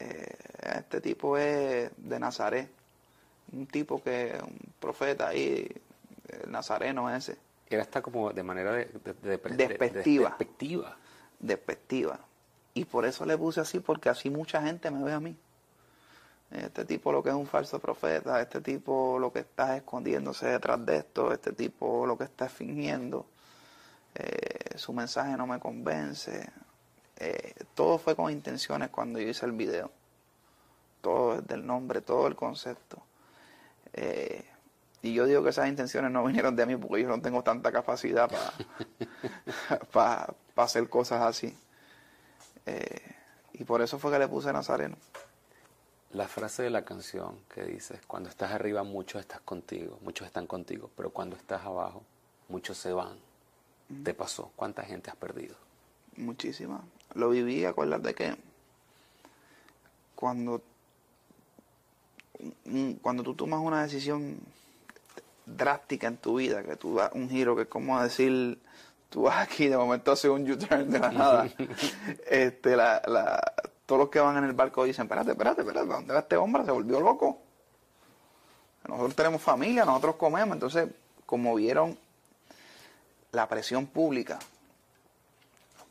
Eh, 0.01 0.37
este 0.79 1.01
tipo 1.01 1.39
es 1.39 1.91
de 1.97 2.19
Nazaret, 2.19 2.69
un 3.53 3.67
tipo 3.67 4.03
que, 4.03 4.37
un 4.43 4.59
profeta 4.81 5.29
ahí, 5.29 5.71
el 6.29 6.51
nazareno 6.51 7.15
ese. 7.15 7.37
Era 7.71 7.83
hasta 7.83 8.03
como 8.03 8.33
de 8.33 8.43
manera 8.43 8.73
de, 8.73 8.87
de- 8.87 9.15
de- 9.15 9.37
de- 9.39 9.57
Despectiva. 9.57 10.25
de- 10.25 10.29
despectiva. 10.31 10.97
despectiva. 11.39 12.19
Y 12.75 12.85
por 12.85 13.05
eso 13.07 13.25
le 13.25 13.39
puse 13.39 13.61
así, 13.61 13.79
porque 13.79 14.09
así 14.09 14.31
mucha 14.31 14.61
gente 14.63 14.91
me 14.91 15.03
ve 15.05 15.13
a 15.13 15.21
mí. 15.21 15.37
Este 16.51 16.85
tipo 16.85 17.11
lo 17.13 17.23
que 17.23 17.29
es 17.31 17.35
un 17.35 17.47
falso 17.47 17.79
profeta, 17.79 18.41
este 18.41 18.61
tipo 18.61 19.19
lo 19.19 19.33
que 19.33 19.41
está 19.41 19.77
escondiéndose 19.77 20.47
detrás 20.47 20.85
de 20.85 20.97
esto, 20.99 21.33
este 21.33 21.53
tipo 21.53 22.07
lo 22.07 22.19
que 22.19 22.25
está 22.25 22.49
fingiendo, 22.49 23.27
eh, 24.15 24.77
su 24.77 24.93
mensaje 24.93 25.37
no 25.37 25.47
me 25.47 25.59
convence. 25.59 26.49
Eh, 27.17 27.55
todo 27.75 27.99
fue 27.99 28.17
con 28.17 28.31
intenciones 28.31 28.91
cuando 28.91 29.19
yo 29.19 29.29
hice 29.29 29.47
el 29.47 29.53
video. 29.53 29.91
Todo 31.01 31.41
desde 31.41 31.55
el 31.55 31.67
nombre, 31.67 32.01
todo 32.01 32.27
el 32.27 32.37
concepto. 32.37 33.03
Eh, 33.93 34.45
y 35.03 35.13
yo 35.13 35.27
digo 35.27 35.43
que 35.43 35.51
esas 35.51 35.69
intenciones 35.69 36.11
no 36.11 36.25
vinieron 36.25 36.57
de 36.57 36.65
mí 36.67 36.77
porque 36.77 37.03
yo 37.03 37.09
no 37.09 37.21
tengo 37.21 37.43
tanta 37.43 37.71
capacidad 37.71 38.31
para 39.93 40.35
hacer 40.57 40.89
cosas 40.89 41.23
así. 41.23 41.57
Eh, 42.67 43.15
y 43.53 43.65
por 43.65 43.83
eso 43.83 43.99
fue 43.99 44.11
que 44.11 44.19
le 44.19 44.29
puse 44.29 44.53
Nazareno. 44.53 44.97
La 46.13 46.29
frase 46.29 46.63
de 46.63 46.71
la 46.71 46.85
canción 46.85 47.41
que 47.53 47.65
dices, 47.65 48.01
cuando 48.07 48.29
estás 48.29 48.53
arriba 48.53 48.83
muchos 48.85 49.21
estás 49.21 49.41
contigo, 49.41 49.99
muchos 50.03 50.27
están 50.27 50.47
contigo, 50.47 50.91
pero 50.97 51.11
cuando 51.11 51.37
estás 51.37 51.63
abajo 51.65 52.03
muchos 52.49 52.79
se 52.79 52.93
van. 52.93 53.19
¿Te 54.03 54.15
pasó? 54.15 54.51
¿Cuánta 54.57 54.83
gente 54.85 55.11
has 55.11 55.17
perdido? 55.17 55.57
Muchísimas. 56.17 56.81
Lo 57.15 57.31
viví, 57.31 57.65
acuérdate 57.65 58.15
que 58.15 58.35
cuando, 60.15 60.63
cuando 63.03 63.23
tú 63.23 63.35
tomas 63.35 63.61
una 63.61 63.83
decisión 63.83 64.39
drástica 65.47 66.09
en 66.09 66.17
tu 66.17 66.37
vida, 66.37 66.63
que 66.63 66.77
tú 66.77 66.97
das 66.97 67.13
un 67.15 67.29
giro 67.29 67.55
que 67.55 67.63
es 67.63 67.69
como 67.69 68.03
decir, 68.03 68.59
tú 69.11 69.23
vas 69.23 69.39
aquí, 69.39 69.69
de 69.69 69.77
momento 69.77 70.13
haces 70.13 70.31
un 70.31 70.51
U-turn 70.51 70.91
de 70.91 70.99
la 70.99 71.13
nada. 71.13 71.49
este, 72.29 72.77
la, 72.77 73.03
la, 73.07 73.41
todos 73.87 74.01
los 74.01 74.09
que 74.09 74.21
van 74.21 74.37
en 74.39 74.45
el 74.45 74.53
barco 74.53 74.85
dicen, 74.85 75.05
espérate, 75.05 75.33
espérate, 75.33 75.61
espérate, 75.61 75.87
¿dónde 75.87 76.15
va 76.15 76.21
este 76.21 76.37
hombre? 76.37 76.65
Se 76.65 76.71
volvió 76.71 77.01
loco. 77.01 77.39
Nosotros 78.89 79.15
tenemos 79.15 79.41
familia, 79.41 79.85
nosotros 79.85 80.17
comemos, 80.17 80.55
entonces, 80.55 80.89
como 81.25 81.55
vieron 81.55 81.97
la 83.33 83.49
presión 83.49 83.87
pública 83.87 84.39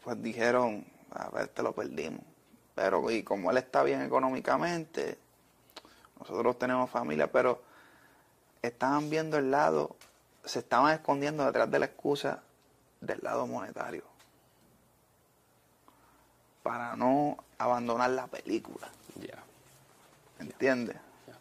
pues 0.03 0.21
dijeron, 0.21 0.85
a 1.15 1.29
ver, 1.29 1.47
te 1.49 1.63
lo 1.63 1.73
perdimos. 1.73 2.21
Pero 2.75 3.09
y 3.11 3.23
como 3.23 3.51
él 3.51 3.57
está 3.57 3.83
bien 3.83 4.01
económicamente, 4.01 5.17
nosotros 6.19 6.57
tenemos 6.57 6.89
familia, 6.89 7.31
pero 7.31 7.61
estaban 8.61 9.09
viendo 9.09 9.37
el 9.37 9.51
lado, 9.51 9.95
se 10.43 10.59
estaban 10.59 10.93
escondiendo 10.93 11.45
detrás 11.45 11.69
de 11.69 11.79
la 11.79 11.85
excusa 11.85 12.41
del 13.01 13.19
lado 13.21 13.45
monetario. 13.45 14.03
Para 16.63 16.95
no 16.95 17.37
abandonar 17.57 18.09
la 18.11 18.27
película. 18.27 18.87
Ya, 19.15 19.43
¿Entiendes? 20.39 20.95
ya, 21.27 21.33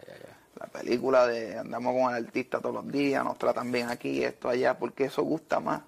ya. 0.00 0.36
La 0.56 0.66
película 0.66 1.26
de 1.26 1.58
andamos 1.58 1.94
con 1.94 2.14
el 2.14 2.26
artista 2.26 2.60
todos 2.60 2.74
los 2.74 2.92
días, 2.92 3.24
nos 3.24 3.38
tratan 3.38 3.72
bien 3.72 3.88
aquí, 3.88 4.22
esto 4.22 4.48
allá, 4.48 4.78
porque 4.78 5.04
eso 5.04 5.22
gusta 5.22 5.60
más 5.60 5.80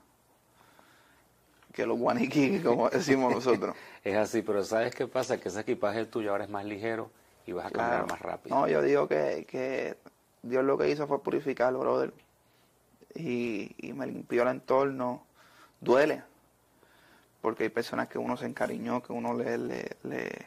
que 1.76 1.86
los 1.86 1.98
guaniquí, 1.98 2.58
como 2.60 2.88
decimos 2.90 3.32
nosotros. 3.32 3.76
Es 4.02 4.16
así, 4.16 4.40
pero 4.42 4.64
¿sabes 4.64 4.94
qué 4.94 5.06
pasa? 5.06 5.38
Que 5.38 5.48
ese 5.48 5.60
equipaje 5.60 6.06
tuyo 6.06 6.30
ahora 6.30 6.44
es 6.44 6.50
más 6.50 6.64
ligero 6.64 7.10
y 7.46 7.52
vas 7.52 7.66
a 7.66 7.70
caminar 7.70 7.90
Claro. 7.90 8.06
más 8.08 8.20
rápido. 8.20 8.56
No, 8.56 8.66
yo 8.68 8.80
digo 8.82 9.06
que, 9.08 9.44
que 9.48 9.96
Dios 10.42 10.64
lo 10.64 10.78
que 10.78 10.88
hizo 10.88 11.06
fue 11.06 11.22
purificarlo, 11.22 11.80
brother. 11.80 12.12
Y, 13.14 13.74
y 13.78 13.92
me 13.92 14.06
limpió 14.06 14.42
el 14.42 14.48
entorno. 14.48 15.22
Duele. 15.80 16.22
Porque 17.40 17.64
hay 17.64 17.68
personas 17.70 18.08
que 18.08 18.18
uno 18.18 18.36
se 18.36 18.46
encariñó, 18.46 19.02
que 19.02 19.12
uno 19.12 19.34
le, 19.34 19.58
le, 19.58 19.96
le- 20.04 20.46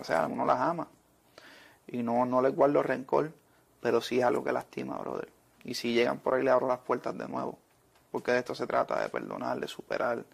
o 0.00 0.04
sea, 0.04 0.26
uno 0.26 0.44
las 0.46 0.60
ama. 0.60 0.86
Y 1.86 2.02
no, 2.02 2.24
no 2.26 2.42
les 2.42 2.54
guardo 2.54 2.82
rencor, 2.82 3.32
pero 3.80 4.00
sí 4.00 4.18
es 4.18 4.24
algo 4.24 4.44
que 4.44 4.52
lastima, 4.52 4.96
brother. 4.98 5.28
Y 5.64 5.74
si 5.74 5.92
llegan 5.94 6.18
por 6.18 6.34
ahí, 6.34 6.42
le 6.44 6.50
abro 6.50 6.68
las 6.68 6.78
puertas 6.80 7.16
de 7.16 7.26
nuevo. 7.28 7.58
Porque 8.10 8.32
de 8.32 8.38
esto 8.38 8.54
se 8.54 8.66
trata, 8.66 9.00
de 9.02 9.08
perdonar, 9.08 9.60
de 9.60 9.68
superar, 9.68 10.24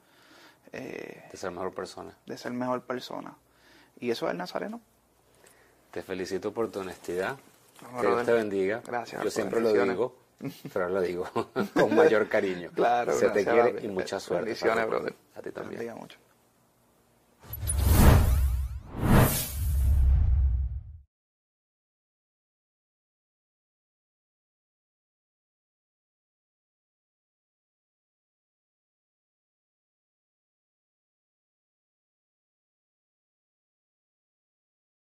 eh, 0.73 1.25
De 1.31 1.37
ser 1.37 1.51
mejor 1.51 1.73
persona. 1.75 2.17
de 2.27 2.37
ser 2.39 2.53
mejor 2.53 2.83
persona. 2.83 3.35
Y 4.01 4.11
eso 4.11 4.27
es 4.27 4.33
el 4.33 4.39
nazareno. 4.39 4.81
Te 5.91 6.03
felicito 6.03 6.53
por 6.53 6.71
tu 6.71 6.81
honestidad. 6.81 7.37
Que 8.01 8.07
Dios 8.07 8.25
te 8.25 8.33
bendiga. 8.33 8.83
Gracias 8.87 9.23
Yo 9.23 9.31
siempre 9.31 9.61
lo 9.61 9.73
digo, 9.73 10.17
pero 10.73 10.89
lo 10.89 11.01
digo 11.01 11.29
con 11.75 11.95
mayor 11.95 12.29
cariño. 12.29 12.71
Claro, 12.75 13.13
Se 13.13 13.29
te 13.31 13.45
quiere 13.45 13.85
y 13.85 13.89
mucha 13.89 14.19
suerte. 14.21 14.47
Bendiciones, 14.47 14.87
brother. 14.87 15.15
A 15.35 15.39
ti 15.39 15.45
Te 15.45 15.53
también. 15.53 15.79
bendiga 15.81 15.95
mucho. 15.97 16.19